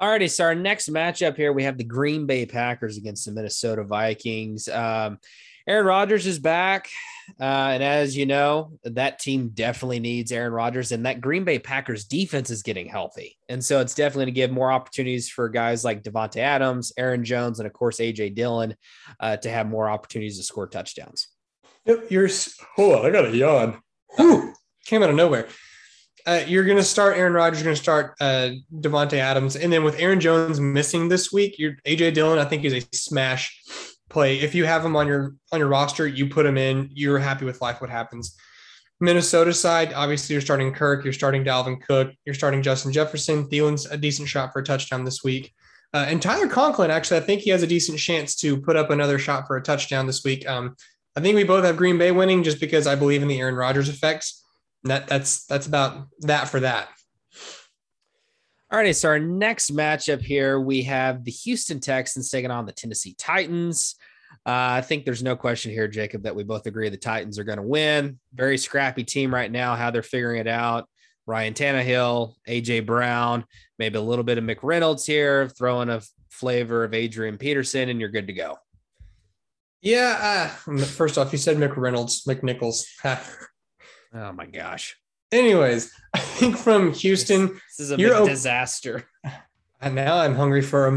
Alrighty, 0.00 0.30
so 0.30 0.44
our 0.44 0.54
next 0.54 0.88
matchup 0.88 1.36
here, 1.36 1.52
we 1.52 1.64
have 1.64 1.76
the 1.76 1.84
Green 1.84 2.24
Bay 2.26 2.46
Packers 2.46 2.96
against 2.96 3.26
the 3.26 3.32
Minnesota 3.32 3.84
Vikings. 3.84 4.68
Um, 4.68 5.18
Aaron 5.66 5.86
Rodgers 5.86 6.26
is 6.26 6.38
back. 6.38 6.88
Uh, 7.40 7.70
and 7.72 7.82
as 7.82 8.16
you 8.16 8.26
know, 8.26 8.78
that 8.84 9.18
team 9.18 9.50
definitely 9.54 10.00
needs 10.00 10.32
Aaron 10.32 10.52
Rodgers, 10.52 10.92
and 10.92 11.06
that 11.06 11.20
Green 11.20 11.44
Bay 11.44 11.58
Packers 11.58 12.04
defense 12.04 12.50
is 12.50 12.62
getting 12.62 12.88
healthy. 12.88 13.38
And 13.48 13.64
so 13.64 13.80
it's 13.80 13.94
definitely 13.94 14.26
to 14.26 14.32
give 14.32 14.50
more 14.50 14.72
opportunities 14.72 15.28
for 15.28 15.48
guys 15.48 15.84
like 15.84 16.02
Davante 16.02 16.38
Adams, 16.38 16.92
Aaron 16.96 17.24
Jones, 17.24 17.58
and 17.58 17.66
of 17.66 17.72
course, 17.72 17.98
AJ 17.98 18.34
Dillon 18.34 18.76
uh, 19.20 19.36
to 19.38 19.50
have 19.50 19.68
more 19.68 19.88
opportunities 19.88 20.38
to 20.38 20.44
score 20.44 20.66
touchdowns. 20.66 21.28
Yep, 21.86 22.10
you're. 22.10 22.28
Hold 22.76 22.96
on, 22.96 23.06
I 23.06 23.10
got 23.10 23.26
a 23.26 23.36
yawn. 23.36 23.80
Whew, 24.16 24.52
came 24.84 25.02
out 25.02 25.10
of 25.10 25.16
nowhere. 25.16 25.48
Uh, 26.24 26.42
you're 26.46 26.64
going 26.64 26.76
to 26.76 26.84
start 26.84 27.16
Aaron 27.16 27.32
Rodgers. 27.32 27.60
You're 27.60 27.66
going 27.66 27.76
to 27.76 27.82
start 27.82 28.14
uh, 28.20 28.50
Davante 28.72 29.14
Adams, 29.14 29.56
and 29.56 29.72
then 29.72 29.82
with 29.84 29.98
Aaron 29.98 30.20
Jones 30.20 30.60
missing 30.60 31.08
this 31.08 31.32
week, 31.32 31.58
your 31.58 31.76
AJ 31.86 32.14
Dillon, 32.14 32.38
I 32.38 32.44
think, 32.44 32.64
is 32.64 32.74
a 32.74 32.96
smash 32.96 33.60
play. 34.12 34.38
If 34.40 34.54
you 34.54 34.64
have 34.64 34.84
him 34.84 34.94
on 34.94 35.06
your 35.06 35.34
on 35.52 35.58
your 35.58 35.68
roster, 35.68 36.06
you 36.06 36.28
put 36.28 36.46
him 36.46 36.56
in. 36.56 36.90
You're 36.92 37.18
happy 37.18 37.44
with 37.44 37.60
life. 37.60 37.80
What 37.80 37.90
happens? 37.90 38.36
Minnesota 39.00 39.52
side, 39.52 39.92
obviously, 39.92 40.34
you're 40.34 40.40
starting 40.40 40.72
Kirk. 40.72 41.02
You're 41.02 41.12
starting 41.12 41.42
Dalvin 41.42 41.82
Cook. 41.82 42.12
You're 42.24 42.36
starting 42.36 42.62
Justin 42.62 42.92
Jefferson. 42.92 43.48
Thielen's 43.48 43.86
a 43.86 43.96
decent 43.96 44.28
shot 44.28 44.52
for 44.52 44.60
a 44.60 44.64
touchdown 44.64 45.04
this 45.04 45.24
week. 45.24 45.52
Uh, 45.92 46.06
and 46.08 46.22
Tyler 46.22 46.46
Conklin, 46.46 46.90
actually, 46.90 47.18
I 47.18 47.24
think 47.24 47.42
he 47.42 47.50
has 47.50 47.62
a 47.62 47.66
decent 47.66 47.98
chance 47.98 48.36
to 48.36 48.60
put 48.60 48.76
up 48.76 48.90
another 48.90 49.18
shot 49.18 49.46
for 49.46 49.56
a 49.56 49.62
touchdown 49.62 50.06
this 50.06 50.22
week. 50.24 50.48
Um, 50.48 50.76
I 51.16 51.20
think 51.20 51.34
we 51.34 51.44
both 51.44 51.64
have 51.64 51.76
Green 51.76 51.98
Bay 51.98 52.12
winning 52.12 52.42
just 52.42 52.60
because 52.60 52.86
I 52.86 52.94
believe 52.94 53.22
in 53.22 53.28
the 53.28 53.40
Aaron 53.40 53.56
Rodgers 53.56 53.88
effects. 53.88 54.42
That 54.84 55.06
that's 55.06 55.44
that's 55.46 55.66
about 55.66 56.06
that 56.20 56.48
for 56.48 56.60
that. 56.60 56.88
All 58.72 58.78
righty, 58.78 58.94
so 58.94 59.10
our 59.10 59.18
next 59.18 59.76
matchup 59.76 60.22
here, 60.22 60.58
we 60.58 60.80
have 60.84 61.24
the 61.24 61.30
Houston 61.30 61.78
Texans 61.78 62.30
taking 62.30 62.50
on 62.50 62.64
the 62.64 62.72
Tennessee 62.72 63.14
Titans. 63.18 63.96
Uh, 64.46 64.80
I 64.80 64.80
think 64.80 65.04
there's 65.04 65.22
no 65.22 65.36
question 65.36 65.72
here, 65.72 65.86
Jacob, 65.88 66.22
that 66.22 66.34
we 66.34 66.42
both 66.42 66.64
agree 66.64 66.88
the 66.88 66.96
Titans 66.96 67.38
are 67.38 67.44
going 67.44 67.58
to 67.58 67.62
win. 67.62 68.18
Very 68.32 68.56
scrappy 68.56 69.04
team 69.04 69.34
right 69.34 69.52
now, 69.52 69.74
how 69.74 69.90
they're 69.90 70.02
figuring 70.02 70.40
it 70.40 70.46
out. 70.46 70.88
Ryan 71.26 71.52
Tannehill, 71.52 72.32
AJ 72.48 72.86
Brown, 72.86 73.44
maybe 73.78 73.98
a 73.98 74.02
little 74.02 74.24
bit 74.24 74.38
of 74.38 74.44
McReynolds 74.44 75.06
here, 75.06 75.50
throwing 75.50 75.90
a 75.90 76.00
flavor 76.30 76.82
of 76.82 76.94
Adrian 76.94 77.36
Peterson, 77.36 77.90
and 77.90 78.00
you're 78.00 78.08
good 78.08 78.28
to 78.28 78.32
go. 78.32 78.56
Yeah. 79.82 80.48
Uh, 80.66 80.78
first 80.78 81.18
off, 81.18 81.30
you 81.30 81.36
said 81.38 81.58
McReynolds, 81.58 82.26
McNichols. 82.26 82.86
Oh 84.14 84.30
my 84.30 84.44
gosh. 84.44 84.98
Anyways, 85.32 85.92
I 86.14 86.18
think 86.18 86.56
from 86.56 86.92
Houston, 86.92 87.48
This 87.48 87.80
is 87.80 87.90
a 87.92 87.96
You're 87.96 88.10
big 88.10 88.20
o- 88.20 88.28
disaster. 88.28 89.08
and 89.80 89.94
now 89.94 90.18
I'm 90.18 90.34
hungry 90.34 90.62
for 90.62 90.86
a, 90.86 90.92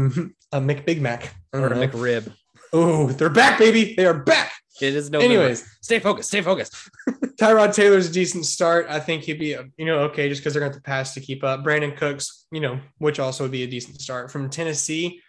a 0.52 0.60
McBig 0.60 1.00
Mac. 1.00 1.34
Or 1.52 1.60
a 1.60 1.70
uh-huh. 1.70 1.86
McRib. 1.86 2.32
Oh, 2.72 3.08
they're 3.08 3.30
back, 3.30 3.58
baby. 3.58 3.94
They 3.94 4.04
are 4.04 4.14
back. 4.14 4.52
It 4.80 4.94
is 4.94 5.10
no. 5.10 5.20
Anyways, 5.20 5.66
stay 5.80 5.98
focused. 5.98 6.28
Stay 6.28 6.42
focused. 6.42 6.74
Tyrod 7.40 7.74
Taylor's 7.74 8.10
a 8.10 8.12
decent 8.12 8.44
start. 8.44 8.86
I 8.90 9.00
think 9.00 9.22
he'd 9.22 9.38
be, 9.38 9.56
you 9.78 9.86
know, 9.86 10.00
okay, 10.00 10.28
just 10.28 10.42
because 10.42 10.52
they're 10.52 10.60
going 10.60 10.72
to 10.72 10.76
have 10.76 10.82
to 10.82 10.86
pass 10.86 11.14
to 11.14 11.20
keep 11.20 11.42
up. 11.42 11.64
Brandin 11.64 11.96
Cooks, 11.96 12.46
you 12.50 12.60
know, 12.60 12.80
which 12.98 13.18
also 13.18 13.44
would 13.44 13.52
be 13.52 13.62
a 13.62 13.66
decent 13.66 14.00
start. 14.00 14.30
From 14.30 14.50
Tennessee, 14.50 15.22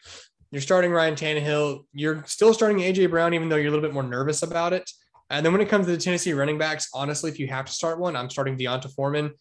you're 0.52 0.62
starting 0.62 0.92
Ryan 0.92 1.16
Tannehill. 1.16 1.86
You're 1.94 2.24
still 2.26 2.54
starting 2.54 2.80
AJ 2.80 3.10
Brown, 3.10 3.34
even 3.34 3.48
though 3.48 3.56
you're 3.56 3.68
a 3.68 3.72
little 3.72 3.88
bit 3.88 3.94
more 3.94 4.04
nervous 4.04 4.44
about 4.44 4.74
it. 4.74 4.90
And 5.30 5.46
then 5.46 5.52
when 5.52 5.62
it 5.62 5.70
comes 5.70 5.86
to 5.86 5.92
the 5.92 5.98
Tennessee 5.98 6.34
running 6.34 6.58
backs, 6.58 6.90
honestly, 6.94 7.30
if 7.30 7.40
you 7.40 7.48
have 7.48 7.66
to 7.66 7.72
start 7.72 8.00
one, 8.00 8.16
I'm 8.16 8.30
starting 8.30 8.56
D'Onta 8.56 8.90
Foreman. 8.90 9.34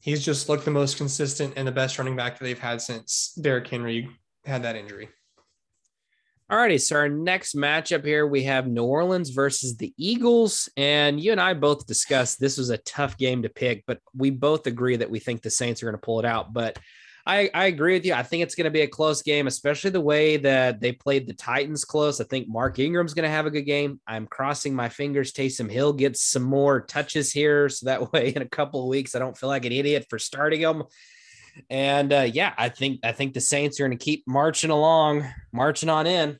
He's 0.00 0.24
just 0.24 0.48
looked 0.48 0.64
the 0.64 0.70
most 0.70 0.96
consistent 0.96 1.54
and 1.56 1.66
the 1.66 1.72
best 1.72 1.98
running 1.98 2.16
back 2.16 2.38
that 2.38 2.44
they've 2.44 2.58
had 2.58 2.80
since 2.80 3.34
Derrick 3.40 3.66
Henry 3.66 4.08
had 4.44 4.62
that 4.62 4.76
injury. 4.76 5.08
Alrighty, 6.50 6.80
so 6.80 6.96
our 6.96 7.10
next 7.10 7.54
matchup 7.54 8.06
here 8.06 8.26
we 8.26 8.44
have 8.44 8.66
New 8.66 8.84
Orleans 8.84 9.28
versus 9.28 9.76
the 9.76 9.92
Eagles, 9.98 10.66
and 10.78 11.20
you 11.20 11.30
and 11.30 11.40
I 11.40 11.52
both 11.52 11.86
discussed 11.86 12.40
this 12.40 12.56
was 12.56 12.70
a 12.70 12.78
tough 12.78 13.18
game 13.18 13.42
to 13.42 13.50
pick, 13.50 13.84
but 13.86 13.98
we 14.14 14.30
both 14.30 14.66
agree 14.66 14.96
that 14.96 15.10
we 15.10 15.18
think 15.18 15.42
the 15.42 15.50
Saints 15.50 15.82
are 15.82 15.86
going 15.86 16.00
to 16.00 16.04
pull 16.04 16.20
it 16.20 16.24
out. 16.24 16.54
But 16.54 16.78
I, 17.28 17.50
I 17.52 17.66
agree 17.66 17.92
with 17.92 18.06
you. 18.06 18.14
I 18.14 18.22
think 18.22 18.42
it's 18.42 18.54
going 18.54 18.64
to 18.64 18.70
be 18.70 18.80
a 18.80 18.88
close 18.88 19.20
game, 19.20 19.46
especially 19.46 19.90
the 19.90 20.00
way 20.00 20.38
that 20.38 20.80
they 20.80 20.92
played 20.92 21.26
the 21.26 21.34
Titans 21.34 21.84
close. 21.84 22.22
I 22.22 22.24
think 22.24 22.48
Mark 22.48 22.78
Ingram's 22.78 23.12
going 23.12 23.24
to 23.24 23.30
have 23.30 23.44
a 23.44 23.50
good 23.50 23.66
game. 23.66 24.00
I'm 24.06 24.26
crossing 24.26 24.74
my 24.74 24.88
fingers. 24.88 25.34
Taysom 25.34 25.70
Hill 25.70 25.92
gets 25.92 26.22
some 26.22 26.42
more 26.42 26.80
touches 26.80 27.30
here, 27.30 27.68
so 27.68 27.84
that 27.84 28.12
way 28.12 28.32
in 28.34 28.40
a 28.40 28.48
couple 28.48 28.82
of 28.82 28.88
weeks 28.88 29.14
I 29.14 29.18
don't 29.18 29.36
feel 29.36 29.50
like 29.50 29.66
an 29.66 29.72
idiot 29.72 30.06
for 30.08 30.18
starting 30.18 30.62
him. 30.62 30.84
And 31.68 32.14
uh, 32.14 32.26
yeah, 32.32 32.54
I 32.56 32.70
think 32.70 33.00
I 33.04 33.12
think 33.12 33.34
the 33.34 33.42
Saints 33.42 33.78
are 33.78 33.86
going 33.86 33.98
to 33.98 34.02
keep 34.02 34.24
marching 34.26 34.70
along, 34.70 35.28
marching 35.52 35.90
on 35.90 36.06
in. 36.06 36.38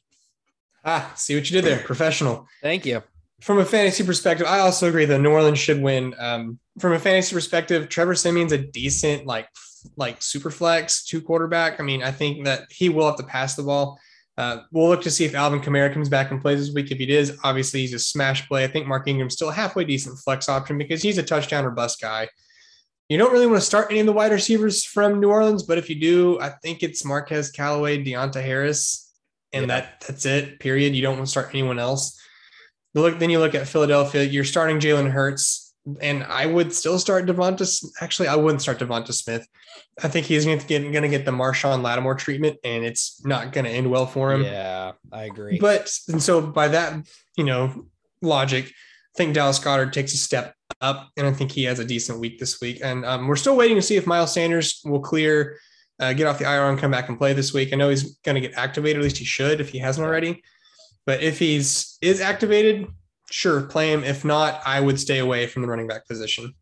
Ah, 0.86 1.12
see 1.16 1.34
what 1.34 1.51
you 1.51 1.61
did 1.61 1.66
there, 1.66 1.84
professional. 1.84 2.49
Thank 2.62 2.86
you. 2.86 3.03
From 3.43 3.59
a 3.59 3.64
fantasy 3.64 4.05
perspective, 4.05 4.47
I 4.47 4.61
also 4.61 4.89
agree 4.89 5.05
that 5.05 5.20
New 5.20 5.30
Orleans 5.30 5.59
should 5.59 5.82
win. 5.82 6.14
Um, 6.18 6.59
from 6.78 6.95
a 6.95 6.99
fantasy 6.99 7.34
perspective, 7.34 7.91
Trevor 7.91 8.14
Siemian's 8.14 8.53
a 8.53 8.59
decent 8.59 9.26
like 9.26 9.49
like 9.97 10.22
super 10.22 10.51
flex 10.51 11.05
two 11.05 11.20
quarterback. 11.20 11.81
I 11.81 11.83
mean, 11.83 12.03
I 12.03 12.11
think 12.11 12.45
that 12.45 12.64
he 12.70 12.89
will 12.89 13.07
have 13.07 13.16
to 13.16 13.24
pass 13.24 13.55
the 13.55 13.62
ball. 13.62 13.99
Uh, 14.37 14.62
we'll 14.70 14.89
look 14.89 15.03
to 15.03 15.11
see 15.11 15.24
if 15.24 15.35
Alvin 15.35 15.61
Kamara 15.61 15.93
comes 15.93 16.09
back 16.09 16.31
and 16.31 16.41
plays 16.41 16.61
this 16.61 16.72
week. 16.72 16.93
If 16.93 16.99
he 16.99 17.07
does, 17.07 17.37
obviously 17.43 17.81
he's 17.81 17.93
a 17.93 17.99
smash 17.99 18.47
play. 18.47 18.62
I 18.62 18.68
think 18.68 18.87
Mark 18.87 19.09
Ingram's 19.09 19.35
still 19.35 19.49
a 19.49 19.53
halfway 19.53 19.85
decent 19.85 20.16
flex 20.20 20.49
option 20.49 20.79
because 20.79 21.03
he's 21.03 21.18
a 21.18 21.24
touchdown 21.24 21.64
or 21.64 21.72
bust 21.72 22.01
guy. 22.01 22.29
You 23.09 23.18
don't 23.18 23.33
really 23.33 23.47
want 23.47 23.59
to 23.59 23.66
start 23.66 23.91
any 23.91 24.01
of 24.01 24.07
the 24.07 24.12
wide 24.12 24.31
receivers 24.31 24.85
from 24.85 25.18
New 25.18 25.31
Orleans, 25.31 25.64
but 25.64 25.79
if 25.79 25.91
you 25.91 25.99
do, 25.99 26.39
I 26.41 26.51
think 26.51 26.83
it's 26.83 27.05
Marquez 27.05 27.51
Callaway, 27.51 28.05
Deonte 28.05 28.41
Harris, 28.41 29.12
and 29.53 29.62
yeah. 29.62 29.81
that 29.81 30.05
that's 30.07 30.26
it. 30.26 30.61
Period. 30.61 30.95
You 30.95 31.03
don't 31.03 31.16
want 31.16 31.26
to 31.26 31.31
start 31.31 31.49
anyone 31.51 31.79
else. 31.79 32.20
Look, 32.95 33.18
then 33.18 33.31
you 33.31 33.39
look 33.39 33.55
at 33.55 33.66
Philadelphia. 33.66 34.22
You're 34.22 34.45
starting 34.45 34.79
Jalen 34.79 35.11
Hurts 35.11 35.67
and 36.01 36.24
I 36.24 36.47
would 36.47 36.72
still 36.72 36.99
start 36.99 37.26
Devonta. 37.26 37.66
Actually, 38.01 38.29
I 38.29 38.37
wouldn't 38.37 38.62
start 38.62 38.79
Devonta 38.79 39.12
Smith. 39.12 39.47
I 40.03 40.09
think 40.09 40.26
he's 40.26 40.45
going 40.45 40.59
to 40.59 40.66
get 40.66 40.83
going 40.83 41.03
to 41.03 41.09
get 41.09 41.24
the 41.24 41.31
Marshon 41.31 41.83
Lattimore 41.83 42.14
treatment, 42.14 42.59
and 42.64 42.85
it's 42.85 43.24
not 43.24 43.53
going 43.53 43.64
to 43.64 43.70
end 43.70 43.91
well 43.91 44.07
for 44.07 44.33
him. 44.33 44.43
Yeah, 44.43 44.93
I 45.12 45.24
agree. 45.24 45.59
But 45.61 45.91
and 46.09 46.22
so 46.22 46.41
by 46.41 46.68
that, 46.68 47.07
you 47.37 47.45
know, 47.45 47.87
logic, 48.22 48.66
I 48.66 49.16
think 49.16 49.35
Dallas 49.35 49.59
Goedert 49.59 49.93
takes 49.93 50.12
a 50.14 50.18
step 50.18 50.55
up, 50.81 51.11
and 51.16 51.26
I 51.26 51.33
think 51.33 51.53
he 51.53 51.64
has 51.64 51.79
a 51.79 51.85
decent 51.85 52.20
week 52.20 52.39
this 52.39 52.61
week. 52.61 52.81
And 52.83 53.05
um, 53.05 53.26
we're 53.26 53.37
still 53.37 53.57
waiting 53.57 53.76
to 53.76 53.83
see 53.83 53.97
if 53.97 54.07
Miles 54.07 54.33
Sanders 54.33 54.81
will 54.85 55.01
clear, 55.01 55.59
uh, 56.01 56.12
get 56.12 56.26
off 56.26 56.39
the 56.39 56.45
IR 56.45 56.68
and 56.68 56.79
come 56.79 56.91
back 56.91 57.09
and 57.09 57.18
play 57.18 57.33
this 57.33 57.53
week. 57.53 57.72
I 57.72 57.76
know 57.76 57.89
he's 57.89 58.16
going 58.18 58.35
to 58.35 58.41
get 58.41 58.57
activated. 58.57 58.99
At 58.99 59.05
least 59.05 59.18
he 59.18 59.24
should 59.24 59.61
if 59.61 59.70
he 59.70 59.79
hasn't 59.79 60.07
already. 60.07 60.43
But 61.07 61.22
if 61.22 61.39
he's 61.39 61.97
is 62.03 62.20
activated, 62.20 62.87
sure, 63.31 63.62
play 63.62 63.93
him. 63.93 64.05
If 64.05 64.24
not, 64.24 64.61
I 64.66 64.81
would 64.81 64.99
stay 65.01 65.18
away 65.18 65.47
from 65.47 65.62
the 65.62 65.68
running 65.68 65.87
back 65.87 66.07
position. 66.07 66.55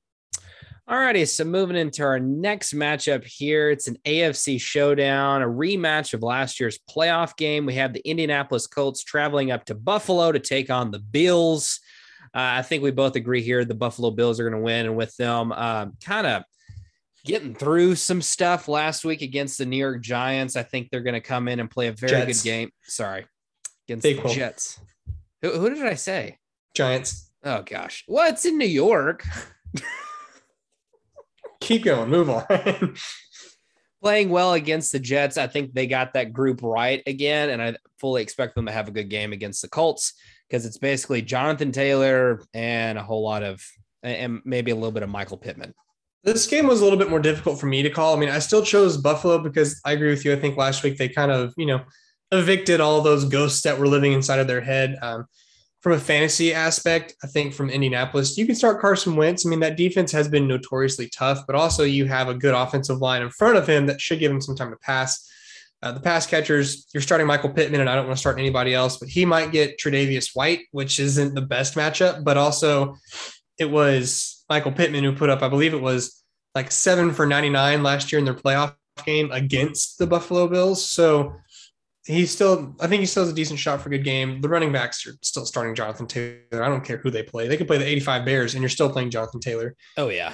All 0.89 0.99
righty, 0.99 1.25
so 1.25 1.45
moving 1.45 1.75
into 1.75 2.05
our 2.05 2.21
next 2.21 2.73
matchup 2.73 3.25
here, 3.25 3.71
it's 3.71 3.89
an 3.89 3.99
AFC 4.05 4.61
showdown, 4.61 5.43
a 5.43 5.47
rematch 5.47 6.15
of 6.15 6.23
last 6.23 6.61
year's 6.61 6.79
playoff 6.89 7.37
game. 7.37 7.67
We 7.67 7.75
have 7.75 7.93
the 7.93 8.09
Indianapolis 8.09 8.69
Colts 8.69 9.03
traveling 9.03 9.51
up 9.51 9.65
to 9.65 9.75
Buffalo 9.75 10.31
to 10.31 10.39
take 10.39 10.71
on 10.71 10.93
the 10.93 11.01
Bills. 11.01 11.81
Uh, 12.27 12.39
I 12.39 12.63
think 12.63 12.85
we 12.85 12.93
both 12.93 13.17
agree 13.17 13.43
here 13.43 13.65
the 13.65 13.75
Buffalo 13.75 14.13
Bills 14.13 14.39
are 14.39 14.49
going 14.49 14.61
to 14.61 14.65
win, 14.65 14.87
and 14.87 14.97
with 14.97 15.17
them 15.17 15.51
um, 15.51 15.95
kind 16.05 16.25
of 16.25 16.45
getting 17.25 17.57
through 17.57 17.97
some 17.97 18.23
stuff 18.23 18.69
last 18.69 19.05
week 19.05 19.23
against 19.23 19.59
the 19.59 19.67
New 19.67 19.77
York 19.77 20.03
Giants, 20.03 20.55
I 20.55 20.63
think 20.63 20.91
they're 20.91 21.01
going 21.01 21.15
to 21.15 21.21
come 21.21 21.49
in 21.49 21.59
and 21.59 21.69
play 21.69 21.89
a 21.89 21.93
very 21.93 22.13
Jets. 22.13 22.43
good 22.45 22.49
game. 22.49 22.71
Sorry, 22.85 23.27
against 23.89 24.05
the 24.05 24.23
Jets. 24.33 24.79
Who, 25.43 25.51
who 25.51 25.75
did 25.75 25.85
I 25.85 25.95
say? 25.95 26.39
Giants. 26.77 27.31
Oh 27.43 27.63
gosh. 27.63 28.05
Well, 28.07 28.29
it's 28.29 28.45
in 28.45 28.59
New 28.59 28.67
York. 28.67 29.25
Keep 31.61 31.85
going. 31.85 32.11
Move 32.11 32.29
on. 32.29 32.45
Playing 34.03 34.29
well 34.29 34.53
against 34.53 34.93
the 34.93 34.99
Jets. 34.99 35.39
I 35.39 35.47
think 35.47 35.73
they 35.73 35.87
got 35.87 36.13
that 36.13 36.35
group 36.35 36.61
right 36.63 37.03
again. 37.07 37.49
And 37.49 37.63
I 37.63 37.77
fully 37.99 38.21
expect 38.21 38.55
them 38.55 38.67
to 38.67 38.73
have 38.73 38.89
a 38.89 38.93
good 38.93 39.09
game 39.09 39.33
against 39.33 39.63
the 39.63 39.69
Colts 39.69 40.13
because 40.49 40.67
it's 40.67 40.77
basically 40.77 41.23
Jonathan 41.23 41.73
Taylor 41.73 42.43
and 42.53 42.99
a 42.99 43.03
whole 43.03 43.25
lot 43.25 43.43
of, 43.43 43.65
and 44.03 44.43
maybe 44.45 44.71
a 44.71 44.75
little 44.75 44.93
bit 44.93 45.03
of 45.03 45.09
Michael 45.09 45.39
Pittman. 45.39 45.73
This 46.25 46.47
game 46.47 46.67
was 46.67 46.83
a 46.83 46.85
little 46.85 46.99
bit 46.99 47.09
more 47.09 47.21
difficult 47.21 47.59
for 47.59 47.67
me 47.67 47.83
to 47.85 47.91
call. 47.91 48.15
I 48.15 48.21
mean, 48.21 48.29
I 48.29 48.39
still 48.39 48.63
chose 48.63 48.99
Buffalo 48.99 49.39
because 49.39 49.81
I 49.85 49.93
agree 49.93 50.11
with 50.11 50.27
you. 50.27 50.33
I 50.35 50.37
think 50.37 50.59
last 50.59 50.83
week 50.83 50.99
they 50.99 51.09
kind 51.09 51.33
of, 51.33 51.55
you 51.57 51.67
know, 51.67 51.85
evicted 52.33 52.81
all 52.81 53.01
those 53.01 53.25
ghosts 53.25 53.63
that 53.63 53.79
were 53.79 53.89
living 53.89 54.13
inside 54.13 54.41
of 54.41 54.47
their 54.47 54.61
head. 54.61 54.97
Um, 55.01 55.27
from 55.87 55.93
a 55.93 56.01
fantasy 56.01 56.53
aspect, 56.53 57.15
I 57.23 57.29
think 57.29 57.55
from 57.55 57.71
Indianapolis, 57.71 58.37
you 58.37 58.45
can 58.45 58.57
start 58.57 58.81
Carson 58.81 59.15
Wentz. 59.15 59.47
I 59.47 59.51
mean, 59.51 59.61
that 59.61 59.77
defense 59.77 60.11
has 60.11 60.27
been 60.27 60.49
notoriously 60.49 61.09
tough, 61.11 61.47
but 61.47 61.55
also 61.55 61.85
you 61.85 62.07
have 62.07 62.29
a 62.29 62.35
good 62.35 62.55
offensive 62.55 62.99
line 62.99 63.23
in 63.23 63.31
front 63.31 63.57
of 63.57 63.69
him 63.69 63.87
that 63.87 64.01
should 64.01 64.19
give 64.19 64.33
him 64.33 64.41
some 64.41 64.57
time 64.57 64.71
to 64.71 64.77
pass. 64.79 65.31
Uh, 65.85 65.93
the 65.93 66.01
pass 66.01 66.27
catchers, 66.27 66.89
you're 66.93 67.05
starting 67.05 67.29
Michael 67.29 67.51
Pittman, 67.51 67.81
and 67.81 67.89
I 67.89 67.95
don't 67.95 68.07
want 68.07 68.17
to 68.17 68.21
start 68.21 68.41
anybody 68.41 68.75
else, 68.75 68.97
but 68.97 69.09
he 69.09 69.25
might 69.25 69.53
get 69.53 69.79
Tre'Davious 69.79 70.35
White, 70.35 70.63
which 70.73 70.99
isn't 70.99 71.37
the 71.37 71.41
best 71.41 71.77
matchup, 71.77 72.25
but 72.25 72.37
also 72.37 72.97
it 73.57 73.71
was 73.71 74.45
Michael 74.51 74.73
Pittman 74.73 75.05
who 75.05 75.13
put 75.13 75.31
up, 75.31 75.41
I 75.41 75.49
believe 75.49 75.73
it 75.73 75.81
was 75.81 76.21
like 76.57 76.73
seven 76.73 77.13
for 77.13 77.29
99 77.29 77.85
last 77.85 78.11
year 78.11 78.19
in 78.19 78.25
their 78.25 78.35
playoff 78.35 78.75
game 79.05 79.31
against 79.31 79.99
the 79.99 80.07
Buffalo 80.09 80.49
Bills. 80.49 80.85
So 80.85 81.37
he's 82.07 82.31
still 82.31 82.75
I 82.81 82.87
think 82.87 83.01
he 83.01 83.07
still 83.07 83.25
has 83.25 83.33
a 83.33 83.35
decent 83.35 83.59
shot 83.59 83.81
for 83.81 83.89
a 83.89 83.93
good 83.93 84.05
game. 84.05 84.41
The 84.41 84.49
running 84.49 84.73
backs 84.73 85.07
are 85.07 85.13
still 85.23 85.45
starting 85.45 85.75
Jonathan 85.75 86.07
Taylor. 86.07 86.63
I 86.63 86.69
don't 86.69 86.85
care 86.85 86.99
who 86.99 87.11
they 87.11 87.23
play. 87.23 87.49
They 87.49 87.57
could 87.57 87.67
play 87.67 87.79
the 87.79 87.87
85 87.87 88.25
Bears 88.25 88.55
and 88.55 88.63
you're 88.63 88.69
still 88.69 88.91
playing 88.91 89.11
Jonathan 89.11 89.41
Taylor. 89.41 89.75
Oh 89.97 90.09
yeah. 90.09 90.33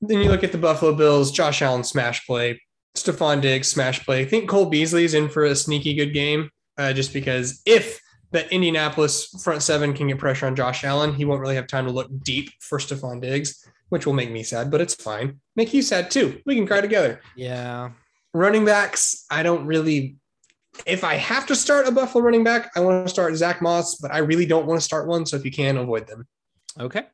Then 0.00 0.20
you 0.20 0.30
look 0.30 0.44
at 0.44 0.52
the 0.52 0.58
Buffalo 0.58 0.94
Bills, 0.94 1.32
Josh 1.32 1.60
Allen 1.60 1.82
smash 1.82 2.24
play, 2.24 2.60
Stefon 2.96 3.40
Diggs 3.40 3.68
smash 3.68 4.04
play. 4.04 4.20
I 4.20 4.24
think 4.24 4.48
Cole 4.48 4.66
Beasley's 4.66 5.14
in 5.14 5.28
for 5.28 5.44
a 5.44 5.56
sneaky 5.56 5.94
good 5.94 6.14
game. 6.14 6.50
Uh, 6.76 6.92
just 6.92 7.12
because 7.12 7.60
if 7.66 8.00
that 8.30 8.52
Indianapolis 8.52 9.26
front 9.42 9.62
seven 9.62 9.92
can 9.94 10.06
get 10.06 10.18
pressure 10.18 10.46
on 10.46 10.54
Josh 10.54 10.84
Allen, 10.84 11.14
he 11.14 11.24
won't 11.24 11.40
really 11.40 11.56
have 11.56 11.66
time 11.66 11.86
to 11.86 11.90
look 11.90 12.08
deep 12.22 12.50
for 12.60 12.78
Stefon 12.78 13.20
Diggs, 13.20 13.66
which 13.88 14.06
will 14.06 14.12
make 14.12 14.30
me 14.30 14.44
sad, 14.44 14.70
but 14.70 14.80
it's 14.80 14.94
fine. 14.94 15.40
Make 15.56 15.74
you 15.74 15.82
sad 15.82 16.10
too. 16.10 16.40
We 16.46 16.54
can 16.54 16.66
cry 16.66 16.80
together. 16.80 17.20
Yeah. 17.34 17.90
Running 18.32 18.64
backs, 18.64 19.24
I 19.30 19.42
don't 19.42 19.66
really 19.66 20.16
if 20.86 21.04
I 21.04 21.14
have 21.14 21.46
to 21.46 21.56
start 21.56 21.86
a 21.86 21.92
Buffalo 21.92 22.24
running 22.24 22.44
back, 22.44 22.70
I 22.76 22.80
want 22.80 23.06
to 23.06 23.10
start 23.10 23.34
Zack 23.36 23.62
Moss, 23.62 23.96
but 23.96 24.12
I 24.12 24.18
really 24.18 24.46
don't 24.46 24.66
want 24.66 24.80
to 24.80 24.84
start 24.84 25.08
one. 25.08 25.26
So 25.26 25.36
if 25.36 25.44
you 25.44 25.50
can, 25.50 25.76
avoid 25.76 26.06
them. 26.06 26.26
Okay. 26.78 27.04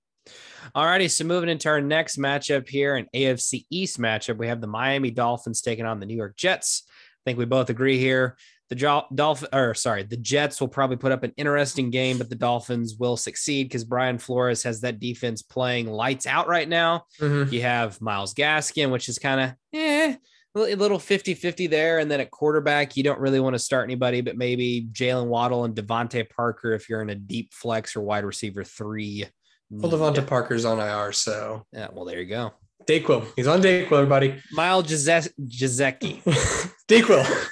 All 0.74 0.86
righty. 0.86 1.08
So 1.08 1.24
moving 1.24 1.48
into 1.48 1.68
our 1.68 1.80
next 1.80 2.18
matchup 2.18 2.68
here, 2.68 2.96
an 2.96 3.06
AFC 3.14 3.66
East 3.70 3.98
matchup, 3.98 4.38
we 4.38 4.48
have 4.48 4.60
the 4.60 4.66
Miami 4.66 5.10
Dolphins 5.10 5.62
taking 5.62 5.84
on 5.84 6.00
the 6.00 6.06
New 6.06 6.16
York 6.16 6.36
Jets. 6.36 6.84
I 6.88 7.22
think 7.24 7.38
we 7.38 7.44
both 7.44 7.70
agree 7.70 7.98
here. 7.98 8.36
The 8.70 9.04
Dolphin, 9.14 9.48
or 9.52 9.74
sorry, 9.74 10.04
the 10.04 10.16
Jets 10.16 10.60
will 10.60 10.68
probably 10.68 10.96
put 10.96 11.12
up 11.12 11.22
an 11.22 11.34
interesting 11.36 11.90
game, 11.90 12.16
but 12.16 12.30
the 12.30 12.34
Dolphins 12.34 12.96
will 12.98 13.16
succeed 13.16 13.64
because 13.64 13.84
Brian 13.84 14.18
Flores 14.18 14.62
has 14.62 14.80
that 14.80 14.98
defense 14.98 15.42
playing 15.42 15.86
lights 15.86 16.26
out 16.26 16.48
right 16.48 16.68
now. 16.68 17.04
Mm-hmm. 17.20 17.52
You 17.52 17.60
have 17.62 18.00
Myles 18.00 18.32
Gaskin, 18.32 18.90
which 18.90 19.08
is 19.08 19.18
kind 19.18 19.40
of 19.40 19.54
eh 19.74 20.16
a 20.56 20.74
little 20.74 20.98
50 20.98 21.34
50 21.34 21.66
there. 21.66 21.98
And 21.98 22.10
then 22.10 22.20
at 22.20 22.30
quarterback, 22.30 22.96
you 22.96 23.02
don't 23.02 23.18
really 23.18 23.40
want 23.40 23.54
to 23.54 23.58
start 23.58 23.84
anybody, 23.84 24.20
but 24.20 24.36
maybe 24.36 24.86
Jaylen 24.92 25.26
Waddle 25.26 25.64
and 25.64 25.74
DeVante 25.74 26.28
Parker 26.30 26.72
if 26.72 26.88
you're 26.88 27.02
in 27.02 27.10
a 27.10 27.14
deep 27.14 27.52
flex 27.52 27.96
or 27.96 28.02
wide 28.02 28.24
receiver 28.24 28.64
three. 28.64 29.26
Well, 29.70 29.90
mm, 29.90 29.94
DeVante 29.94 30.26
Parker's 30.26 30.64
on 30.64 30.78
IR, 30.78 31.12
so. 31.12 31.66
Yeah, 31.72 31.88
well, 31.92 32.04
there 32.04 32.20
you 32.20 32.26
go. 32.26 32.52
Dayquil. 32.86 33.26
He's 33.34 33.46
on 33.46 33.62
Dayquil, 33.62 33.92
everybody. 33.92 34.40
Miles 34.52 34.86
Gesicki. 34.86 36.22
Dayquil. 36.88 37.48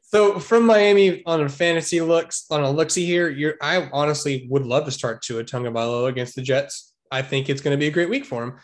so 0.00 0.38
from 0.38 0.66
Miami 0.66 1.22
on 1.26 1.42
a 1.42 1.48
fantasy 1.48 2.00
looks 2.00 2.46
on 2.50 2.64
a 2.64 2.66
looksy 2.66 3.04
here, 3.04 3.28
you're 3.28 3.54
I 3.60 3.88
honestly 3.92 4.46
would 4.50 4.64
love 4.64 4.86
to 4.86 4.90
start 4.90 5.22
Tua 5.22 5.44
Tagovailoa 5.44 6.08
against 6.08 6.34
the 6.34 6.42
Jets. 6.42 6.94
I 7.10 7.22
think 7.22 7.48
it's 7.48 7.60
going 7.60 7.76
to 7.76 7.80
be 7.80 7.88
a 7.88 7.90
great 7.90 8.08
week 8.08 8.24
for 8.24 8.42
him. 8.42 8.56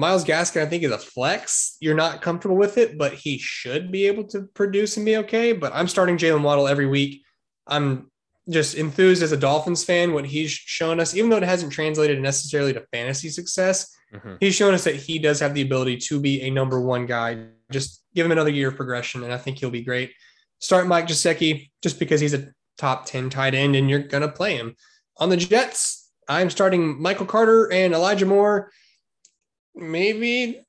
Myles 0.00 0.24
Gaskin, 0.24 0.62
I 0.62 0.66
think, 0.66 0.82
is 0.82 0.90
a 0.90 0.98
flex. 0.98 1.76
You're 1.80 1.94
not 1.94 2.22
comfortable 2.22 2.56
with 2.56 2.78
it, 2.78 2.98
but 2.98 3.12
he 3.12 3.38
should 3.38 3.92
be 3.92 4.06
able 4.06 4.24
to 4.28 4.42
produce 4.54 4.96
and 4.96 5.06
be 5.06 5.18
okay. 5.18 5.52
But 5.52 5.72
I'm 5.74 5.86
starting 5.86 6.16
Jaylen 6.16 6.42
Waddle 6.42 6.66
every 6.66 6.86
week. 6.86 7.22
I'm 7.66 8.10
just 8.48 8.74
enthused 8.74 9.22
as 9.22 9.32
a 9.32 9.36
Dolphins 9.36 9.84
fan 9.84 10.12
what 10.12 10.24
he's 10.24 10.50
shown 10.50 10.98
us, 10.98 11.14
even 11.14 11.30
though 11.30 11.36
it 11.36 11.42
hasn't 11.42 11.72
translated 11.72 12.20
necessarily 12.20 12.72
to 12.72 12.84
fantasy 12.92 13.28
success. 13.28 13.94
Mm-hmm. 14.12 14.36
He's 14.40 14.54
shown 14.54 14.74
us 14.74 14.84
that 14.84 14.96
he 14.96 15.18
does 15.18 15.38
have 15.40 15.54
the 15.54 15.62
ability 15.62 15.98
to 15.98 16.18
be 16.18 16.42
a 16.42 16.50
number 16.50 16.80
one 16.80 17.06
guy. 17.06 17.46
Just 17.70 18.02
give 18.14 18.26
him 18.26 18.32
another 18.32 18.50
year 18.50 18.68
of 18.68 18.76
progression, 18.76 19.22
and 19.22 19.32
I 19.32 19.38
think 19.38 19.58
he'll 19.58 19.70
be 19.70 19.82
great. 19.82 20.12
Start 20.58 20.86
Mike 20.86 21.06
Gesicki 21.06 21.70
just 21.82 21.98
because 21.98 22.20
he's 22.20 22.34
a 22.34 22.48
top 22.78 23.04
10 23.04 23.30
tight 23.30 23.54
end 23.54 23.76
and 23.76 23.88
you're 23.88 24.00
going 24.00 24.22
to 24.22 24.28
play 24.28 24.56
him. 24.56 24.74
On 25.18 25.28
the 25.28 25.36
Jets, 25.36 26.10
I'm 26.28 26.50
starting 26.50 27.00
Michael 27.00 27.26
Carter 27.26 27.70
and 27.72 27.92
Elijah 27.92 28.26
Moore 28.26 28.72
maybe 29.74 30.64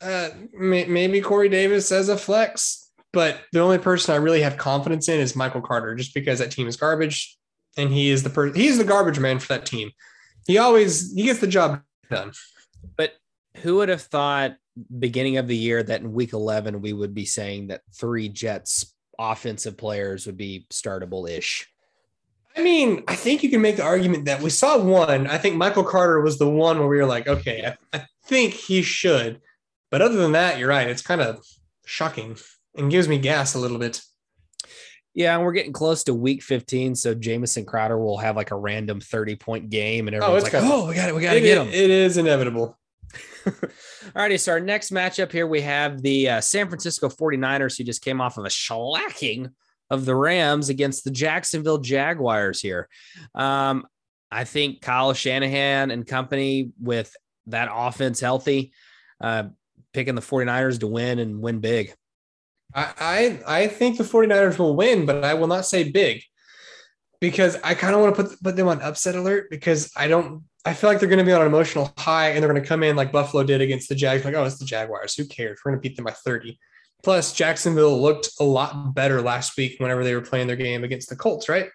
uh, 0.00 0.30
may, 0.52 0.84
maybe 0.84 1.20
Corey 1.20 1.48
Davis 1.48 1.90
as 1.90 2.08
a 2.08 2.16
flex, 2.16 2.90
but 3.12 3.40
the 3.52 3.60
only 3.60 3.78
person 3.78 4.14
I 4.14 4.18
really 4.18 4.42
have 4.42 4.56
confidence 4.56 5.08
in 5.08 5.20
is 5.20 5.34
Michael 5.34 5.60
Carter, 5.60 5.94
just 5.94 6.14
because 6.14 6.38
that 6.38 6.50
team 6.50 6.68
is 6.68 6.76
garbage, 6.76 7.36
and 7.76 7.90
he 7.90 8.10
is 8.10 8.22
the 8.22 8.30
person 8.30 8.54
he's 8.54 8.78
the 8.78 8.84
garbage 8.84 9.18
man 9.18 9.38
for 9.38 9.48
that 9.48 9.66
team. 9.66 9.90
He 10.46 10.58
always 10.58 11.12
he 11.14 11.24
gets 11.24 11.40
the 11.40 11.46
job 11.46 11.82
done. 12.10 12.32
But 12.96 13.14
who 13.56 13.76
would 13.76 13.88
have 13.88 14.02
thought 14.02 14.56
beginning 14.98 15.36
of 15.36 15.48
the 15.48 15.56
year 15.56 15.82
that 15.82 16.00
in 16.00 16.12
week 16.12 16.32
11 16.32 16.80
we 16.80 16.92
would 16.92 17.14
be 17.14 17.24
saying 17.24 17.68
that 17.68 17.82
three 17.92 18.28
Jets 18.28 18.94
offensive 19.18 19.76
players 19.76 20.26
would 20.26 20.36
be 20.36 20.66
startable 20.70 21.28
ish? 21.28 21.68
I 22.56 22.62
mean, 22.62 23.04
I 23.06 23.14
think 23.14 23.42
you 23.42 23.50
can 23.50 23.60
make 23.60 23.76
the 23.76 23.84
argument 23.84 24.24
that 24.24 24.42
we 24.42 24.50
saw 24.50 24.78
one. 24.78 25.28
I 25.28 25.38
think 25.38 25.56
Michael 25.56 25.84
Carter 25.84 26.20
was 26.20 26.38
the 26.38 26.48
one 26.48 26.78
where 26.78 26.88
we 26.88 26.96
were 26.96 27.06
like, 27.06 27.28
okay, 27.28 27.72
I, 27.92 27.98
I 27.98 28.06
think 28.28 28.54
he 28.54 28.82
should. 28.82 29.40
But 29.90 30.02
other 30.02 30.16
than 30.16 30.32
that, 30.32 30.58
you're 30.58 30.68
right. 30.68 30.88
It's 30.88 31.02
kind 31.02 31.20
of 31.20 31.44
shocking 31.86 32.36
and 32.76 32.90
gives 32.90 33.08
me 33.08 33.18
gas 33.18 33.54
a 33.54 33.58
little 33.58 33.78
bit. 33.78 34.02
Yeah, 35.14 35.34
and 35.34 35.44
we're 35.44 35.52
getting 35.52 35.72
close 35.72 36.04
to 36.04 36.14
week 36.14 36.42
15, 36.42 36.94
so 36.94 37.14
Jamison 37.14 37.64
Crowder 37.64 37.98
will 37.98 38.18
have 38.18 38.36
like 38.36 38.50
a 38.52 38.56
random 38.56 39.00
30 39.00 39.36
point 39.36 39.70
game, 39.70 40.06
and 40.06 40.14
everyone's 40.14 40.44
like, 40.44 40.52
kinda- 40.52 40.68
"Oh, 40.70 40.86
we 40.86 40.94
got 40.94 41.08
it, 41.08 41.14
we 41.14 41.22
got 41.22 41.32
to 41.34 41.40
get 41.40 41.58
him." 41.58 41.66
It 41.68 41.90
is 41.90 42.16
inevitable. 42.18 42.78
All 43.46 43.52
righty, 44.14 44.36
so 44.36 44.52
our 44.52 44.60
next 44.60 44.92
matchup 44.92 45.32
here, 45.32 45.46
we 45.46 45.62
have 45.62 46.02
the 46.02 46.28
uh, 46.28 46.40
San 46.40 46.68
Francisco 46.68 47.08
49ers, 47.08 47.76
who 47.78 47.84
just 47.84 48.04
came 48.04 48.20
off 48.20 48.38
of 48.38 48.44
a 48.44 48.48
shellacking 48.48 49.50
of 49.90 50.04
the 50.04 50.14
Rams 50.14 50.68
against 50.68 51.02
the 51.04 51.10
Jacksonville 51.10 51.78
Jaguars 51.78 52.60
here. 52.60 52.88
Um, 53.34 53.86
I 54.30 54.44
think 54.44 54.82
Kyle 54.82 55.14
Shanahan 55.14 55.90
and 55.90 56.06
company 56.06 56.70
with 56.80 57.16
that 57.48 57.68
offense 57.72 58.20
healthy, 58.20 58.72
uh, 59.20 59.44
picking 59.92 60.14
the 60.14 60.20
49ers 60.20 60.80
to 60.80 60.86
win 60.86 61.18
and 61.18 61.40
win 61.40 61.60
big. 61.60 61.94
I, 62.74 63.40
I 63.46 63.60
I 63.62 63.66
think 63.68 63.96
the 63.96 64.04
49ers 64.04 64.58
will 64.58 64.76
win, 64.76 65.06
but 65.06 65.24
I 65.24 65.34
will 65.34 65.46
not 65.46 65.66
say 65.66 65.90
big 65.90 66.22
because 67.20 67.56
I 67.64 67.74
kind 67.74 67.94
of 67.94 68.00
want 68.00 68.16
to 68.16 68.22
put 68.22 68.42
put 68.42 68.56
them 68.56 68.68
on 68.68 68.80
upset 68.82 69.14
alert 69.14 69.50
because 69.50 69.90
I 69.96 70.08
don't 70.08 70.44
I 70.64 70.74
feel 70.74 70.90
like 70.90 71.00
they're 71.00 71.08
going 71.08 71.18
to 71.18 71.24
be 71.24 71.32
on 71.32 71.40
an 71.40 71.46
emotional 71.46 71.92
high 71.96 72.30
and 72.30 72.42
they're 72.42 72.50
going 72.50 72.62
to 72.62 72.68
come 72.68 72.82
in 72.82 72.96
like 72.96 73.12
Buffalo 73.12 73.42
did 73.42 73.60
against 73.60 73.88
the 73.88 73.94
Jags 73.94 74.24
like 74.24 74.34
oh 74.34 74.44
it's 74.44 74.58
the 74.58 74.64
Jaguars 74.64 75.14
who 75.14 75.26
cares 75.26 75.60
we're 75.64 75.72
going 75.72 75.82
to 75.82 75.88
beat 75.88 75.96
them 75.96 76.04
by 76.04 76.12
30. 76.12 76.58
Plus 77.02 77.32
Jacksonville 77.32 78.00
looked 78.00 78.28
a 78.40 78.44
lot 78.44 78.94
better 78.94 79.22
last 79.22 79.56
week 79.56 79.76
whenever 79.78 80.02
they 80.02 80.14
were 80.14 80.20
playing 80.20 80.48
their 80.48 80.56
game 80.56 80.82
against 80.82 81.08
the 81.08 81.16
Colts, 81.16 81.48
right? 81.48 81.68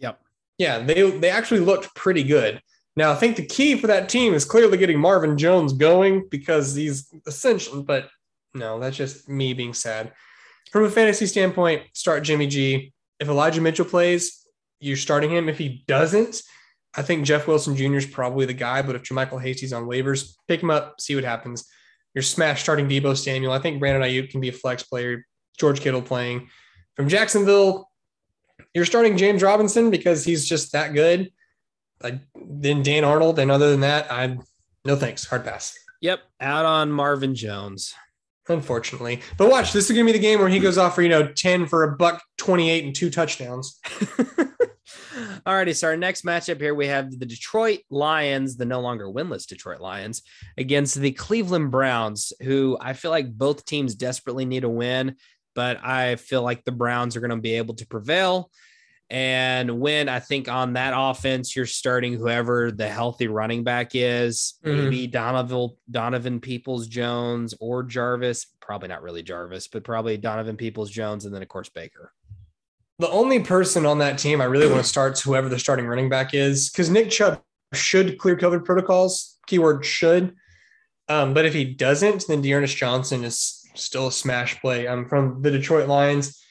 Yep. 0.00 0.18
Yeah, 0.58 0.78
they 0.78 1.10
they 1.10 1.30
actually 1.30 1.60
looked 1.60 1.94
pretty 1.94 2.22
good. 2.22 2.60
Now 2.96 3.12
I 3.12 3.14
think 3.14 3.36
the 3.36 3.46
key 3.46 3.76
for 3.76 3.86
that 3.86 4.08
team 4.08 4.34
is 4.34 4.44
clearly 4.44 4.76
getting 4.76 4.98
Marvin 4.98 5.38
Jones 5.38 5.72
going 5.72 6.28
because 6.30 6.74
he's 6.74 7.12
essential, 7.26 7.82
but 7.82 8.08
no, 8.54 8.78
that's 8.78 8.96
just 8.96 9.28
me 9.28 9.54
being 9.54 9.72
sad. 9.74 10.12
From 10.70 10.84
a 10.84 10.90
fantasy 10.90 11.26
standpoint, 11.26 11.82
start 11.94 12.22
Jimmy 12.22 12.46
G. 12.46 12.92
If 13.18 13.28
Elijah 13.28 13.60
Mitchell 13.60 13.84
plays, 13.84 14.46
you're 14.80 14.96
starting 14.96 15.30
him. 15.30 15.48
If 15.48 15.58
he 15.58 15.84
doesn't, 15.86 16.42
I 16.94 17.02
think 17.02 17.24
Jeff 17.24 17.46
Wilson 17.46 17.76
Jr. 17.76 17.96
is 17.96 18.06
probably 18.06 18.46
the 18.46 18.52
guy. 18.52 18.82
But 18.82 18.96
if 18.96 19.02
JaMycal 19.02 19.40
Hasty's 19.40 19.72
on 19.72 19.84
waivers, 19.84 20.34
pick 20.48 20.62
him 20.62 20.70
up, 20.70 21.00
see 21.00 21.14
what 21.14 21.24
happens. 21.24 21.66
You're 22.14 22.22
smash 22.22 22.62
starting 22.62 22.88
Deebo 22.88 23.16
Samuel. 23.16 23.52
I 23.52 23.58
think 23.58 23.80
Brandon 23.80 24.02
Aiyuk 24.02 24.30
can 24.30 24.40
be 24.40 24.48
a 24.48 24.52
flex 24.52 24.82
player. 24.82 25.24
George 25.58 25.80
Kittle 25.80 26.02
playing 26.02 26.48
from 26.96 27.08
Jacksonville. 27.08 27.90
You're 28.74 28.84
starting 28.84 29.16
James 29.16 29.42
Robinson 29.42 29.90
because 29.90 30.24
he's 30.24 30.46
just 30.46 30.72
that 30.72 30.94
good. 30.94 31.30
Like 32.02 32.20
then 32.34 32.82
Dan 32.82 33.04
Arnold, 33.04 33.38
and 33.38 33.50
other 33.50 33.70
than 33.70 33.80
that, 33.80 34.10
I'm 34.10 34.42
no 34.84 34.96
thanks, 34.96 35.24
hard 35.24 35.44
pass. 35.44 35.76
Yep, 36.00 36.20
out 36.40 36.64
on 36.64 36.90
Marvin 36.90 37.34
Jones. 37.34 37.94
Unfortunately, 38.48 39.20
but 39.38 39.48
watch 39.48 39.72
this 39.72 39.88
is 39.88 39.92
gonna 39.92 40.04
be 40.04 40.12
the 40.12 40.18
game 40.18 40.40
where 40.40 40.48
he 40.48 40.58
goes 40.58 40.76
off 40.76 40.96
for 40.96 41.02
you 41.02 41.08
know 41.08 41.28
ten 41.28 41.66
for 41.66 41.84
a 41.84 41.96
buck 41.96 42.22
twenty 42.38 42.70
eight 42.70 42.84
and 42.84 42.94
two 42.94 43.10
touchdowns. 43.10 43.80
All 45.46 45.54
righty, 45.54 45.72
so 45.72 45.88
our 45.88 45.96
next 45.96 46.24
matchup 46.24 46.60
here 46.60 46.74
we 46.74 46.86
have 46.86 47.18
the 47.18 47.26
Detroit 47.26 47.80
Lions, 47.90 48.56
the 48.56 48.64
no 48.64 48.80
longer 48.80 49.06
winless 49.06 49.46
Detroit 49.46 49.80
Lions, 49.80 50.22
against 50.56 50.96
the 50.96 51.12
Cleveland 51.12 51.70
Browns, 51.70 52.32
who 52.42 52.76
I 52.80 52.92
feel 52.92 53.10
like 53.10 53.32
both 53.32 53.64
teams 53.64 53.94
desperately 53.94 54.44
need 54.44 54.64
a 54.64 54.68
win, 54.68 55.16
but 55.54 55.84
I 55.84 56.16
feel 56.16 56.42
like 56.42 56.64
the 56.64 56.72
Browns 56.72 57.16
are 57.16 57.20
going 57.20 57.30
to 57.30 57.36
be 57.36 57.54
able 57.54 57.74
to 57.74 57.86
prevail 57.86 58.50
and 59.12 59.78
when 59.78 60.08
I 60.08 60.20
think 60.20 60.48
on 60.48 60.72
that 60.72 60.94
offense, 60.96 61.54
you're 61.54 61.66
starting 61.66 62.14
whoever 62.14 62.72
the 62.72 62.88
healthy 62.88 63.28
running 63.28 63.62
back 63.62 63.90
is, 63.92 64.54
Mhm. 64.64 64.84
maybe 64.84 65.06
Donovan 65.06 65.68
Donovan 65.90 66.40
Peoples 66.40 66.86
Jones 66.86 67.54
or 67.60 67.82
Jarvis. 67.82 68.46
Probably 68.62 68.88
not 68.88 69.02
really 69.02 69.22
Jarvis, 69.22 69.68
but 69.68 69.84
probably 69.84 70.16
Donovan 70.16 70.56
Peoples 70.56 70.90
Jones, 70.90 71.26
and 71.26 71.34
then 71.34 71.42
of 71.42 71.48
course 71.48 71.68
Baker. 71.68 72.14
The 72.98 73.10
only 73.10 73.40
person 73.40 73.84
on 73.84 73.98
that 73.98 74.18
team 74.18 74.40
I 74.40 74.44
really 74.44 74.66
want 74.66 74.82
to 74.82 74.88
start 74.88 75.12
is 75.12 75.20
whoever 75.20 75.48
the 75.50 75.58
starting 75.58 75.86
running 75.86 76.08
back 76.08 76.32
is, 76.32 76.70
because 76.70 76.88
Nick 76.88 77.10
Chubb 77.10 77.42
should 77.74 78.16
clear 78.18 78.36
COVID 78.36 78.64
protocols. 78.64 79.38
Keyword 79.46 79.84
should. 79.84 80.34
Um, 81.08 81.34
but 81.34 81.44
if 81.44 81.52
he 81.52 81.64
doesn't, 81.64 82.26
then 82.28 82.40
D'Ernest 82.40 82.76
Johnson 82.76 83.24
is 83.24 83.60
still 83.74 84.06
a 84.06 84.12
smash 84.12 84.60
play. 84.60 84.88
I'm 84.88 85.00
um, 85.00 85.08
from 85.08 85.42
the 85.42 85.50
Detroit 85.50 85.88
Lions, 85.88 86.41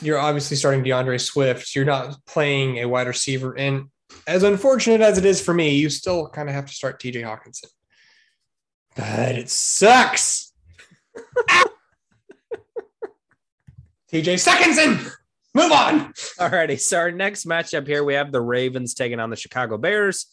you're 0.00 0.18
obviously 0.18 0.56
starting 0.56 0.82
D'Andre 0.82 1.18
Swift. 1.18 1.74
You're 1.74 1.84
not 1.84 2.16
playing 2.26 2.78
a 2.78 2.86
wide 2.86 3.06
receiver. 3.06 3.56
And 3.56 3.88
as 4.26 4.42
unfortunate 4.42 5.00
as 5.00 5.18
it 5.18 5.24
is 5.24 5.40
for 5.40 5.54
me, 5.54 5.76
you 5.76 5.90
still 5.90 6.28
kind 6.28 6.48
of 6.48 6.54
have 6.54 6.66
to 6.66 6.72
start 6.72 7.00
TJ 7.00 7.22
Hockenson. 7.22 7.66
But 8.96 9.36
it 9.36 9.50
sucks. 9.50 10.52
TJ 14.12 14.38
Secondson. 14.38 15.10
Move 15.54 15.72
on. 15.72 16.12
Alrighty, 16.38 16.80
so 16.80 16.98
our 16.98 17.12
next 17.12 17.46
matchup 17.46 17.86
here, 17.86 18.04
we 18.04 18.14
have 18.14 18.32
the 18.32 18.40
Ravens 18.40 18.94
taking 18.94 19.20
on 19.20 19.28
the 19.30 19.36
Chicago 19.36 19.76
Bears. 19.76 20.26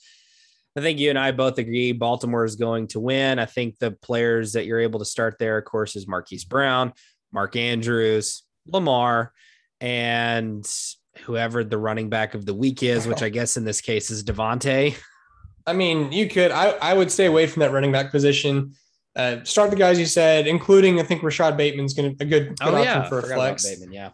I 0.78 0.82
think 0.82 1.00
you 1.00 1.10
and 1.10 1.20
I 1.20 1.32
both 1.32 1.58
agree 1.58 1.92
Baltimore 1.92 2.46
is 2.46 2.56
going 2.56 2.88
to 2.88 3.00
win. 3.00 3.40
I 3.40 3.46
think 3.46 3.80
the 3.80 3.92
players 3.92 4.54
that 4.54 4.66
you're 4.66 4.80
able 4.80 5.00
to 5.00 5.06
start 5.06 5.38
there, 5.40 5.58
of 5.58 5.66
course, 5.66 5.96
is 5.96 6.08
Marquise 6.08 6.46
Brown, 6.46 6.94
Mark 7.34 7.56
Andrews, 7.56 8.44
Lamar, 8.66 9.34
and 9.82 10.70
whoever 11.26 11.64
the 11.64 11.78
running 11.78 12.10
back 12.10 12.34
of 12.34 12.46
the 12.46 12.54
week 12.54 12.84
is, 12.84 13.08
which 13.08 13.22
I 13.22 13.30
guess 13.30 13.58
in 13.58 13.66
this 13.66 13.82
case 13.82 14.10
is 14.10 14.24
Devontae. 14.24 14.96
I 15.68 15.74
mean, 15.74 16.12
you 16.12 16.28
could. 16.30 16.52
I, 16.52 16.70
I 16.82 16.94
would 16.94 17.12
stay 17.12 17.26
away 17.26 17.46
from 17.48 17.60
that 17.62 17.72
running 17.72 17.92
back 17.92 18.12
position. 18.12 18.74
Uh, 19.16 19.44
start 19.44 19.70
the 19.70 19.76
guys 19.76 20.00
you 20.00 20.06
said, 20.06 20.48
including 20.48 21.00
I 21.00 21.04
think 21.04 21.22
Rashod 21.24 21.58
Bateman's 21.58 21.94
going 21.94 22.16
to 22.16 22.24
a 22.24 22.28
good, 22.28 22.48
good 22.50 22.58
Oh 22.62 22.76
option 22.76 22.84
yeah, 22.84 23.10
for 23.10 23.20
a 23.20 23.24
flex. 23.24 23.68
Bateman, 23.68 23.92
yeah. 23.92 24.12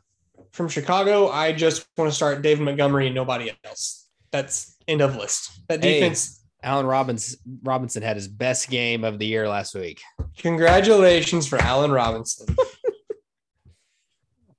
From 0.52 0.68
Chicago, 0.68 1.30
I 1.30 1.52
just 1.52 1.86
want 1.98 2.10
to 2.10 2.16
start 2.16 2.42
David 2.42 2.64
Montgomery 2.64 3.06
and 3.08 3.16
nobody 3.16 3.52
else. 3.66 4.08
That's 4.32 4.76
end 4.88 5.02
of 5.02 5.16
list. 5.16 5.52
That 5.70 5.84
Hey. 5.84 6.00
defense. 6.00 6.42
Allen 6.64 6.88
Robbins 6.88 7.38
Robinson 7.62 8.02
had 8.02 8.16
his 8.16 8.28
best 8.28 8.70
game 8.70 9.04
of 9.04 9.20
the 9.20 9.28
year 9.28 9.48
last 9.48 9.76
week. 9.76 10.02
Congratulations 10.38 11.48
for 11.48 11.58
Allen 11.60 11.92
Robinson. 11.92 12.56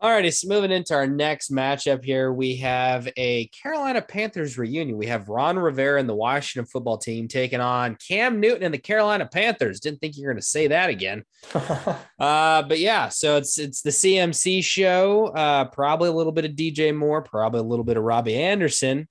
Alrighty, 0.06 0.32
so 0.32 0.46
moving 0.46 0.70
into 0.70 0.94
our 0.94 1.08
next 1.08 1.50
matchup 1.50 2.04
here, 2.04 2.32
we 2.32 2.54
have 2.58 3.08
a 3.16 3.48
Carolina 3.48 4.00
Panthers 4.00 4.56
reunion. 4.56 4.96
We 4.96 5.06
have 5.06 5.28
Ron 5.28 5.58
Rivera 5.58 5.98
and 5.98 6.08
the 6.08 6.14
Washington 6.14 6.64
football 6.64 6.96
team 6.96 7.26
taking 7.26 7.58
on 7.60 7.96
Cam 7.96 8.38
Newton 8.38 8.62
and 8.62 8.72
the 8.72 8.78
Carolina 8.78 9.26
Panthers. 9.26 9.80
Didn't 9.80 9.98
think 9.98 10.16
you 10.16 10.22
were 10.22 10.32
going 10.32 10.40
to 10.40 10.46
say 10.46 10.68
that 10.68 10.90
again. 10.90 11.24
Uh, 12.18 12.62
but 12.62 12.78
yeah, 12.78 13.10
so 13.10 13.36
it's 13.36 13.58
it's 13.58 13.82
the 13.82 13.90
CMC 13.90 14.64
show. 14.64 15.26
Uh, 15.26 15.66
probably 15.66 16.08
a 16.08 16.12
little 16.12 16.32
bit 16.32 16.46
of 16.46 16.52
DJ 16.52 16.96
Moore, 16.96 17.20
probably 17.20 17.60
a 17.60 17.62
little 17.62 17.84
bit 17.84 17.98
of 17.98 18.04
Robbie 18.04 18.36
Anderson, 18.36 19.06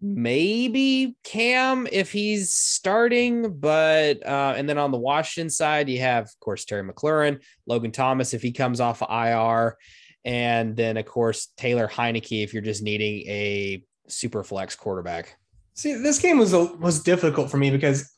maybe 0.00 1.16
Cam 1.24 1.88
if 1.90 2.12
he's 2.12 2.52
starting. 2.52 3.58
But 3.58 4.24
uh, 4.24 4.54
and 4.56 4.68
then 4.68 4.78
on 4.78 4.92
the 4.92 4.98
Washington 4.98 5.50
side, 5.50 5.88
you 5.88 5.98
have 5.98 6.26
of 6.26 6.38
course 6.38 6.64
Terry 6.64 6.88
McLaurin, 6.88 7.42
Logan 7.66 7.90
Thomas 7.90 8.34
if 8.34 8.42
he 8.42 8.52
comes 8.52 8.78
off 8.78 9.02
of 9.02 9.10
IR, 9.10 9.76
and 10.24 10.76
then 10.76 10.96
of 10.96 11.06
course 11.06 11.48
Taylor 11.56 11.88
Heinicke 11.88 12.42
if 12.42 12.52
you're 12.52 12.62
just 12.62 12.82
needing 12.82 13.26
a 13.28 13.84
super 14.08 14.42
flex 14.44 14.74
quarterback. 14.76 15.36
See, 15.74 15.94
this 15.94 16.18
game 16.18 16.38
was 16.38 16.52
a, 16.52 16.64
was 16.76 17.02
difficult 17.02 17.50
for 17.50 17.56
me 17.56 17.70
because 17.70 18.10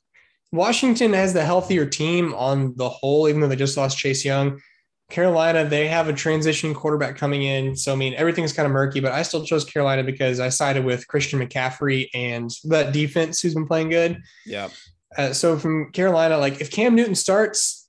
Washington 0.52 1.12
has 1.12 1.32
the 1.32 1.44
healthier 1.44 1.86
team 1.86 2.34
on 2.34 2.74
the 2.76 2.88
whole, 2.88 3.28
even 3.28 3.40
though 3.40 3.48
they 3.48 3.56
just 3.56 3.76
lost 3.76 3.98
Chase 3.98 4.24
Young. 4.24 4.60
Carolina, 5.08 5.64
they 5.64 5.86
have 5.86 6.08
a 6.08 6.12
transition 6.12 6.74
quarterback 6.74 7.16
coming 7.16 7.44
in. 7.44 7.76
So, 7.76 7.92
I 7.92 7.96
mean, 7.96 8.14
everything's 8.14 8.52
kind 8.52 8.66
of 8.66 8.72
murky, 8.72 8.98
but 9.00 9.12
I 9.12 9.22
still 9.22 9.44
chose 9.44 9.64
Carolina 9.64 10.02
because 10.02 10.40
I 10.40 10.48
sided 10.48 10.84
with 10.84 11.06
Christian 11.06 11.38
McCaffrey 11.38 12.08
and 12.12 12.50
that 12.64 12.92
defense 12.92 13.40
who's 13.40 13.54
been 13.54 13.66
playing 13.66 13.90
good. 13.90 14.20
Yeah. 14.44 14.68
Uh, 15.16 15.32
so, 15.32 15.58
from 15.58 15.92
Carolina, 15.92 16.38
like 16.38 16.60
if 16.60 16.72
Cam 16.72 16.96
Newton 16.96 17.14
starts, 17.14 17.88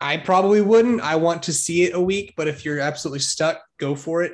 I 0.00 0.16
probably 0.16 0.60
wouldn't. 0.60 1.00
I 1.00 1.16
want 1.16 1.42
to 1.44 1.52
see 1.52 1.84
it 1.84 1.94
a 1.94 2.00
week, 2.00 2.34
but 2.36 2.48
if 2.48 2.64
you're 2.64 2.80
absolutely 2.80 3.20
stuck, 3.20 3.60
go 3.78 3.94
for 3.94 4.22
it. 4.22 4.32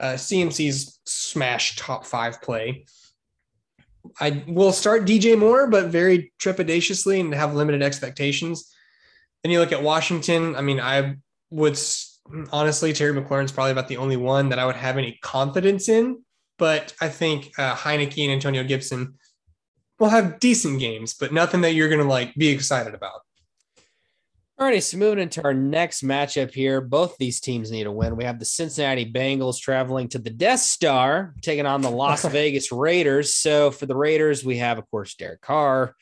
Uh, 0.00 0.14
CMC's 0.14 1.00
smash 1.04 1.76
top 1.76 2.06
five 2.06 2.40
play. 2.40 2.86
I 4.20 4.42
will 4.46 4.72
start 4.72 5.04
DJ 5.04 5.38
Moore, 5.38 5.68
but 5.68 5.86
very 5.86 6.32
trepidatiously 6.40 7.20
and 7.20 7.34
have 7.34 7.54
limited 7.54 7.82
expectations. 7.82 8.72
Then 9.42 9.52
you 9.52 9.60
look 9.60 9.72
at 9.72 9.82
Washington. 9.82 10.56
I 10.56 10.60
mean, 10.62 10.80
I 10.80 11.16
would 11.50 11.78
honestly, 12.50 12.92
Terry 12.92 13.12
McLaurin's 13.12 13.52
probably 13.52 13.72
about 13.72 13.88
the 13.88 13.96
only 13.96 14.16
one 14.16 14.48
that 14.48 14.58
I 14.58 14.66
would 14.66 14.76
have 14.76 14.98
any 14.98 15.18
confidence 15.22 15.88
in. 15.88 16.24
But 16.58 16.94
I 17.00 17.08
think 17.08 17.52
uh, 17.58 17.74
Heinicke 17.74 18.22
and 18.22 18.32
Antonio 18.32 18.62
Gibson 18.62 19.14
will 19.98 20.10
have 20.10 20.38
decent 20.38 20.80
games, 20.80 21.14
but 21.14 21.32
nothing 21.32 21.62
that 21.62 21.74
you're 21.74 21.88
going 21.88 22.00
to 22.00 22.06
like 22.06 22.34
be 22.34 22.48
excited 22.48 22.94
about. 22.94 23.22
Alrighty, 24.60 24.82
so 24.82 24.98
moving 24.98 25.18
into 25.18 25.42
our 25.42 25.54
next 25.54 26.04
matchup 26.04 26.52
here, 26.52 26.80
both 26.80 27.16
these 27.18 27.40
teams 27.40 27.70
need 27.70 27.86
a 27.86 27.92
win. 27.92 28.16
We 28.16 28.24
have 28.24 28.38
the 28.38 28.44
Cincinnati 28.44 29.10
Bengals 29.10 29.58
traveling 29.58 30.08
to 30.08 30.18
the 30.18 30.30
Death 30.30 30.60
Star, 30.60 31.34
taking 31.40 31.66
on 31.66 31.80
the 31.80 31.90
Las 31.90 32.24
Vegas 32.28 32.70
Raiders. 32.70 33.34
So 33.34 33.70
for 33.70 33.86
the 33.86 33.96
Raiders, 33.96 34.44
we 34.44 34.58
have, 34.58 34.78
of 34.78 34.88
course, 34.90 35.14
Derek 35.14 35.40
Carr, 35.40 35.96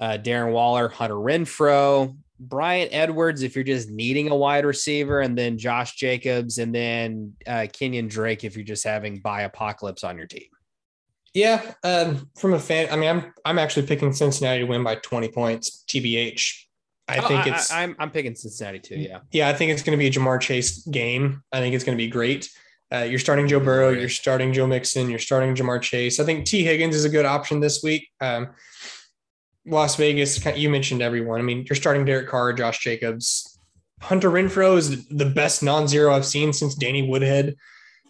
uh, 0.00 0.18
Darren 0.20 0.52
Waller, 0.52 0.88
Hunter 0.88 1.14
Renfrow. 1.14 2.16
Bryan 2.42 2.88
Edwards 2.90 3.42
if 3.42 3.54
you're 3.54 3.64
just 3.64 3.90
needing 3.90 4.30
a 4.30 4.34
wide 4.34 4.64
receiver, 4.64 5.20
and 5.20 5.36
then 5.36 5.58
Josh 5.58 5.94
Jacobs, 5.96 6.56
and 6.56 6.74
then 6.74 7.34
uh, 7.46 7.66
Kenyan 7.68 8.08
Drake 8.08 8.44
if 8.44 8.56
you're 8.56 8.64
just 8.64 8.82
having 8.82 9.20
bye 9.20 9.42
apocalypse 9.42 10.04
on 10.04 10.16
your 10.16 10.26
team. 10.26 10.46
Yeah, 11.34 11.74
um, 11.84 12.30
from 12.38 12.54
a 12.54 12.58
fan, 12.58 12.88
I 12.90 12.96
mean, 12.96 13.10
I'm 13.10 13.34
I'm 13.44 13.58
actually 13.58 13.86
picking 13.86 14.12
Cincinnati 14.12 14.60
to 14.60 14.64
win 14.64 14.82
by 14.82 14.96
20 14.96 15.28
points. 15.28 15.84
TBH. 15.86 16.64
I 17.10 17.18
Oh, 17.24 17.28
think 17.28 17.46
it's 17.46 17.70
I, 17.72 17.82
am 17.82 17.96
I'm 17.98 18.10
picking 18.10 18.34
Cincinnati 18.34 18.78
too. 18.78 18.96
Yeah. 18.96 19.20
yeah, 19.32 19.48
I 19.48 19.52
think 19.54 19.72
it's 19.72 19.82
going 19.82 19.96
to 19.96 19.98
be 19.98 20.06
a 20.06 20.10
Ja'Marr 20.10 20.40
Chase 20.40 20.84
game. 20.86 21.42
I 21.52 21.58
think 21.60 21.74
it's 21.74 21.84
going 21.84 21.96
to 21.96 22.02
be 22.02 22.08
great. 22.08 22.48
Uh, 22.92 22.98
you're 23.04 23.18
starting 23.20 23.46
Joe 23.46 23.60
Burrow, 23.60 23.90
you're 23.90 24.08
starting 24.08 24.52
Joe 24.52 24.66
Mixon, 24.66 25.08
you're 25.10 25.18
starting 25.20 25.54
Ja'Marr 25.54 25.80
Chase. 25.80 26.18
I 26.18 26.24
think 26.24 26.44
Tee 26.46 26.64
Higgins 26.64 26.94
is 26.96 27.04
a 27.04 27.08
good 27.08 27.24
option 27.24 27.60
this 27.60 27.82
week. 27.84 28.08
Um, 28.20 28.48
Las 29.66 29.94
Vegas, 29.96 30.44
you 30.56 30.68
mentioned 30.70 31.00
everyone. 31.02 31.38
I 31.38 31.42
mean, 31.42 31.64
you're 31.68 31.76
starting 31.76 32.04
Derek 32.04 32.28
Carr, 32.28 32.52
Josh 32.52 32.80
Jacobs. 32.80 33.58
Hunter 34.00 34.30
Renfrow 34.30 34.76
is 34.76 35.06
the 35.08 35.26
best 35.26 35.62
non-zero 35.62 36.12
I've 36.14 36.24
seen 36.26 36.52
since 36.52 36.74
Danny 36.74 37.08
Woodhead. 37.08 37.54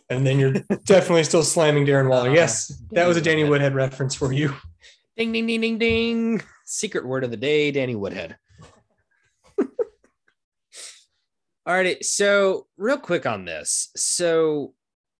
And 0.08 0.26
then 0.26 0.38
you're 0.38 0.52
definitely 0.84 1.24
still 1.24 1.42
slamming 1.42 1.84
Darren 1.86 2.08
Waller. 2.08 2.30
Uh, 2.30 2.34
yes, 2.34 2.68
that 2.92 3.06
was 3.06 3.16
a 3.16 3.20
Danny 3.20 3.42
Woodhead. 3.42 3.74
Woodhead 3.74 3.74
reference 3.74 4.14
for 4.14 4.32
you. 4.32 4.54
Ding 5.16 5.32
ding 5.32 5.46
ding 5.46 5.60
ding 5.60 5.78
ding. 5.78 6.42
Secret 6.64 7.04
word 7.04 7.24
of 7.24 7.30
the 7.30 7.36
day, 7.36 7.70
Danny 7.70 7.94
Woodhead. 7.96 8.36
All 11.66 11.74
right, 11.74 12.02
so 12.04 12.66
real 12.76 12.98
quick 12.98 13.26
on 13.26 13.44
this. 13.44 13.90
So 13.96 14.74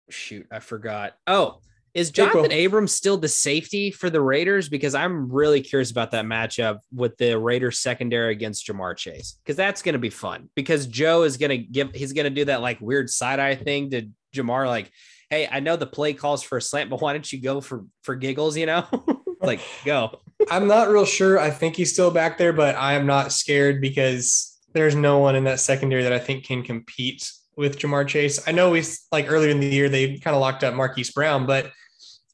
shoot, 0.09 0.47
I 0.51 0.61
forgot. 0.61 1.15
Oh, 1.27 1.61
is 1.93 2.11
Jonathan 2.11 2.47
April. 2.47 2.59
Abrams 2.59 2.95
still 2.95 3.17
the 3.17 3.29
safety 3.29 3.91
for 3.91 4.11
the 4.11 4.21
Raiders? 4.21 4.69
Because 4.69 4.95
I'm 4.95 5.31
really 5.31 5.61
curious 5.61 5.91
about 5.91 6.13
that 6.13 6.25
matchup 6.25 6.79
with 6.95 7.17
the 7.17 7.39
Raiders 7.39 7.81
secondary 7.81 8.33
against 8.33 8.67
Ja'Marr 8.67 8.97
Chase. 8.97 9.39
Because 9.43 9.57
that's 9.57 9.83
gonna 9.83 9.99
be 9.99 10.11
fun. 10.11 10.49
Because 10.55 10.87
Joe 10.87 11.25
is 11.25 11.37
gonna 11.37 11.57
give 11.57 11.95
he's 11.95 12.13
gonna 12.13 12.31
do 12.31 12.45
that 12.45 12.61
like 12.61 12.81
weird 12.81 13.11
side-eye 13.11 13.57
thing 13.57 13.91
to 13.91 14.09
Ja'Marr, 14.35 14.67
like, 14.67 14.91
hey, 15.31 15.49
I 15.51 15.61
know 15.61 15.77
the 15.77 15.87
play 15.87 16.15
calls 16.15 16.43
for 16.43 16.59
a 16.59 16.63
slant, 16.63 16.91
but 16.91 17.01
why 17.01 17.13
don't 17.13 17.31
you 17.33 17.41
go 17.41 17.61
for 17.61 17.85
for 18.03 18.15
giggles, 18.15 18.57
you 18.57 18.67
know? 18.67 18.87
like 19.41 19.61
go. 19.85 20.21
I'm 20.51 20.69
not 20.69 20.89
real 20.89 21.05
sure. 21.05 21.39
I 21.39 21.51
think 21.51 21.77
he's 21.77 21.93
still 21.93 22.11
back 22.11 22.39
there, 22.39 22.53
but 22.53 22.77
I 22.77 22.95
am 22.95 23.07
not 23.07 23.33
scared 23.33 23.81
because 23.81 24.50
there's 24.73 24.95
no 24.95 25.19
one 25.19 25.37
in 25.37 25.45
that 25.45 25.61
secondary 25.61 26.03
that 26.03 26.13
I 26.13 26.19
think 26.19 26.45
can 26.45 26.63
compete 26.63 27.31
with 27.57 27.79
Ja'Marr 27.79 28.07
Chase. 28.07 28.41
I 28.47 28.53
know 28.53 28.73
he's 28.73 29.07
like 29.13 29.31
earlier 29.31 29.51
in 29.51 29.61
the 29.61 29.67
year 29.69 29.89
they 29.89 30.19
kind 30.19 30.35
of 30.35 30.41
locked 30.41 30.65
up 30.65 30.75
Marquise 30.75 31.11
Brown, 31.11 31.47
but 31.47 31.71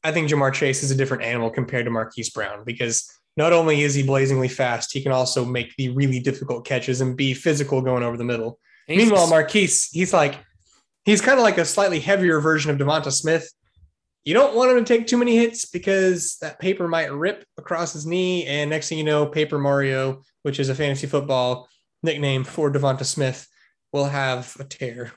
I 0.03 0.11
think 0.11 0.29
Ja'Marr 0.29 0.53
Chase 0.53 0.83
is 0.83 0.91
a 0.91 0.95
different 0.95 1.23
animal 1.23 1.49
compared 1.49 1.85
to 1.85 1.91
Marquise 1.91 2.29
Brown 2.29 2.63
because 2.65 3.09
not 3.35 3.53
only 3.53 3.81
is 3.81 3.93
he 3.93 4.03
blazingly 4.03 4.47
fast, 4.47 4.93
he 4.93 5.01
can 5.01 5.11
also 5.11 5.45
make 5.45 5.75
the 5.77 5.89
really 5.89 6.19
difficult 6.19 6.65
catches 6.65 7.01
and 7.01 7.17
be 7.17 7.33
physical 7.33 7.81
going 7.81 8.03
over 8.03 8.17
the 8.17 8.23
middle. 8.23 8.59
He's- 8.87 8.99
Meanwhile, 9.01 9.27
Marquise, 9.27 9.89
he's 9.91 10.13
like 10.13 10.35
he's 11.05 11.21
kind 11.21 11.37
of 11.39 11.43
like 11.43 11.57
a 11.57 11.65
slightly 11.65 11.99
heavier 11.99 12.39
version 12.39 12.71
of 12.71 12.77
Devonta 12.77 13.11
Smith. 13.11 13.49
You 14.25 14.33
don't 14.33 14.55
want 14.55 14.71
him 14.71 14.83
to 14.83 14.83
take 14.83 15.07
too 15.07 15.17
many 15.17 15.37
hits 15.37 15.65
because 15.65 16.37
that 16.41 16.59
paper 16.59 16.87
might 16.87 17.11
rip 17.13 17.45
across 17.57 17.93
his 17.93 18.05
knee. 18.05 18.45
And 18.45 18.69
next 18.69 18.89
thing 18.89 18.97
you 18.97 19.05
know, 19.05 19.25
Paper 19.25 19.57
Mario, 19.57 20.21
which 20.43 20.59
is 20.59 20.67
a 20.67 20.75
fantasy 20.75 21.07
football 21.07 21.69
nickname 22.03 22.43
for 22.43 22.71
Devonta 22.71 23.05
Smith, 23.05 23.47
will 23.91 24.05
have 24.05 24.55
a 24.59 24.63
tear. 24.63 25.11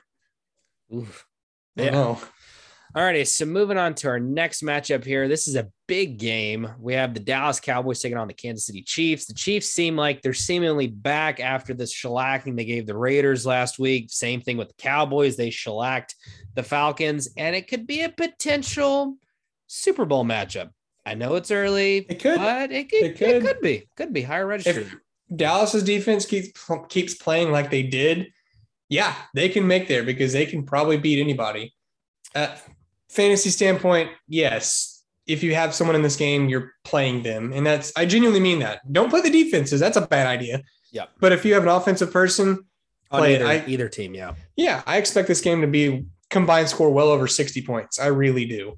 Oof. 0.93 1.25
I 1.77 1.83
Yeah. 1.83 1.89
know. 1.91 2.21
All 2.93 3.03
righty. 3.05 3.23
So 3.23 3.45
moving 3.45 3.77
on 3.77 3.95
to 3.95 4.09
our 4.09 4.19
next 4.19 4.63
matchup 4.63 5.05
here. 5.05 5.29
This 5.29 5.47
is 5.47 5.55
a 5.55 5.69
big 5.87 6.17
game. 6.19 6.67
We 6.77 6.93
have 6.95 7.13
the 7.13 7.21
Dallas 7.21 7.61
Cowboys 7.61 8.01
taking 8.01 8.17
on 8.17 8.27
the 8.27 8.33
Kansas 8.33 8.65
City 8.65 8.81
Chiefs. 8.81 9.27
The 9.27 9.33
Chiefs 9.33 9.67
seem 9.69 9.95
like 9.95 10.21
they're 10.21 10.33
seemingly 10.33 10.87
back 10.87 11.39
after 11.39 11.73
this 11.73 11.93
shellacking 11.95 12.57
they 12.57 12.65
gave 12.65 12.85
the 12.87 12.97
Raiders 12.97 13.45
last 13.45 13.79
week. 13.79 14.07
Same 14.09 14.41
thing 14.41 14.57
with 14.57 14.67
the 14.67 14.73
Cowboys. 14.73 15.37
They 15.37 15.51
shellacked 15.51 16.15
the 16.55 16.63
Falcons, 16.63 17.29
and 17.37 17.55
it 17.55 17.69
could 17.69 17.87
be 17.87 18.01
a 18.01 18.09
potential 18.09 19.15
Super 19.67 20.03
Bowl 20.03 20.25
matchup. 20.25 20.71
I 21.05 21.13
know 21.13 21.35
it's 21.35 21.49
early, 21.49 21.99
It 22.09 22.19
could. 22.19 22.35
but 22.39 22.73
it 22.73 22.89
could, 22.89 23.03
It 23.03 23.11
it 23.11 23.17
could. 23.17 23.41
could 23.45 23.61
be. 23.61 23.87
Could 23.95 24.11
be 24.11 24.21
higher 24.23 24.45
registered. 24.45 24.87
If 24.87 24.95
Dallas's 25.35 25.83
defense 25.83 26.25
keeps 26.25 26.51
keeps 26.89 27.13
playing 27.15 27.51
like 27.51 27.69
they 27.71 27.83
did, 27.83 28.31
yeah, 28.89 29.15
they 29.33 29.49
can 29.49 29.65
make 29.65 29.87
there 29.87 30.03
because 30.03 30.33
they 30.33 30.45
can 30.45 30.63
probably 30.63 30.97
beat 30.97 31.19
anybody. 31.19 31.73
Uh, 32.35 32.55
fantasy 33.09 33.49
standpoint, 33.49 34.11
yes. 34.27 35.03
If 35.27 35.43
you 35.43 35.53
have 35.55 35.73
someone 35.73 35.95
in 35.95 36.01
this 36.01 36.15
game, 36.17 36.49
you're 36.49 36.73
playing 36.83 37.23
them, 37.23 37.53
and 37.53 37.65
that's 37.65 37.93
I 37.95 38.05
genuinely 38.05 38.41
mean 38.41 38.59
that. 38.59 38.81
Don't 38.91 39.09
play 39.09 39.21
the 39.21 39.29
defenses; 39.29 39.79
that's 39.79 39.97
a 39.97 40.05
bad 40.05 40.27
idea. 40.27 40.63
Yeah. 40.91 41.05
But 41.19 41.31
if 41.31 41.45
you 41.45 41.53
have 41.53 41.63
an 41.63 41.69
offensive 41.69 42.11
person, 42.11 42.65
on 43.11 43.19
play 43.19 43.35
it. 43.35 43.41
either, 43.41 43.47
I- 43.47 43.63
either 43.67 43.87
team, 43.87 44.13
yeah. 44.13 44.33
yeah, 44.57 44.81
I 44.85 44.97
expect 44.97 45.27
this 45.27 45.41
game 45.41 45.61
to 45.61 45.67
be 45.67 46.05
combined 46.29 46.67
score 46.69 46.89
well 46.89 47.09
over 47.09 47.27
sixty 47.27 47.61
points. 47.61 47.99
I 47.99 48.07
really 48.07 48.45
do. 48.45 48.77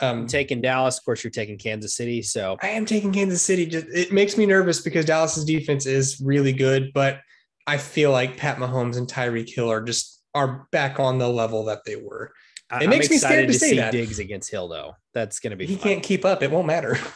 Um, 0.00 0.20
I'm 0.20 0.26
taking 0.26 0.60
Dallas. 0.60 0.98
Of 0.98 1.04
course, 1.04 1.22
you're 1.22 1.30
taking 1.30 1.58
Kansas 1.58 1.94
City. 1.94 2.22
So 2.22 2.56
I 2.60 2.68
am 2.68 2.84
taking 2.86 3.12
Kansas 3.12 3.42
City. 3.42 3.66
Just 3.66 3.86
it 3.94 4.12
makes 4.12 4.36
me 4.36 4.46
nervous 4.46 4.80
because 4.80 5.04
Dallas's 5.04 5.44
defense 5.44 5.86
is 5.86 6.20
really 6.20 6.52
good, 6.52 6.92
but 6.92 7.20
I 7.66 7.78
feel 7.78 8.10
like 8.10 8.36
Pat 8.36 8.58
Mahomes 8.58 8.96
and 8.96 9.06
Tyreek 9.08 9.52
Hill 9.52 9.70
are 9.70 9.82
just 9.82 10.22
are 10.34 10.66
back 10.72 10.98
on 11.00 11.18
the 11.18 11.28
level 11.28 11.64
that 11.66 11.84
they 11.84 11.96
were. 11.96 12.32
It 12.80 12.88
makes 12.88 13.06
I'm 13.06 13.10
me 13.12 13.18
scared 13.18 13.44
excited 13.44 13.46
to 13.46 13.52
to 13.52 13.58
say 13.58 13.70
see 13.70 13.76
that. 13.76 13.92
Diggs 13.92 14.18
against 14.18 14.50
Hill, 14.50 14.66
though. 14.68 14.94
That's 15.14 15.38
going 15.38 15.52
to 15.52 15.56
be 15.56 15.66
He 15.66 15.76
fun. 15.76 15.82
can't 15.84 16.02
keep 16.02 16.24
up. 16.24 16.42
It 16.42 16.50
won't 16.50 16.66
matter. 16.66 16.98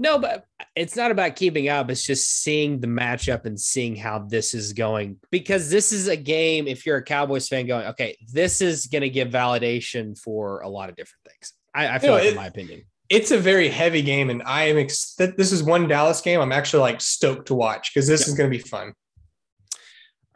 No, 0.00 0.16
but 0.20 0.44
it's 0.76 0.94
not 0.94 1.10
about 1.10 1.34
keeping 1.34 1.68
up. 1.68 1.90
It's 1.90 2.06
just 2.06 2.42
seeing 2.44 2.78
the 2.78 2.86
matchup 2.86 3.46
and 3.46 3.58
seeing 3.58 3.96
how 3.96 4.20
this 4.20 4.54
is 4.54 4.72
going. 4.72 5.16
Because 5.32 5.70
this 5.70 5.90
is 5.90 6.06
a 6.06 6.14
game, 6.16 6.68
if 6.68 6.86
you're 6.86 6.98
a 6.98 7.02
Cowboys 7.02 7.48
fan, 7.48 7.66
going, 7.66 7.84
okay, 7.88 8.16
this 8.32 8.60
is 8.60 8.86
going 8.86 9.02
to 9.02 9.10
give 9.10 9.26
validation 9.26 10.16
for 10.16 10.60
a 10.60 10.68
lot 10.68 10.88
of 10.88 10.94
different 10.94 11.24
things. 11.28 11.52
I, 11.74 11.96
I 11.96 11.98
feel 11.98 12.10
No, 12.10 12.16
like, 12.16 12.24
it- 12.24 12.30
in 12.30 12.36
my 12.36 12.46
opinion. 12.46 12.82
It's 13.10 13.30
a 13.30 13.38
very 13.38 13.70
heavy 13.70 14.02
game, 14.02 14.28
and 14.28 14.42
I 14.42 14.64
am. 14.64 14.76
Ex- 14.76 15.14
this 15.14 15.50
is 15.50 15.62
one 15.62 15.88
Dallas 15.88 16.20
game. 16.20 16.40
I'm 16.42 16.52
actually 16.52 16.80
like 16.80 17.00
stoked 17.00 17.46
to 17.48 17.54
watch 17.54 17.90
because 17.94 18.06
this 18.06 18.20
Yep. 18.20 18.28
is 18.28 18.34
going 18.34 18.50
to 18.50 18.54
be 18.58 18.62
fun. 18.62 18.92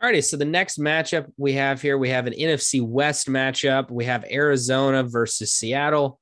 Alrighty, 0.03 0.25
so 0.25 0.37
the 0.37 0.45
next 0.47 0.79
matchup 0.79 1.27
we 1.37 1.53
have 1.53 1.81
here, 1.83 1.97
we 1.99 2.09
have 2.09 2.27
an 2.27 2.33
NFC 2.33 2.81
West 2.83 3.29
matchup. 3.29 3.91
We 3.91 4.07
have 4.07 4.25
Arizona 4.31 5.03
versus 5.05 5.53
Seattle. 5.53 6.19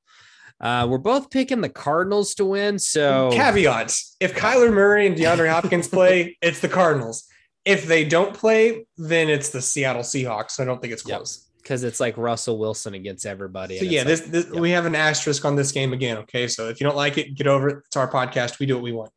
Uh, 0.59 0.85
we're 0.89 0.99
both 0.99 1.31
picking 1.31 1.61
the 1.61 1.69
Cardinals 1.69 2.35
to 2.35 2.45
win. 2.45 2.77
So 2.77 3.31
Caveats: 3.33 4.17
If 4.19 4.35
Kyler 4.35 4.71
Murray 4.73 5.07
and 5.07 5.15
DeAndre 5.15 5.49
Hopkins 5.49 5.87
play, 5.87 6.37
it's 6.41 6.59
the 6.59 6.67
Cardinals. 6.69 7.23
If 7.63 7.87
they 7.87 8.03
don't 8.05 8.33
play, 8.35 8.85
then 8.97 9.29
it's 9.29 9.49
the 9.49 9.61
Seattle 9.61 10.03
Seahawks. 10.03 10.59
I 10.59 10.65
don't 10.65 10.81
think 10.81 10.93
it's 10.93 11.07
Yep. 11.07 11.21
Because 11.61 11.83
it's 11.83 11.99
like 11.99 12.17
Russell 12.17 12.57
Wilson 12.57 12.93
against 12.93 13.25
everybody. 13.25 13.77
So 13.79 13.85
yeah, 13.85 14.03
this, 14.03 14.21
like- 14.21 14.31
this 14.31 14.47
yeah. 14.53 14.59
we 14.59 14.71
have 14.71 14.85
an 14.85 14.95
asterisk 14.95 15.45
on 15.45 15.55
this 15.55 15.71
game 15.71 15.93
again. 15.93 16.17
Okay, 16.19 16.47
so 16.47 16.69
if 16.69 16.79
you 16.81 16.85
don't 16.85 16.95
like 16.97 17.17
it, 17.17 17.35
get 17.35 17.47
over 17.47 17.69
it. 17.69 17.83
It's 17.85 17.95
our 17.97 18.09
podcast. 18.09 18.59
We 18.59 18.65
do 18.65 18.75
what 18.75 18.83
we 18.83 18.91
want. 18.91 19.11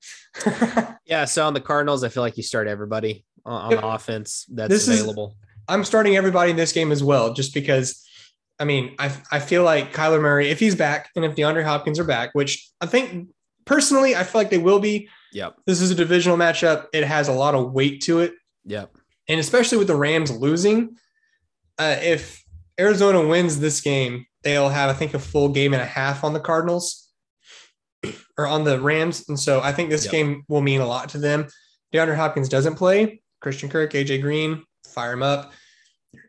Yeah, 1.07 1.27
so 1.27 1.47
on 1.47 1.53
the 1.53 1.61
Cardinals, 1.61 2.03
I 2.03 2.09
feel 2.09 2.23
like 2.23 2.39
you 2.39 2.43
start 2.43 2.67
everybody 2.67 3.27
on, 3.45 3.75
offense 3.75 4.47
that's 4.51 4.71
This 4.71 4.89
is- 4.89 5.01
available. 5.03 5.37
I'm 5.69 5.85
starting 5.85 6.17
everybody 6.17 6.51
in 6.51 6.57
this 6.57 6.73
game 6.73 6.93
as 6.93 7.03
well, 7.03 7.33
just 7.35 7.53
because. 7.55 8.03
I 8.61 8.65
mean, 8.65 8.95
I 9.01 9.11
I 9.33 9.41
feel 9.41 9.65
like 9.65 9.93
Kyler 9.93 10.21
Murray, 10.21 10.49
if 10.49 10.61
he's 10.61 10.75
back, 10.77 11.11
and 11.17 11.25
if 11.25 11.35
DeAndre 11.35 11.65
Hopkins 11.65 11.99
are 11.99 12.05
back, 12.05 12.31
which 12.35 12.71
I 12.81 12.87
think 12.87 13.29
personally, 13.65 14.15
I 14.15 14.23
feel 14.25 14.41
like 14.41 14.51
they 14.51 14.59
will 14.59 14.79
be. 14.79 15.09
Yep, 15.33 15.57
This 15.67 15.81
is 15.81 15.91
a 15.91 15.95
divisional 15.97 16.39
matchup. 16.39 16.87
It 16.93 17.03
has 17.05 17.27
a 17.29 17.33
lot 17.33 17.55
of 17.57 17.73
weight 17.73 18.01
to 18.03 18.21
it, 18.21 18.33
yep, 18.65 18.97
and 19.29 19.41
especially 19.41 19.79
with 19.79 19.89
the 19.89 19.97
Rams 19.97 20.31
losing, 20.31 20.97
uh, 21.79 21.97
if 22.03 22.43
Arizona 22.79 23.27
wins 23.27 23.61
this 23.61 23.81
game, 23.81 24.27
they'll 24.43 24.69
have 24.69 24.91
I 24.91 24.93
think 24.95 25.15
a 25.15 25.19
full 25.19 25.49
game 25.49 25.73
and 25.73 25.83
a 25.83 25.87
half 25.87 26.25
on 26.25 26.33
the 26.33 26.41
Cardinals 26.41 27.09
or 28.39 28.47
on 28.47 28.65
the 28.65 28.81
Rams, 28.81 29.29
and 29.29 29.39
so 29.39 29.61
I 29.61 29.73
think 29.73 29.91
this 29.91 30.05
Yep. 30.05 30.13
game 30.13 30.45
will 30.49 30.61
mean 30.61 30.81
a 30.81 30.87
lot 30.87 31.09
to 31.11 31.19
them. 31.19 31.49
DeAndre 31.93 32.17
Hopkins 32.17 32.49
doesn't 32.49 32.75
play. 32.77 33.23
Christian 33.41 33.69
Kirk, 33.69 33.93
AJ 33.93 34.21
Green, 34.23 34.65
fire 34.87 35.13
him 35.13 35.23
up. 35.23 35.53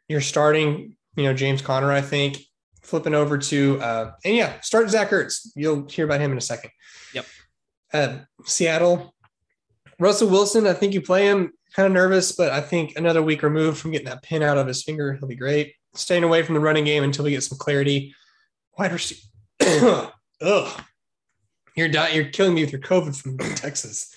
You're 0.07 0.21
starting, 0.21 0.95
you 1.15 1.23
know, 1.23 1.33
James 1.33 1.61
Conner. 1.61 1.91
I 1.91 2.01
think 2.01 2.37
flipping 2.83 3.15
over 3.15 3.37
to 3.37 3.81
uh, 3.81 4.11
and 4.23 4.35
yeah, 4.35 4.59
start 4.61 4.89
Zach 4.89 5.09
Ertz. 5.09 5.47
You'll 5.55 5.87
hear 5.89 6.05
about 6.05 6.21
him 6.21 6.31
in 6.31 6.37
a 6.37 6.41
second. 6.41 6.69
Yep. 7.13 7.25
Uh, 7.93 8.17
Seattle, 8.45 9.15
Russell 9.99 10.29
Wilson. 10.29 10.67
I 10.67 10.73
think 10.73 10.93
you 10.93 11.01
play 11.01 11.25
him. 11.25 11.51
Kind 11.75 11.87
of 11.87 11.91
nervous, 11.91 12.31
but 12.31 12.51
I 12.53 12.61
think 12.61 12.95
another 12.95 13.21
week 13.21 13.43
removed 13.43 13.77
from 13.77 13.91
getting 13.91 14.07
that 14.07 14.23
pin 14.23 14.41
out 14.41 14.57
of 14.57 14.65
his 14.65 14.81
finger, 14.81 15.13
he'll 15.13 15.27
be 15.27 15.35
great. 15.35 15.73
Staying 15.93 16.23
away 16.23 16.41
from 16.41 16.55
the 16.55 16.61
running 16.61 16.85
game 16.85 17.03
until 17.03 17.25
we 17.25 17.31
get 17.31 17.43
some 17.43 17.57
clarity. 17.57 18.15
Wide 18.77 18.93
receiver. 18.93 19.21
Ugh. 20.41 20.81
You're 21.75 21.89
dying. 21.89 22.15
You're 22.15 22.25
killing 22.25 22.53
me 22.53 22.63
with 22.63 22.71
your 22.71 22.81
COVID 22.81 23.21
from 23.21 23.37
Texas. 23.55 24.15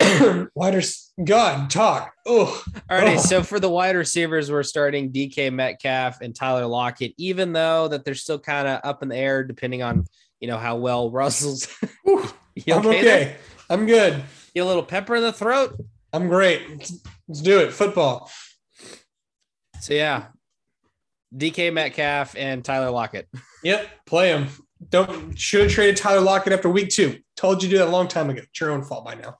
Wide 0.54 0.84
God, 1.24 1.70
talk. 1.70 2.12
Oh, 2.26 2.62
All 2.88 2.96
right. 2.96 3.18
Oh. 3.18 3.20
So 3.20 3.42
for 3.42 3.58
the 3.58 3.68
wide 3.68 3.96
receivers, 3.96 4.50
we're 4.50 4.62
starting 4.62 5.12
DK 5.12 5.52
Metcalf 5.52 6.20
and 6.20 6.34
Tyler 6.34 6.66
Lockett, 6.66 7.14
even 7.18 7.52
though 7.52 7.88
that 7.88 8.04
they're 8.04 8.14
still 8.14 8.38
kind 8.38 8.68
of 8.68 8.80
up 8.84 9.02
in 9.02 9.08
the 9.08 9.16
air, 9.16 9.44
depending 9.44 9.82
on 9.82 10.04
you 10.40 10.48
know 10.48 10.58
how 10.58 10.76
well 10.76 11.10
Russell's. 11.10 11.68
I'm 12.06 12.86
okay? 12.86 13.36
I'm 13.68 13.86
good. 13.86 14.22
You 14.54 14.64
a 14.64 14.66
little 14.66 14.82
pepper 14.82 15.16
in 15.16 15.22
the 15.22 15.32
throat? 15.32 15.76
I'm 16.12 16.28
great. 16.28 16.68
Let's 17.28 17.40
do 17.40 17.60
it. 17.60 17.72
Football. 17.72 18.30
So 19.80 19.94
yeah, 19.94 20.26
DK 21.36 21.72
Metcalf 21.72 22.36
and 22.36 22.64
Tyler 22.64 22.90
Lockett. 22.90 23.28
Yep, 23.64 23.88
play 24.06 24.30
him. 24.30 24.48
Don't 24.90 25.38
should 25.38 25.62
have 25.62 25.70
traded 25.70 25.96
Tyler 25.96 26.20
Lockett 26.20 26.52
after 26.52 26.68
week 26.68 26.88
two. 26.88 27.20
Told 27.36 27.62
you 27.62 27.68
to 27.68 27.74
do 27.74 27.78
that 27.78 27.86
a 27.86 27.92
long 27.92 28.08
time 28.08 28.28
ago. 28.28 28.40
It's 28.42 28.60
your 28.60 28.72
own 28.72 28.82
fault 28.82 29.04
by 29.04 29.14
now. 29.14 29.38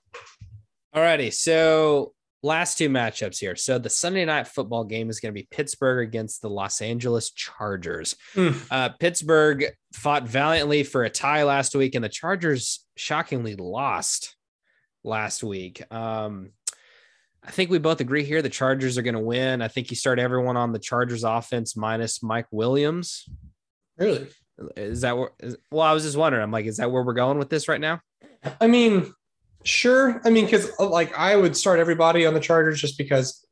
Alrighty, 0.94 1.32
so 1.32 2.12
last 2.44 2.78
two 2.78 2.88
matchups 2.88 3.38
here. 3.38 3.56
So 3.56 3.78
the 3.78 3.90
Sunday 3.90 4.24
night 4.24 4.46
football 4.46 4.84
game 4.84 5.10
is 5.10 5.18
going 5.18 5.34
to 5.34 5.40
be 5.40 5.48
Pittsburgh 5.50 6.06
against 6.06 6.40
the 6.40 6.50
Los 6.50 6.80
Angeles 6.80 7.30
Chargers. 7.30 8.14
Mm. 8.34 8.64
Uh, 8.70 8.90
Pittsburgh 8.90 9.64
fought 9.92 10.28
valiantly 10.28 10.84
for 10.84 11.02
a 11.02 11.10
tie 11.10 11.42
last 11.42 11.74
week, 11.74 11.96
and 11.96 12.04
the 12.04 12.08
Chargers 12.08 12.86
shockingly 12.96 13.56
lost 13.56 14.36
last 15.04 15.42
week. 15.42 15.82
Um, 15.92 16.50
I 17.44 17.50
think 17.50 17.70
we 17.70 17.78
both 17.78 18.00
agree 18.00 18.24
here 18.24 18.40
the 18.40 18.48
Chargers 18.48 18.96
are 18.96 19.02
going 19.02 19.14
to 19.14 19.20
win. 19.20 19.62
I 19.62 19.68
think 19.68 19.90
you 19.90 19.96
start 19.96 20.18
everyone 20.18 20.56
on 20.56 20.72
the 20.72 20.78
Chargers 20.78 21.24
offense 21.24 21.76
minus 21.76 22.22
Mike 22.22 22.46
Williams. 22.52 23.28
Really? 23.98 24.28
Is 24.76 25.00
that 25.00 25.16
where? 25.16 25.30
Is, 25.40 25.56
well, 25.70 25.82
I 25.82 25.92
was 25.92 26.04
just 26.04 26.16
wondering. 26.16 26.42
I'm 26.42 26.52
like, 26.52 26.66
is 26.66 26.76
that 26.76 26.90
where 26.90 27.02
we're 27.02 27.14
going 27.14 27.38
with 27.38 27.50
this 27.50 27.68
right 27.68 27.80
now? 27.80 28.00
I 28.60 28.66
mean, 28.66 29.12
sure. 29.64 30.20
I 30.24 30.30
mean, 30.30 30.44
because 30.44 30.70
uh, 30.78 30.88
like 30.88 31.16
I 31.18 31.36
would 31.36 31.56
start 31.56 31.80
everybody 31.80 32.26
on 32.26 32.34
the 32.34 32.40
Chargers 32.40 32.80
just 32.80 32.96
because, 32.96 33.44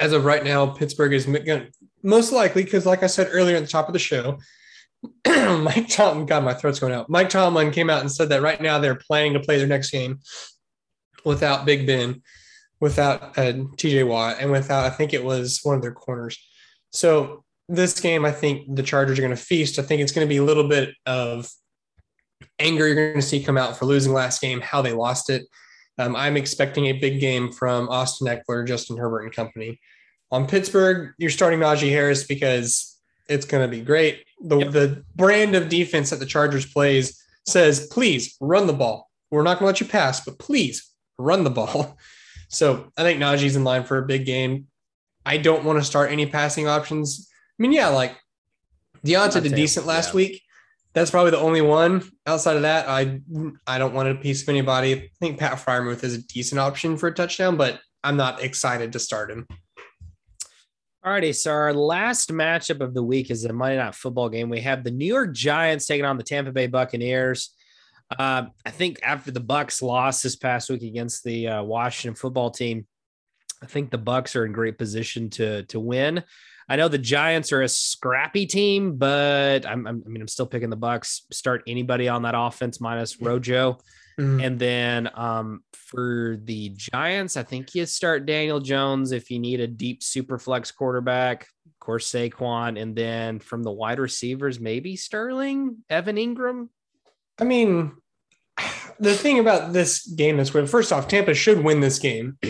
as 0.00 0.12
of 0.12 0.24
right 0.24 0.42
now, 0.42 0.66
Pittsburgh 0.66 1.12
is 1.12 1.28
most 2.02 2.32
likely 2.32 2.64
because, 2.64 2.86
like 2.86 3.02
I 3.02 3.06
said 3.06 3.28
earlier 3.30 3.56
at 3.56 3.62
the 3.62 3.68
top 3.68 3.86
of 3.86 3.92
the 3.92 3.98
show, 3.98 4.38
Mike 5.26 5.88
Tomlin. 5.88 6.26
God, 6.26 6.44
my 6.44 6.54
throat's 6.54 6.80
going 6.80 6.92
out. 6.92 7.08
Mike 7.08 7.28
Tomlin 7.28 7.70
came 7.70 7.90
out 7.90 8.00
and 8.00 8.10
said 8.10 8.30
that 8.30 8.42
right 8.42 8.60
now 8.60 8.78
they're 8.78 8.94
planning 8.94 9.34
to 9.34 9.40
play 9.40 9.58
their 9.58 9.66
next 9.66 9.90
game 9.90 10.18
without 11.24 11.64
Big 11.64 11.86
Ben, 11.86 12.22
without 12.80 13.38
uh, 13.38 13.52
T.J. 13.76 14.04
Watt, 14.04 14.36
and 14.40 14.50
without 14.50 14.84
I 14.84 14.90
think 14.90 15.12
it 15.12 15.24
was 15.24 15.60
one 15.62 15.76
of 15.76 15.82
their 15.82 15.92
corners. 15.92 16.38
So 16.92 17.44
this 17.68 17.98
game, 17.98 18.24
I 18.24 18.32
think 18.32 18.74
the 18.76 18.82
Chargers 18.82 19.18
are 19.18 19.22
going 19.22 19.34
to 19.34 19.42
feast. 19.42 19.78
I 19.78 19.82
think 19.82 20.02
it's 20.02 20.12
going 20.12 20.26
to 20.26 20.28
be 20.28 20.36
a 20.36 20.44
little 20.44 20.68
bit 20.68 20.90
of 21.06 21.50
anger 22.58 22.86
you're 22.86 22.94
going 22.94 23.14
to 23.20 23.22
see 23.22 23.42
come 23.42 23.56
out 23.56 23.76
for 23.76 23.86
losing 23.86 24.12
last 24.12 24.40
game, 24.40 24.60
how 24.60 24.82
they 24.82 24.92
lost 24.92 25.30
it. 25.30 25.46
Um, 25.98 26.14
I'm 26.16 26.36
expecting 26.36 26.86
a 26.86 26.92
big 26.92 27.20
game 27.20 27.52
from 27.52 27.88
Austin 27.88 28.26
Ekeler, 28.26 28.66
Justin 28.66 28.96
Herbert, 28.96 29.22
and 29.22 29.32
company. 29.32 29.80
On 30.30 30.46
Pittsburgh, 30.46 31.12
you're 31.18 31.30
starting 31.30 31.60
Najee 31.60 31.90
Harris 31.90 32.24
because 32.24 32.98
it's 33.28 33.46
going 33.46 33.62
to 33.68 33.76
be 33.76 33.82
great. 33.82 34.24
The, 34.42 34.58
Yep. 34.58 34.72
the 34.72 35.04
brand 35.14 35.54
of 35.54 35.68
defense 35.68 36.10
that 36.10 36.18
the 36.18 36.26
Chargers 36.26 36.66
plays 36.66 37.22
says, 37.46 37.86
please 37.86 38.36
run 38.40 38.66
the 38.66 38.72
ball. 38.72 39.08
We're 39.30 39.42
not 39.42 39.58
going 39.58 39.60
to 39.60 39.66
let 39.66 39.80
you 39.80 39.86
pass, 39.86 40.24
but 40.24 40.38
please 40.38 40.90
run 41.18 41.44
the 41.44 41.50
ball. 41.50 41.96
So 42.48 42.90
I 42.96 43.02
think 43.02 43.20
Najee's 43.20 43.56
in 43.56 43.64
line 43.64 43.84
for 43.84 43.98
a 43.98 44.06
big 44.06 44.26
game. 44.26 44.66
I 45.26 45.38
don't 45.38 45.64
want 45.64 45.78
to 45.78 45.84
start 45.84 46.12
any 46.12 46.26
passing 46.26 46.68
options. 46.68 47.28
I 47.58 47.62
mean, 47.62 47.72
yeah, 47.72 47.88
like 47.88 48.16
Diontae 49.04 49.42
did 49.42 49.54
decent 49.54 49.86
last 49.86 50.10
yeah. 50.10 50.16
week. 50.16 50.42
That's 50.92 51.10
probably 51.10 51.32
the 51.32 51.38
only 51.38 51.60
one. 51.60 52.08
Outside 52.26 52.56
of 52.56 52.62
that, 52.62 52.88
I 52.88 53.20
I 53.66 53.78
don't 53.78 53.94
want 53.94 54.08
a 54.08 54.14
piece 54.14 54.42
of 54.42 54.48
anybody. 54.48 54.94
I 54.94 55.10
think 55.20 55.38
Pat 55.38 55.58
Freiermuth 55.58 56.04
is 56.04 56.14
a 56.14 56.22
decent 56.22 56.60
option 56.60 56.96
for 56.96 57.08
a 57.08 57.14
touchdown, 57.14 57.56
but 57.56 57.80
I'm 58.04 58.16
not 58.16 58.42
excited 58.42 58.92
to 58.92 58.98
start 58.98 59.30
him. 59.30 59.46
Alrighty, 61.04 61.34
so 61.34 61.52
our 61.52 61.74
last 61.74 62.30
matchup 62.30 62.80
of 62.80 62.94
the 62.94 63.02
week 63.02 63.30
is 63.30 63.44
a 63.44 63.52
Monday 63.52 63.76
Night 63.76 63.94
Football 63.94 64.30
game. 64.30 64.48
We 64.48 64.60
have 64.60 64.84
the 64.84 64.90
New 64.90 65.04
York 65.04 65.34
Giants 65.34 65.86
taking 65.86 66.06
on 66.06 66.16
the 66.16 66.22
Tampa 66.22 66.50
Bay 66.50 66.66
Buccaneers. 66.66 67.50
Uh, 68.18 68.46
I 68.64 68.70
think 68.70 69.00
after 69.02 69.30
the 69.30 69.40
Bucks 69.40 69.82
lost 69.82 70.22
this 70.22 70.36
past 70.36 70.70
week 70.70 70.82
against 70.82 71.24
the 71.24 71.48
uh, 71.48 71.62
Washington 71.62 72.14
Football 72.14 72.50
Team, 72.50 72.86
I 73.62 73.66
think 73.66 73.90
the 73.90 73.98
Bucks 73.98 74.36
are 74.36 74.44
in 74.44 74.52
great 74.52 74.78
position 74.78 75.30
to 75.30 75.62
to 75.64 75.80
win. 75.80 76.22
I 76.68 76.76
know 76.76 76.88
the 76.88 76.98
Giants 76.98 77.52
are 77.52 77.62
a 77.62 77.68
scrappy 77.68 78.46
team, 78.46 78.96
but 78.96 79.66
I'm, 79.66 79.86
I'm 79.86 80.02
I 80.06 80.08
mean 80.08 80.22
I'm 80.22 80.28
still 80.28 80.46
picking 80.46 80.70
the 80.70 80.76
Bucks. 80.76 81.26
Start 81.30 81.62
anybody 81.66 82.08
on 82.08 82.22
that 82.22 82.34
offense 82.36 82.80
minus 82.80 83.20
Rojo. 83.20 83.78
Mhm. 84.18 84.44
And 84.44 84.58
then 84.58 85.10
um, 85.14 85.64
for 85.72 86.38
the 86.44 86.70
Giants, 86.76 87.36
I 87.36 87.42
think 87.42 87.74
you 87.74 87.84
start 87.84 88.26
Daniel 88.26 88.60
Jones 88.60 89.12
if 89.12 89.30
you 89.30 89.38
need 89.38 89.60
a 89.60 89.66
deep 89.66 90.02
super 90.02 90.38
flex 90.38 90.70
quarterback. 90.70 91.48
Of 91.66 91.78
course, 91.80 92.10
Saquon. 92.10 92.80
And 92.80 92.94
then 92.94 93.40
from 93.40 93.62
the 93.62 93.72
wide 93.72 93.98
receivers, 93.98 94.60
maybe 94.60 94.96
Sterling, 94.96 95.78
Evan 95.90 96.16
Engram. 96.16 96.68
I 97.38 97.44
mean, 97.44 97.92
the 98.98 99.14
thing 99.14 99.38
about 99.38 99.72
this 99.72 100.06
game 100.06 100.38
is 100.38 100.54
weird. 100.54 100.70
First 100.70 100.92
off, 100.92 101.08
Tampa 101.08 101.34
should 101.34 101.62
win 101.64 101.80
this 101.80 101.98
game. 101.98 102.38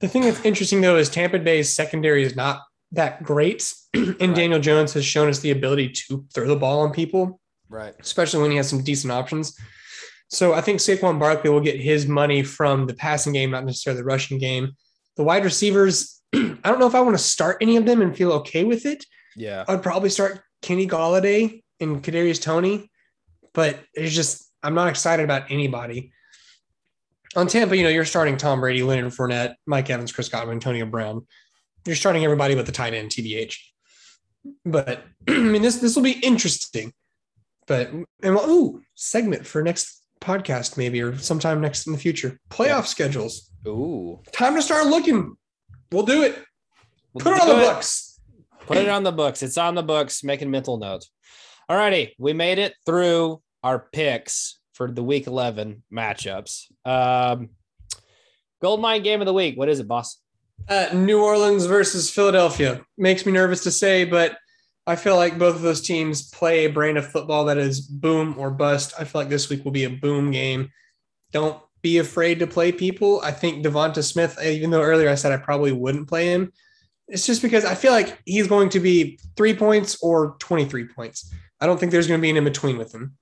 The 0.00 0.08
thing 0.08 0.22
that's 0.22 0.44
interesting 0.44 0.82
though 0.82 0.96
is 0.96 1.08
Tampa 1.08 1.38
Bay's 1.38 1.74
secondary 1.74 2.24
is 2.24 2.36
not 2.36 2.60
that 2.92 3.22
great, 3.22 3.72
and 3.94 4.20
Right. 4.20 4.34
Daniel 4.34 4.58
Jones 4.58 4.92
has 4.92 5.04
shown 5.04 5.28
us 5.30 5.38
the 5.38 5.52
ability 5.52 5.90
to 6.08 6.26
throw 6.34 6.46
the 6.46 6.56
ball 6.56 6.80
on 6.80 6.92
people. 6.92 7.40
Right. 7.70 7.94
especially 8.00 8.42
when 8.42 8.50
he 8.50 8.58
has 8.58 8.68
some 8.68 8.82
decent 8.82 9.12
options. 9.12 9.56
So 10.28 10.52
I 10.52 10.60
think 10.60 10.80
Saquon 10.80 11.18
Barkley 11.18 11.48
will 11.48 11.60
get 11.60 11.80
his 11.80 12.06
money 12.06 12.42
from 12.42 12.86
the 12.86 12.92
passing 12.94 13.32
game, 13.32 13.50
not 13.50 13.64
necessarily 13.64 14.00
the 14.00 14.04
rushing 14.04 14.38
game. 14.38 14.72
The 15.16 15.24
wide 15.24 15.44
receivers, 15.44 16.20
I 16.34 16.58
don't 16.64 16.78
know 16.80 16.86
if 16.88 16.94
I 16.94 17.00
want 17.00 17.16
to 17.16 17.22
start 17.22 17.58
any 17.60 17.76
of 17.76 17.86
them 17.86 18.02
and 18.02 18.14
feel 18.14 18.32
okay 18.32 18.64
with 18.64 18.84
it. 18.84 19.06
Yeah. 19.36 19.64
I'd 19.66 19.82
probably 19.82 20.10
start 20.10 20.40
Kenny 20.60 20.86
Golladay 20.86 21.62
and 21.80 22.02
Kadarius 22.02 22.42
Toney, 22.42 22.90
but 23.54 23.80
it's 23.94 24.14
just 24.14 24.50
I'm 24.62 24.74
not 24.74 24.88
excited 24.88 25.24
about 25.24 25.50
anybody. 25.50 26.12
On 27.36 27.46
Tampa, 27.46 27.76
you 27.76 27.82
know, 27.82 27.88
you're 27.88 28.04
starting 28.04 28.36
Tom 28.36 28.60
Brady, 28.60 28.82
Leonard 28.82 29.12
Fournette, 29.12 29.54
Mike 29.66 29.90
Evans, 29.90 30.12
Chris 30.12 30.28
Godwin, 30.28 30.54
Antonio 30.54 30.86
Brown. 30.86 31.26
You're 31.84 31.96
starting 31.96 32.24
everybody 32.24 32.54
but 32.54 32.66
the 32.66 32.72
tight 32.72 32.94
end, 32.94 33.10
TBH. 33.10 33.56
But 34.64 35.04
I 35.28 35.32
mean, 35.38 35.62
this 35.62 35.76
this 35.78 35.96
will 35.96 36.02
be 36.02 36.12
interesting. 36.12 36.92
But 37.66 37.90
and 37.92 38.06
well, 38.34 38.48
ooh, 38.48 38.82
segment 38.94 39.46
for 39.46 39.62
next 39.62 40.02
podcast 40.20 40.78
maybe 40.78 41.02
or 41.02 41.16
sometime 41.18 41.60
next 41.60 41.86
in 41.86 41.92
the 41.92 41.98
future. 41.98 42.38
Playoff 42.50 42.66
Yeah. 42.66 42.80
schedules. 42.82 43.50
Ooh. 43.66 44.20
Time 44.32 44.54
to 44.54 44.62
start 44.62 44.86
looking. 44.86 45.36
We'll 45.92 46.04
do 46.04 46.22
it. 46.22 46.42
We'll 47.12 47.22
Put 47.22 47.34
it 47.34 47.40
on 47.42 47.48
do 47.48 47.54
the 47.56 47.60
books. 47.60 48.20
Put 48.66 48.76
it 48.78 48.88
on 48.88 49.02
the 49.02 49.12
books. 49.12 49.42
It's 49.42 49.58
on 49.58 49.74
the 49.74 49.82
books. 49.82 50.24
Making 50.24 50.50
mental 50.50 50.78
notes. 50.78 51.10
All 51.68 51.76
righty. 51.76 52.14
We 52.18 52.32
made 52.32 52.58
it 52.58 52.74
through 52.86 53.40
our 53.64 53.80
picks 53.80 54.60
for 54.74 54.90
the 54.90 55.02
week 55.02 55.26
11 55.26 55.82
matchups. 55.92 56.66
Um, 56.84 57.50
Gold 58.62 58.80
mine 58.80 59.02
game 59.02 59.20
of 59.20 59.26
the 59.26 59.34
week. 59.34 59.58
What 59.58 59.68
is 59.68 59.80
it, 59.80 59.88
boss? 59.88 60.20
Uh, 60.68 60.88
New 60.94 61.22
Orleans 61.22 61.66
versus 61.66 62.10
Philadelphia 62.10 62.82
makes 62.96 63.26
me 63.26 63.32
nervous 63.32 63.62
to 63.64 63.70
say, 63.70 64.04
but 64.04 64.38
I 64.86 64.96
feel 64.96 65.16
like 65.16 65.38
both 65.38 65.56
of 65.56 65.62
those 65.62 65.80
teams 65.80 66.30
play 66.30 66.64
a 66.64 66.70
brand 66.70 66.96
of 66.96 67.06
football 67.06 67.46
that 67.46 67.58
is 67.58 67.80
boom 67.80 68.36
or 68.38 68.50
bust. 68.50 68.94
I 68.98 69.04
feel 69.04 69.20
like 69.20 69.28
this 69.28 69.50
week 69.50 69.64
will 69.64 69.72
be 69.72 69.84
a 69.84 69.90
boom 69.90 70.30
game. 70.30 70.70
Don't 71.32 71.60
be 71.82 71.98
afraid 71.98 72.38
to 72.38 72.46
play 72.46 72.72
people. 72.72 73.20
I 73.22 73.32
think 73.32 73.64
Devonta 73.64 74.02
Smith, 74.02 74.38
even 74.42 74.70
though 74.70 74.82
earlier 74.82 75.10
I 75.10 75.14
said 75.14 75.32
I 75.32 75.36
probably 75.36 75.72
wouldn't 75.72 76.08
play 76.08 76.28
him, 76.28 76.52
it's 77.08 77.26
just 77.26 77.42
because 77.42 77.64
I 77.64 77.74
feel 77.74 77.92
like 77.92 78.18
he's 78.24 78.46
going 78.46 78.70
to 78.70 78.80
be 78.80 79.18
three 79.36 79.54
points 79.54 79.98
or 80.02 80.36
23 80.38 80.88
points. 80.88 81.30
I 81.60 81.66
don't 81.66 81.78
think 81.78 81.92
there's 81.92 82.06
going 82.06 82.18
to 82.18 82.22
be 82.22 82.30
an 82.30 82.36
in 82.36 82.44
between 82.44 82.78
with 82.78 82.94
him, 82.94 83.16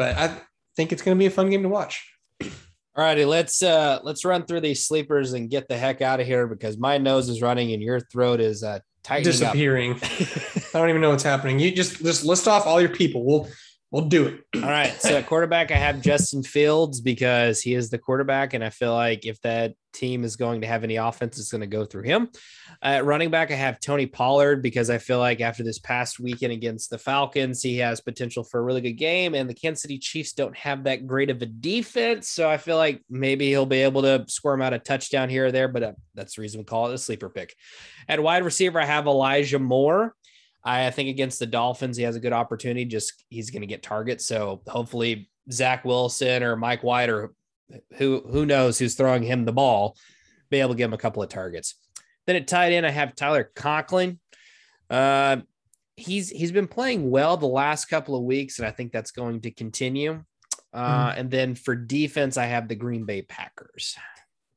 but 0.00 0.16
I 0.16 0.34
think 0.76 0.92
it's 0.92 1.02
going 1.02 1.14
to 1.14 1.18
be 1.18 1.26
a 1.26 1.30
fun 1.30 1.50
game 1.50 1.62
to 1.62 1.68
watch. 1.68 2.10
All 2.42 3.04
righty, 3.04 3.26
let's 3.26 3.62
uh 3.62 4.00
let's 4.02 4.24
run 4.24 4.46
through 4.46 4.62
these 4.62 4.86
sleepers 4.86 5.34
and 5.34 5.50
get 5.50 5.68
the 5.68 5.76
heck 5.76 6.00
out 6.00 6.20
of 6.20 6.26
here 6.26 6.46
because 6.46 6.78
my 6.78 6.96
nose 6.96 7.28
is 7.28 7.42
running 7.42 7.72
and 7.72 7.82
your 7.82 8.00
throat 8.00 8.40
is 8.40 8.64
uh 8.64 8.78
tightening 9.02 9.28
up. 9.28 9.52
Disappearing. 9.52 9.92
I 10.02 10.78
don't 10.78 10.88
even 10.88 11.02
know 11.02 11.10
what's 11.10 11.22
happening. 11.22 11.60
You 11.60 11.70
just 11.70 11.98
just 12.02 12.24
list 12.24 12.48
off 12.48 12.66
all 12.66 12.80
your 12.80 12.90
people. 12.90 13.24
We'll 13.24 13.48
we'll 13.90 14.06
do 14.06 14.26
it. 14.26 14.44
All 14.56 14.68
right. 14.68 14.92
So 15.00 15.16
at 15.16 15.26
quarterback, 15.26 15.70
I 15.70 15.76
have 15.76 16.00
Justin 16.00 16.42
Fields 16.42 17.00
because 17.00 17.60
he 17.60 17.74
is 17.74 17.90
the 17.90 17.98
quarterback. 17.98 18.54
And 18.54 18.62
I 18.62 18.70
feel 18.70 18.94
like 18.94 19.26
if 19.26 19.40
that 19.40 19.74
team 19.92 20.22
is 20.22 20.36
going 20.36 20.60
to 20.60 20.66
have 20.68 20.84
any 20.84 20.96
offense, 20.96 21.38
it's 21.38 21.50
going 21.50 21.62
to 21.62 21.66
go 21.66 21.84
through 21.84 22.04
him. 22.04 22.28
At 22.82 23.04
running 23.04 23.30
back, 23.30 23.50
I 23.50 23.54
have 23.54 23.80
Tony 23.80 24.06
Pollard 24.06 24.62
because 24.62 24.90
I 24.90 24.98
feel 24.98 25.18
like 25.18 25.40
after 25.40 25.64
this 25.64 25.80
past 25.80 26.20
weekend 26.20 26.52
against 26.52 26.90
the 26.90 26.98
Falcons, 26.98 27.62
he 27.62 27.78
has 27.78 28.00
potential 28.00 28.44
for 28.44 28.60
a 28.60 28.62
really 28.62 28.80
good 28.80 28.92
game. 28.92 29.34
And 29.34 29.50
the 29.50 29.54
Kansas 29.54 29.82
City 29.82 29.98
Chiefs 29.98 30.34
don't 30.34 30.56
have 30.56 30.84
that 30.84 31.08
great 31.08 31.30
of 31.30 31.42
a 31.42 31.46
defense. 31.46 32.28
So 32.28 32.48
I 32.48 32.58
feel 32.58 32.76
like 32.76 33.02
maybe 33.10 33.48
he'll 33.48 33.66
be 33.66 33.82
able 33.82 34.02
to 34.02 34.24
squirm 34.28 34.62
out 34.62 34.72
a 34.72 34.78
touchdown 34.78 35.28
here 35.28 35.46
or 35.46 35.52
there. 35.52 35.68
But 35.68 35.82
uh, 35.82 35.92
that's 36.14 36.36
the 36.36 36.42
reason 36.42 36.60
we 36.60 36.64
call 36.64 36.88
it 36.88 36.94
a 36.94 36.98
sleeper 36.98 37.28
pick. 37.28 37.56
At 38.08 38.22
wide 38.22 38.44
receiver, 38.44 38.80
I 38.80 38.86
have 38.86 39.06
Elijah 39.06 39.58
Moore. 39.58 40.14
I 40.62 40.90
think 40.90 41.08
against 41.08 41.38
the 41.38 41.46
Dolphins, 41.46 41.96
he 41.96 42.02
has 42.02 42.16
a 42.16 42.20
good 42.20 42.32
opportunity. 42.32 42.84
Just 42.84 43.24
he's 43.28 43.50
going 43.50 43.62
to 43.62 43.66
get 43.66 43.82
targets. 43.82 44.26
So 44.26 44.62
hopefully 44.66 45.30
Zach 45.50 45.84
Wilson 45.84 46.42
or 46.42 46.56
Mike 46.56 46.82
White 46.82 47.08
or 47.08 47.32
who 47.96 48.22
who 48.30 48.44
knows 48.46 48.78
who's 48.78 48.94
throwing 48.94 49.22
him 49.22 49.44
the 49.44 49.52
ball, 49.52 49.96
be 50.50 50.60
able 50.60 50.70
to 50.70 50.76
give 50.76 50.88
him 50.88 50.94
a 50.94 50.98
couple 50.98 51.22
of 51.22 51.28
targets. 51.28 51.76
Then 52.26 52.36
at 52.36 52.46
tight 52.46 52.72
end, 52.72 52.86
I 52.86 52.90
have 52.90 53.14
Tyler 53.14 53.50
Conklin. 53.54 54.20
Uh, 54.90 55.38
he's 55.96 56.28
he's 56.28 56.52
been 56.52 56.68
playing 56.68 57.10
well 57.10 57.36
the 57.36 57.46
last 57.46 57.86
couple 57.86 58.16
of 58.16 58.24
weeks, 58.24 58.58
and 58.58 58.66
I 58.66 58.70
think 58.70 58.92
that's 58.92 59.12
going 59.12 59.40
to 59.42 59.50
continue. 59.50 60.24
Uh, 60.72 61.14
And 61.16 61.30
then 61.30 61.54
for 61.54 61.74
defense, 61.74 62.36
I 62.36 62.46
have 62.46 62.68
the 62.68 62.76
Green 62.76 63.04
Bay 63.04 63.22
Packers. 63.22 63.96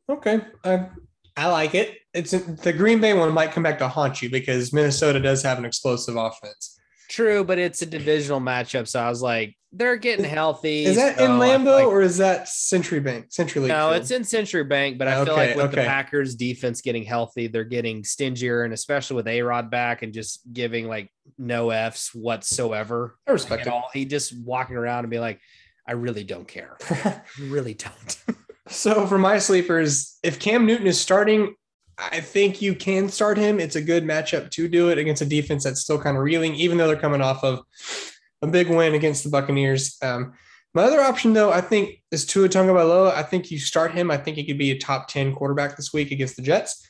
Okay. 0.10 0.42
I 0.64 0.90
I 1.38 1.48
like 1.48 1.76
it. 1.76 1.98
It's 2.14 2.32
the 2.32 2.74
Green 2.74 3.02
Bay 3.02 3.14
one 3.14 3.34
might 3.34 3.52
come 3.52 3.64
back 3.64 3.80
to 3.80 3.88
haunt 3.88 4.22
you 4.22 4.30
because 4.30 4.72
Minnesota 4.72 5.20
does 5.20 5.42
have 5.44 5.58
an 5.58 5.66
explosive 5.66 6.16
offense. 6.16 6.80
True, 7.10 7.44
but 7.44 7.60
it's 7.60 7.82
a 7.82 7.86
divisional 7.86 8.40
matchup, 8.40 8.88
so 8.88 9.00
I 9.00 9.10
was 9.10 9.22
like, 9.22 9.56
they're 9.72 9.98
getting 9.98 10.26
healthy. 10.26 10.86
Is 10.86 10.96
that 10.96 11.18
so 11.18 11.26
in 11.26 11.32
Lambeau 11.40 11.74
like- 11.74 11.86
or 11.88 12.02
is 12.02 12.18
that 12.18 12.48
Century 12.48 13.00
Bank? 13.00 13.26
Century 13.30 13.64
League. 13.64 13.70
No, 13.70 13.90
Field? 13.90 14.02
it's 14.02 14.12
in 14.12 14.24
Century 14.24 14.64
Bank, 14.64 14.98
but 15.00 15.08
I 15.08 15.24
feel 15.26 15.34
like 15.34 15.50
Okay, 15.52 15.62
with 15.62 15.72
the. 15.72 15.78
Packers 15.78 16.36
defense 16.36 16.82
getting 16.82 17.04
healthy, 17.04 17.48
they're 17.48 17.64
getting 17.64 18.04
stingier, 18.04 18.64
and 18.64 18.74
especially 18.74 19.16
with 19.16 19.28
A 19.28 19.42
Rod 19.42 19.70
back 19.72 20.02
and 20.04 20.14
just 20.14 20.42
giving 20.54 20.88
like 20.88 21.12
no 21.38 21.72
F's 21.72 22.14
whatsoever. 22.14 23.16
I 23.28 23.32
respect 23.32 23.68
all. 23.68 23.90
He 23.94 24.06
just 24.06 24.36
walking 24.44 24.76
around 24.76 25.00
and 25.06 25.12
be 25.12 25.20
like, 25.20 25.40
I 25.88 25.94
really 25.94 26.24
don't 26.24 26.48
care. 26.48 26.78
I 26.90 27.22
really 27.40 27.74
don't. 27.74 28.18
So 28.70 29.06
for 29.08 29.18
my 29.18 29.40
sleepers, 29.40 30.18
if 30.24 30.40
Cam 30.40 30.66
Newton 30.66 30.88
is 30.88 30.98
starting, 31.00 31.54
I 31.98 32.22
think 32.22 32.62
you 32.62 32.74
can 32.76 33.10
start 33.10 33.38
him. 33.38 33.60
It's 33.60 33.76
a 33.76 33.82
good 33.82 34.04
matchup 34.04 34.50
to 34.52 34.68
do 34.68 34.90
it 34.90 34.98
against 34.98 35.22
a 35.22 35.26
defense 35.26 35.64
that's 35.64 35.82
still 35.82 36.00
kind 36.00 36.18
of 36.18 36.24
reeling, 36.24 36.56
even 36.56 36.78
though 36.78 36.88
they're 36.88 36.96
coming 36.96 37.22
off 37.22 37.44
of 37.44 37.64
a 38.42 38.48
big 38.48 38.70
win 38.70 38.94
against 38.94 39.24
the 39.24 39.30
Buccaneers. 39.30 39.98
Um, 40.02 40.34
my 40.74 40.84
other 40.84 41.02
option, 41.02 41.34
though, 41.34 41.52
I 41.52 41.62
think 41.62 42.02
is 42.12 42.26
Tua 42.26 42.50
Tagovailoa. 42.50 43.14
I 43.14 43.22
think 43.22 43.52
you 43.52 43.60
start 43.60 43.94
him. 43.94 44.10
I 44.10 44.18
think 44.18 44.38
he 44.38 44.44
could 44.44 44.58
be 44.58 44.72
a 44.72 44.78
top 44.78 45.08
ten 45.08 45.36
quarterback 45.36 45.78
this 45.78 45.94
week 45.94 46.12
against 46.12 46.36
the 46.36 46.42
Jets. 46.42 46.88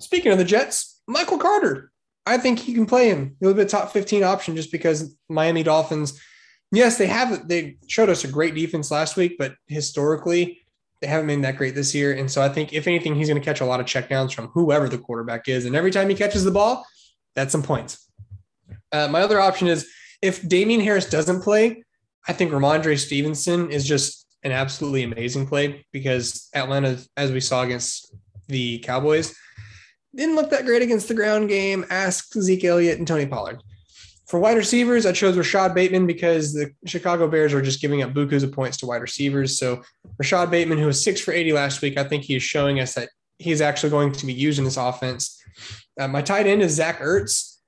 Speaking 0.00 0.32
of 0.32 0.38
the 0.38 0.44
Jets, 0.44 1.02
Michael 1.06 1.38
Carter. 1.38 1.92
I 2.24 2.38
think 2.38 2.58
he 2.58 2.74
can 2.74 2.86
play 2.86 3.08
him. 3.08 3.36
He'll 3.38 3.54
be 3.54 3.62
a 3.62 3.66
top 3.66 3.92
fifteen 3.92 4.24
option 4.24 4.56
just 4.56 4.72
because 4.72 5.14
Miami 5.28 5.62
Dolphins. 5.62 6.20
Yes, 6.72 6.98
they 6.98 7.06
have. 7.06 7.46
They 7.46 7.76
showed 7.86 8.08
us 8.08 8.24
a 8.24 8.28
great 8.28 8.54
defense 8.54 8.90
last 8.90 9.16
week, 9.16 9.36
but 9.38 9.54
historically, 9.68 10.65
they 11.00 11.06
haven't 11.06 11.26
been 11.26 11.42
that 11.42 11.56
great 11.56 11.74
this 11.74 11.94
year. 11.94 12.12
And 12.12 12.30
so 12.30 12.42
I 12.42 12.48
think 12.48 12.72
if 12.72 12.86
anything, 12.86 13.14
he's 13.14 13.28
going 13.28 13.40
to 13.40 13.44
catch 13.44 13.60
a 13.60 13.66
lot 13.66 13.80
of 13.80 13.86
checkdowns 13.86 14.32
from 14.32 14.48
whoever 14.48 14.88
the 14.88 14.98
quarterback 14.98 15.48
is. 15.48 15.66
And 15.66 15.76
every 15.76 15.90
time 15.90 16.08
he 16.08 16.14
catches 16.14 16.44
the 16.44 16.50
ball, 16.50 16.86
that's 17.34 17.52
some 17.52 17.62
points. 17.62 18.10
Uh, 18.92 19.08
my 19.08 19.20
other 19.20 19.40
option 19.40 19.68
is 19.68 19.88
if 20.22 20.46
Damien 20.48 20.80
Harris 20.80 21.08
doesn't 21.08 21.42
play, 21.42 21.84
I 22.26 22.32
think 22.32 22.50
Rhamondre 22.50 22.98
Stevenson 22.98 23.70
is 23.70 23.86
just 23.86 24.26
an 24.42 24.52
absolutely 24.52 25.02
amazing 25.02 25.46
play 25.46 25.84
because 25.92 26.48
Atlanta, 26.54 26.98
as 27.16 27.30
we 27.30 27.40
saw 27.40 27.62
against 27.62 28.14
the 28.48 28.78
Cowboys, 28.78 29.34
didn't 30.14 30.36
look 30.36 30.50
that 30.50 30.64
great 30.64 30.82
against 30.82 31.08
the 31.08 31.14
ground 31.14 31.48
game. 31.48 31.84
Ask 31.90 32.32
Zeke 32.32 32.64
Elliott 32.64 32.98
and 32.98 33.06
Tony 33.06 33.26
Pollard. 33.26 33.62
For 34.26 34.40
wide 34.40 34.56
receivers, 34.56 35.06
I 35.06 35.12
chose 35.12 35.36
Rashod 35.36 35.72
Bateman 35.72 36.06
because 36.06 36.52
the 36.52 36.72
Chicago 36.84 37.28
Bears 37.28 37.54
are 37.54 37.62
just 37.62 37.80
giving 37.80 38.02
up 38.02 38.12
bukus 38.12 38.42
of 38.42 38.50
points 38.50 38.76
to 38.78 38.86
wide 38.86 39.00
receivers. 39.02 39.56
So 39.56 39.82
Rashod 40.18 40.50
Bateman, 40.50 40.78
who 40.78 40.86
was 40.86 41.02
six 41.02 41.20
for 41.20 41.32
80 41.32 41.52
last 41.52 41.80
week, 41.80 41.96
I 41.96 42.04
think 42.04 42.24
he 42.24 42.34
is 42.34 42.42
showing 42.42 42.80
us 42.80 42.94
that 42.94 43.10
he's 43.38 43.60
actually 43.60 43.90
going 43.90 44.10
to 44.12 44.26
be 44.26 44.32
used 44.32 44.58
in 44.58 44.64
this 44.64 44.76
offense. 44.76 45.40
Uh, 45.98 46.08
my 46.08 46.22
tight 46.22 46.46
end 46.46 46.62
is 46.62 46.72
Zach 46.72 46.98
Ertz. 46.98 47.58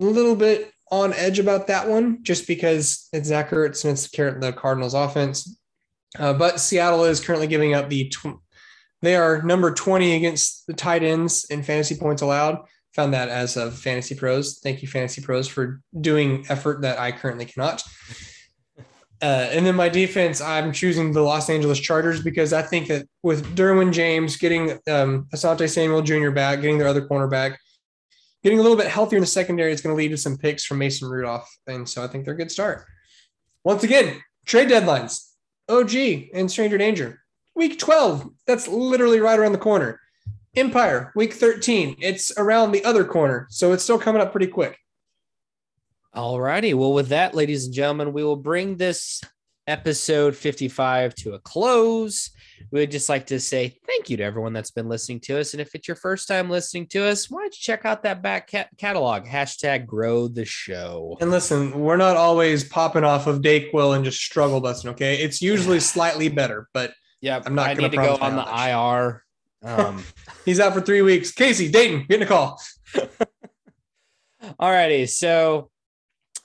A 0.00 0.04
little 0.04 0.36
bit 0.36 0.72
on 0.90 1.12
edge 1.12 1.38
about 1.38 1.66
that 1.66 1.86
one, 1.86 2.22
just 2.22 2.46
because 2.46 3.08
it's 3.12 3.28
Zach 3.28 3.50
Ertz 3.50 3.84
and 3.84 3.92
it's 3.92 4.08
the 4.08 4.54
Cardinals 4.56 4.94
offense. 4.94 5.58
Uh, 6.18 6.32
but 6.32 6.60
Seattle 6.60 7.04
is 7.04 7.20
currently 7.20 7.46
giving 7.46 7.74
up 7.74 7.90
the, 7.90 8.08
tw- 8.08 8.40
they 9.02 9.16
are 9.16 9.42
number 9.42 9.72
20 9.72 10.14
against 10.14 10.66
the 10.66 10.72
tight 10.72 11.02
ends 11.02 11.44
in 11.50 11.62
fantasy 11.62 11.96
points 11.96 12.22
allowed. 12.22 12.64
Found 12.94 13.12
that 13.14 13.28
as 13.28 13.56
of 13.56 13.78
Fantasy 13.78 14.14
Pros. 14.14 14.60
Thank 14.60 14.82
you, 14.82 14.88
Fantasy 14.88 15.20
Pros, 15.20 15.48
for 15.48 15.80
doing 16.00 16.46
effort 16.48 16.82
that 16.82 16.98
I 16.98 17.12
currently 17.12 17.46
cannot. 17.46 17.82
Uh, 19.22 19.48
and 19.52 19.64
then 19.64 19.74
my 19.74 19.88
defense, 19.88 20.42
I'm 20.42 20.70
choosing 20.70 21.12
the 21.12 21.22
Los 21.22 21.48
Angeles 21.48 21.80
Chargers 21.80 22.22
because 22.22 22.52
I 22.52 22.60
think 22.60 22.88
that 22.88 23.06
with 23.22 23.56
Derwin 23.56 23.90
James 23.90 24.36
getting 24.36 24.72
um, 24.86 25.28
Asante 25.32 25.66
Samuel 25.70 26.02
Jr. 26.02 26.28
back, 26.28 26.60
getting 26.60 26.76
their 26.76 26.88
other 26.88 27.06
cornerback, 27.06 27.56
getting 28.42 28.58
a 28.58 28.62
little 28.62 28.76
bit 28.76 28.88
healthier 28.88 29.16
in 29.16 29.22
the 29.22 29.26
secondary, 29.26 29.72
it's 29.72 29.80
going 29.80 29.94
to 29.94 29.96
lead 29.96 30.10
to 30.10 30.18
some 30.18 30.36
picks 30.36 30.66
from 30.66 30.76
Mason 30.76 31.08
Rudolph. 31.08 31.50
And 31.66 31.88
so 31.88 32.04
I 32.04 32.06
think 32.06 32.26
they're 32.26 32.34
a 32.34 32.36
good 32.36 32.50
start. 32.50 32.84
Once 33.64 33.82
again, 33.82 34.20
trade 34.44 34.68
deadlines, 34.68 35.30
OG 35.70 36.28
and 36.34 36.50
Stranger 36.50 36.76
Danger. 36.76 37.22
Week 37.54 37.78
12, 37.78 38.28
that's 38.46 38.68
literally 38.68 39.20
right 39.20 39.38
around 39.38 39.52
the 39.52 39.58
corner. 39.58 40.00
Empire, 40.56 41.12
week 41.16 41.32
13, 41.32 41.96
it's 42.00 42.32
around 42.38 42.72
the 42.72 42.84
other 42.84 43.04
corner. 43.04 43.46
So 43.50 43.72
it's 43.72 43.82
still 43.82 43.98
coming 43.98 44.22
up 44.22 44.30
pretty 44.30 44.46
quick. 44.46 44.78
All 46.12 46.40
righty. 46.40 46.74
Well, 46.74 46.92
with 46.92 47.08
that, 47.08 47.34
ladies 47.34 47.64
and 47.64 47.74
gentlemen, 47.74 48.12
we 48.12 48.22
will 48.22 48.36
bring 48.36 48.76
this 48.76 49.20
episode 49.66 50.36
55 50.36 51.14
to 51.16 51.32
a 51.34 51.38
close. 51.40 52.30
We 52.70 52.80
would 52.80 52.90
just 52.90 53.08
like 53.08 53.26
to 53.26 53.40
say 53.40 53.76
thank 53.86 54.10
you 54.10 54.16
to 54.18 54.22
everyone 54.22 54.52
that's 54.52 54.70
been 54.70 54.88
listening 54.88 55.20
to 55.20 55.40
us. 55.40 55.54
And 55.54 55.60
if 55.60 55.74
it's 55.74 55.88
your 55.88 55.96
first 55.96 56.28
time 56.28 56.50
listening 56.50 56.86
to 56.88 57.04
us, 57.04 57.28
why 57.28 57.40
don't 57.40 57.54
you 57.54 57.60
check 57.60 57.84
out 57.84 58.04
that 58.04 58.22
back 58.22 58.46
cat- 58.48 58.68
catalog? 58.78 59.24
Hashtag 59.24 59.86
grow 59.86 60.28
the 60.28 60.44
show. 60.44 61.16
And 61.20 61.32
listen, 61.32 61.72
we're 61.80 61.96
not 61.96 62.16
always 62.16 62.62
popping 62.62 63.04
off 63.04 63.26
of 63.26 63.40
Dayquil 63.40 63.96
and 63.96 64.04
just 64.04 64.20
struggle 64.20 64.60
busting, 64.60 64.90
okay? 64.90 65.16
It's 65.16 65.42
usually 65.42 65.80
slightly 65.80 66.28
better, 66.28 66.68
but 66.72 66.92
Yeah, 67.20 67.42
I'm 67.44 67.56
not 67.56 67.70
I 67.70 67.74
need 67.74 67.90
to 67.90 67.96
go 67.96 68.16
on 68.20 68.36
the 68.36 68.68
IR. 68.70 69.24
Um, 69.64 70.04
he's 70.44 70.60
out 70.60 70.74
for 70.74 70.80
three 70.80 71.02
weeks. 71.02 71.32
Casey, 71.32 71.70
Dayton, 71.70 72.06
getting 72.08 72.26
a 72.26 72.28
call. 72.28 72.60
All 74.58 74.70
righty. 74.70 75.06
So 75.06 75.70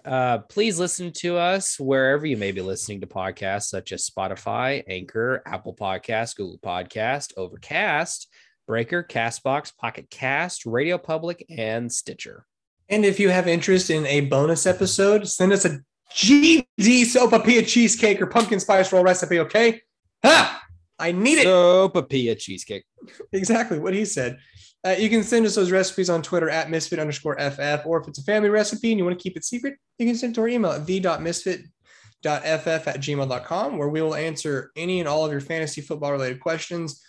uh, 0.06 0.40
please 0.50 0.80
listen 0.80 1.12
to 1.12 1.38
us 1.38 1.80
wherever 1.80 2.26
you 2.26 2.38
may 2.38 2.52
be 2.52 2.62
listening 2.62 3.02
to 3.02 3.08
podcasts 3.08 3.66
such 3.66 3.92
as 3.92 4.10
Spotify, 4.10 4.84
Anchor, 4.88 5.44
Apple 5.46 5.76
Podcast, 5.76 6.38
Google 6.38 6.60
Podcast, 6.60 7.34
Overcast, 7.36 8.28
Breaker, 8.66 9.04
Castbox, 9.04 9.76
Pocket 9.76 10.10
Cast, 10.10 10.66
Radio 10.66 10.98
Public, 10.98 11.46
and 11.50 11.92
Stitcher. 11.92 12.46
And 12.88 13.04
if 13.06 13.20
you 13.20 13.30
have 13.30 13.48
interest 13.48 13.90
in 13.90 14.06
a 14.06 14.22
bonus 14.22 14.66
episode, 14.66 15.28
send 15.28 15.52
us 15.52 15.66
a 15.66 15.80
GD 16.16 16.66
sopapilla 17.02 17.68
cheesecake 17.68 18.22
or 18.22 18.28
pumpkin 18.28 18.60
spice 18.60 18.92
roll 18.92 19.04
recipe, 19.04 19.40
okay? 19.40 19.82
Ha! 20.24 20.64
I 21.00 21.12
need 21.12 21.40
it. 21.40 21.48
Sopapilla 21.48 22.38
cheesecake. 22.38 22.84
exactly 23.32 23.80
what 23.80 23.94
he 23.94 24.06
said. 24.06 24.38
Uh, 24.86 24.96
you 24.98 25.10
can 25.10 25.24
send 25.24 25.46
us 25.46 25.56
those 25.56 25.72
recipes 25.72 26.10
on 26.10 26.22
Twitter 26.22 26.50
at 26.50 26.70
misfit 26.70 27.00
underscore 27.00 27.38
FF, 27.38 27.86
or 27.86 28.00
if 28.02 28.08
it's 28.08 28.20
a 28.20 28.24
family 28.24 28.50
recipe 28.50 28.92
and 28.92 29.00
you 29.00 29.06
want 29.06 29.18
to 29.18 29.22
keep 29.22 29.36
it 29.36 29.44
secret, 29.44 29.76
you 29.98 30.06
can 30.06 30.16
send 30.16 30.32
it 30.32 30.36
to 30.36 30.42
our 30.42 30.48
email 30.48 30.72
at 30.72 30.86
the.misfit.ff 30.86 31.68
at 32.26 32.86
gmail.com, 32.86 33.78
where 33.78 33.90
we 33.90 34.02
will 34.02 34.16
answer 34.16 34.72
any 34.78 35.00
and 35.00 35.10
all 35.10 35.26
of 35.26 35.32
your 35.32 35.42
fantasy 35.42 35.82
football 35.82 36.14
related 36.14 36.40
questions, 36.40 37.02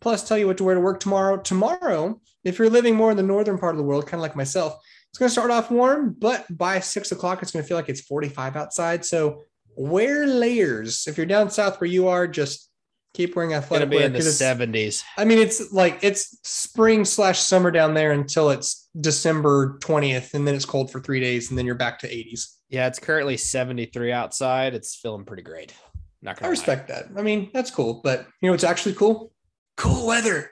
plus 0.00 0.26
tell 0.26 0.38
you 0.38 0.46
what 0.46 0.56
to 0.56 0.64
wear 0.64 0.74
to 0.74 0.80
work 0.80 1.00
tomorrow. 1.00 1.36
Tomorrow, 1.36 2.18
if 2.44 2.58
you're 2.58 2.70
living 2.70 2.96
more 2.96 3.10
in 3.10 3.16
the 3.18 3.22
northern 3.22 3.58
part 3.58 3.74
of 3.74 3.78
the 3.78 3.84
world, 3.84 4.06
kind 4.06 4.20
of 4.20 4.22
like 4.22 4.36
myself, 4.36 4.78
it's 5.10 5.18
going 5.18 5.28
to 5.28 5.32
start 5.32 5.50
off 5.50 5.70
warm, 5.70 6.16
but 6.18 6.46
by 6.56 6.80
six 6.80 7.12
o'clock, 7.12 7.42
it's 7.42 7.50
going 7.50 7.62
to 7.62 7.68
feel 7.68 7.76
like 7.76 7.88
it's 7.88 8.02
45 8.02 8.56
outside. 8.56 9.04
So 9.04 9.42
wear 9.76 10.26
layers. 10.26 11.06
If 11.06 11.16
you're 11.16 11.26
down 11.26 11.50
south 11.50 11.80
where 11.80 11.90
you 11.90 12.08
are, 12.08 12.26
just 12.26 12.67
keep 13.14 13.34
wearing 13.36 13.52
It's 13.52 13.64
athletic 13.64 13.90
be 13.90 13.96
wear 13.96 14.06
in 14.06 14.12
the 14.12 14.18
it's- 14.18 14.36
seventies. 14.36 15.04
I 15.16 15.24
mean, 15.24 15.38
it's 15.38 15.72
like 15.72 15.98
it's 16.02 16.38
spring 16.44 17.04
slash 17.04 17.38
summer 17.40 17.70
down 17.70 17.94
there 17.94 18.12
until 18.12 18.50
it's 18.50 18.88
December 19.00 19.78
20th, 19.80 20.34
and 20.34 20.46
then 20.46 20.54
it's 20.54 20.64
cold 20.64 20.90
for 20.90 21.00
three 21.00 21.20
days, 21.20 21.50
and 21.50 21.58
then 21.58 21.66
you're 21.66 21.74
back 21.74 21.98
to 22.00 22.08
80s. 22.08 22.46
Yeah, 22.68 22.86
it's 22.86 22.98
currently 22.98 23.36
seventy 23.36 23.86
three 23.86 24.12
outside. 24.12 24.74
It's 24.74 24.94
feeling 24.94 25.24
pretty 25.24 25.42
great. 25.42 25.72
Not 26.20 26.36
gonna 26.36 26.46
I 26.46 26.48
lie. 26.48 26.50
respect 26.50 26.88
that. 26.88 27.06
I 27.16 27.22
mean, 27.22 27.50
that's 27.54 27.70
cool, 27.70 28.00
but 28.04 28.26
you 28.42 28.48
know 28.48 28.52
what's 28.52 28.64
actually 28.64 28.94
cool? 28.94 29.32
Cool 29.76 30.06
weather. 30.06 30.50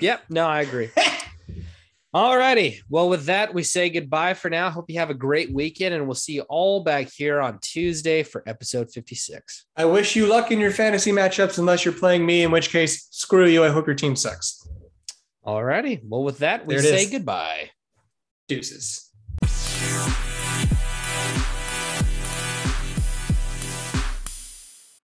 Yep. 0.00 0.22
No, 0.30 0.46
I 0.46 0.60
agree. 0.62 0.90
All 2.12 2.36
righty. 2.36 2.82
Well, 2.88 3.08
with 3.08 3.26
that, 3.26 3.54
we 3.54 3.62
say 3.62 3.88
goodbye 3.88 4.34
for 4.34 4.50
now. 4.50 4.68
Hope 4.68 4.90
you 4.90 4.98
have 4.98 5.10
a 5.10 5.14
great 5.14 5.52
weekend, 5.52 5.94
and 5.94 6.06
we'll 6.06 6.16
see 6.16 6.32
you 6.32 6.42
all 6.48 6.82
back 6.82 7.08
here 7.08 7.40
on 7.40 7.60
Tuesday 7.62 8.24
for 8.24 8.42
episode 8.48 8.90
56. 8.92 9.66
I 9.76 9.84
wish 9.84 10.16
you 10.16 10.26
luck 10.26 10.50
in 10.50 10.58
your 10.58 10.72
fantasy 10.72 11.12
matchups 11.12 11.58
unless 11.58 11.84
you're 11.84 11.94
playing 11.94 12.26
me, 12.26 12.42
in 12.42 12.50
which 12.50 12.70
case, 12.70 13.06
screw 13.12 13.46
you. 13.46 13.62
I 13.62 13.68
hope 13.68 13.86
your 13.86 13.94
team 13.94 14.16
sucks. 14.16 14.68
All 15.44 15.62
righty. 15.62 16.00
Well, 16.02 16.24
with 16.24 16.38
that, 16.38 16.66
we 16.66 16.76
say 16.80 17.04
is. 17.04 17.10
goodbye. 17.10 17.70
Deuces. 18.48 19.10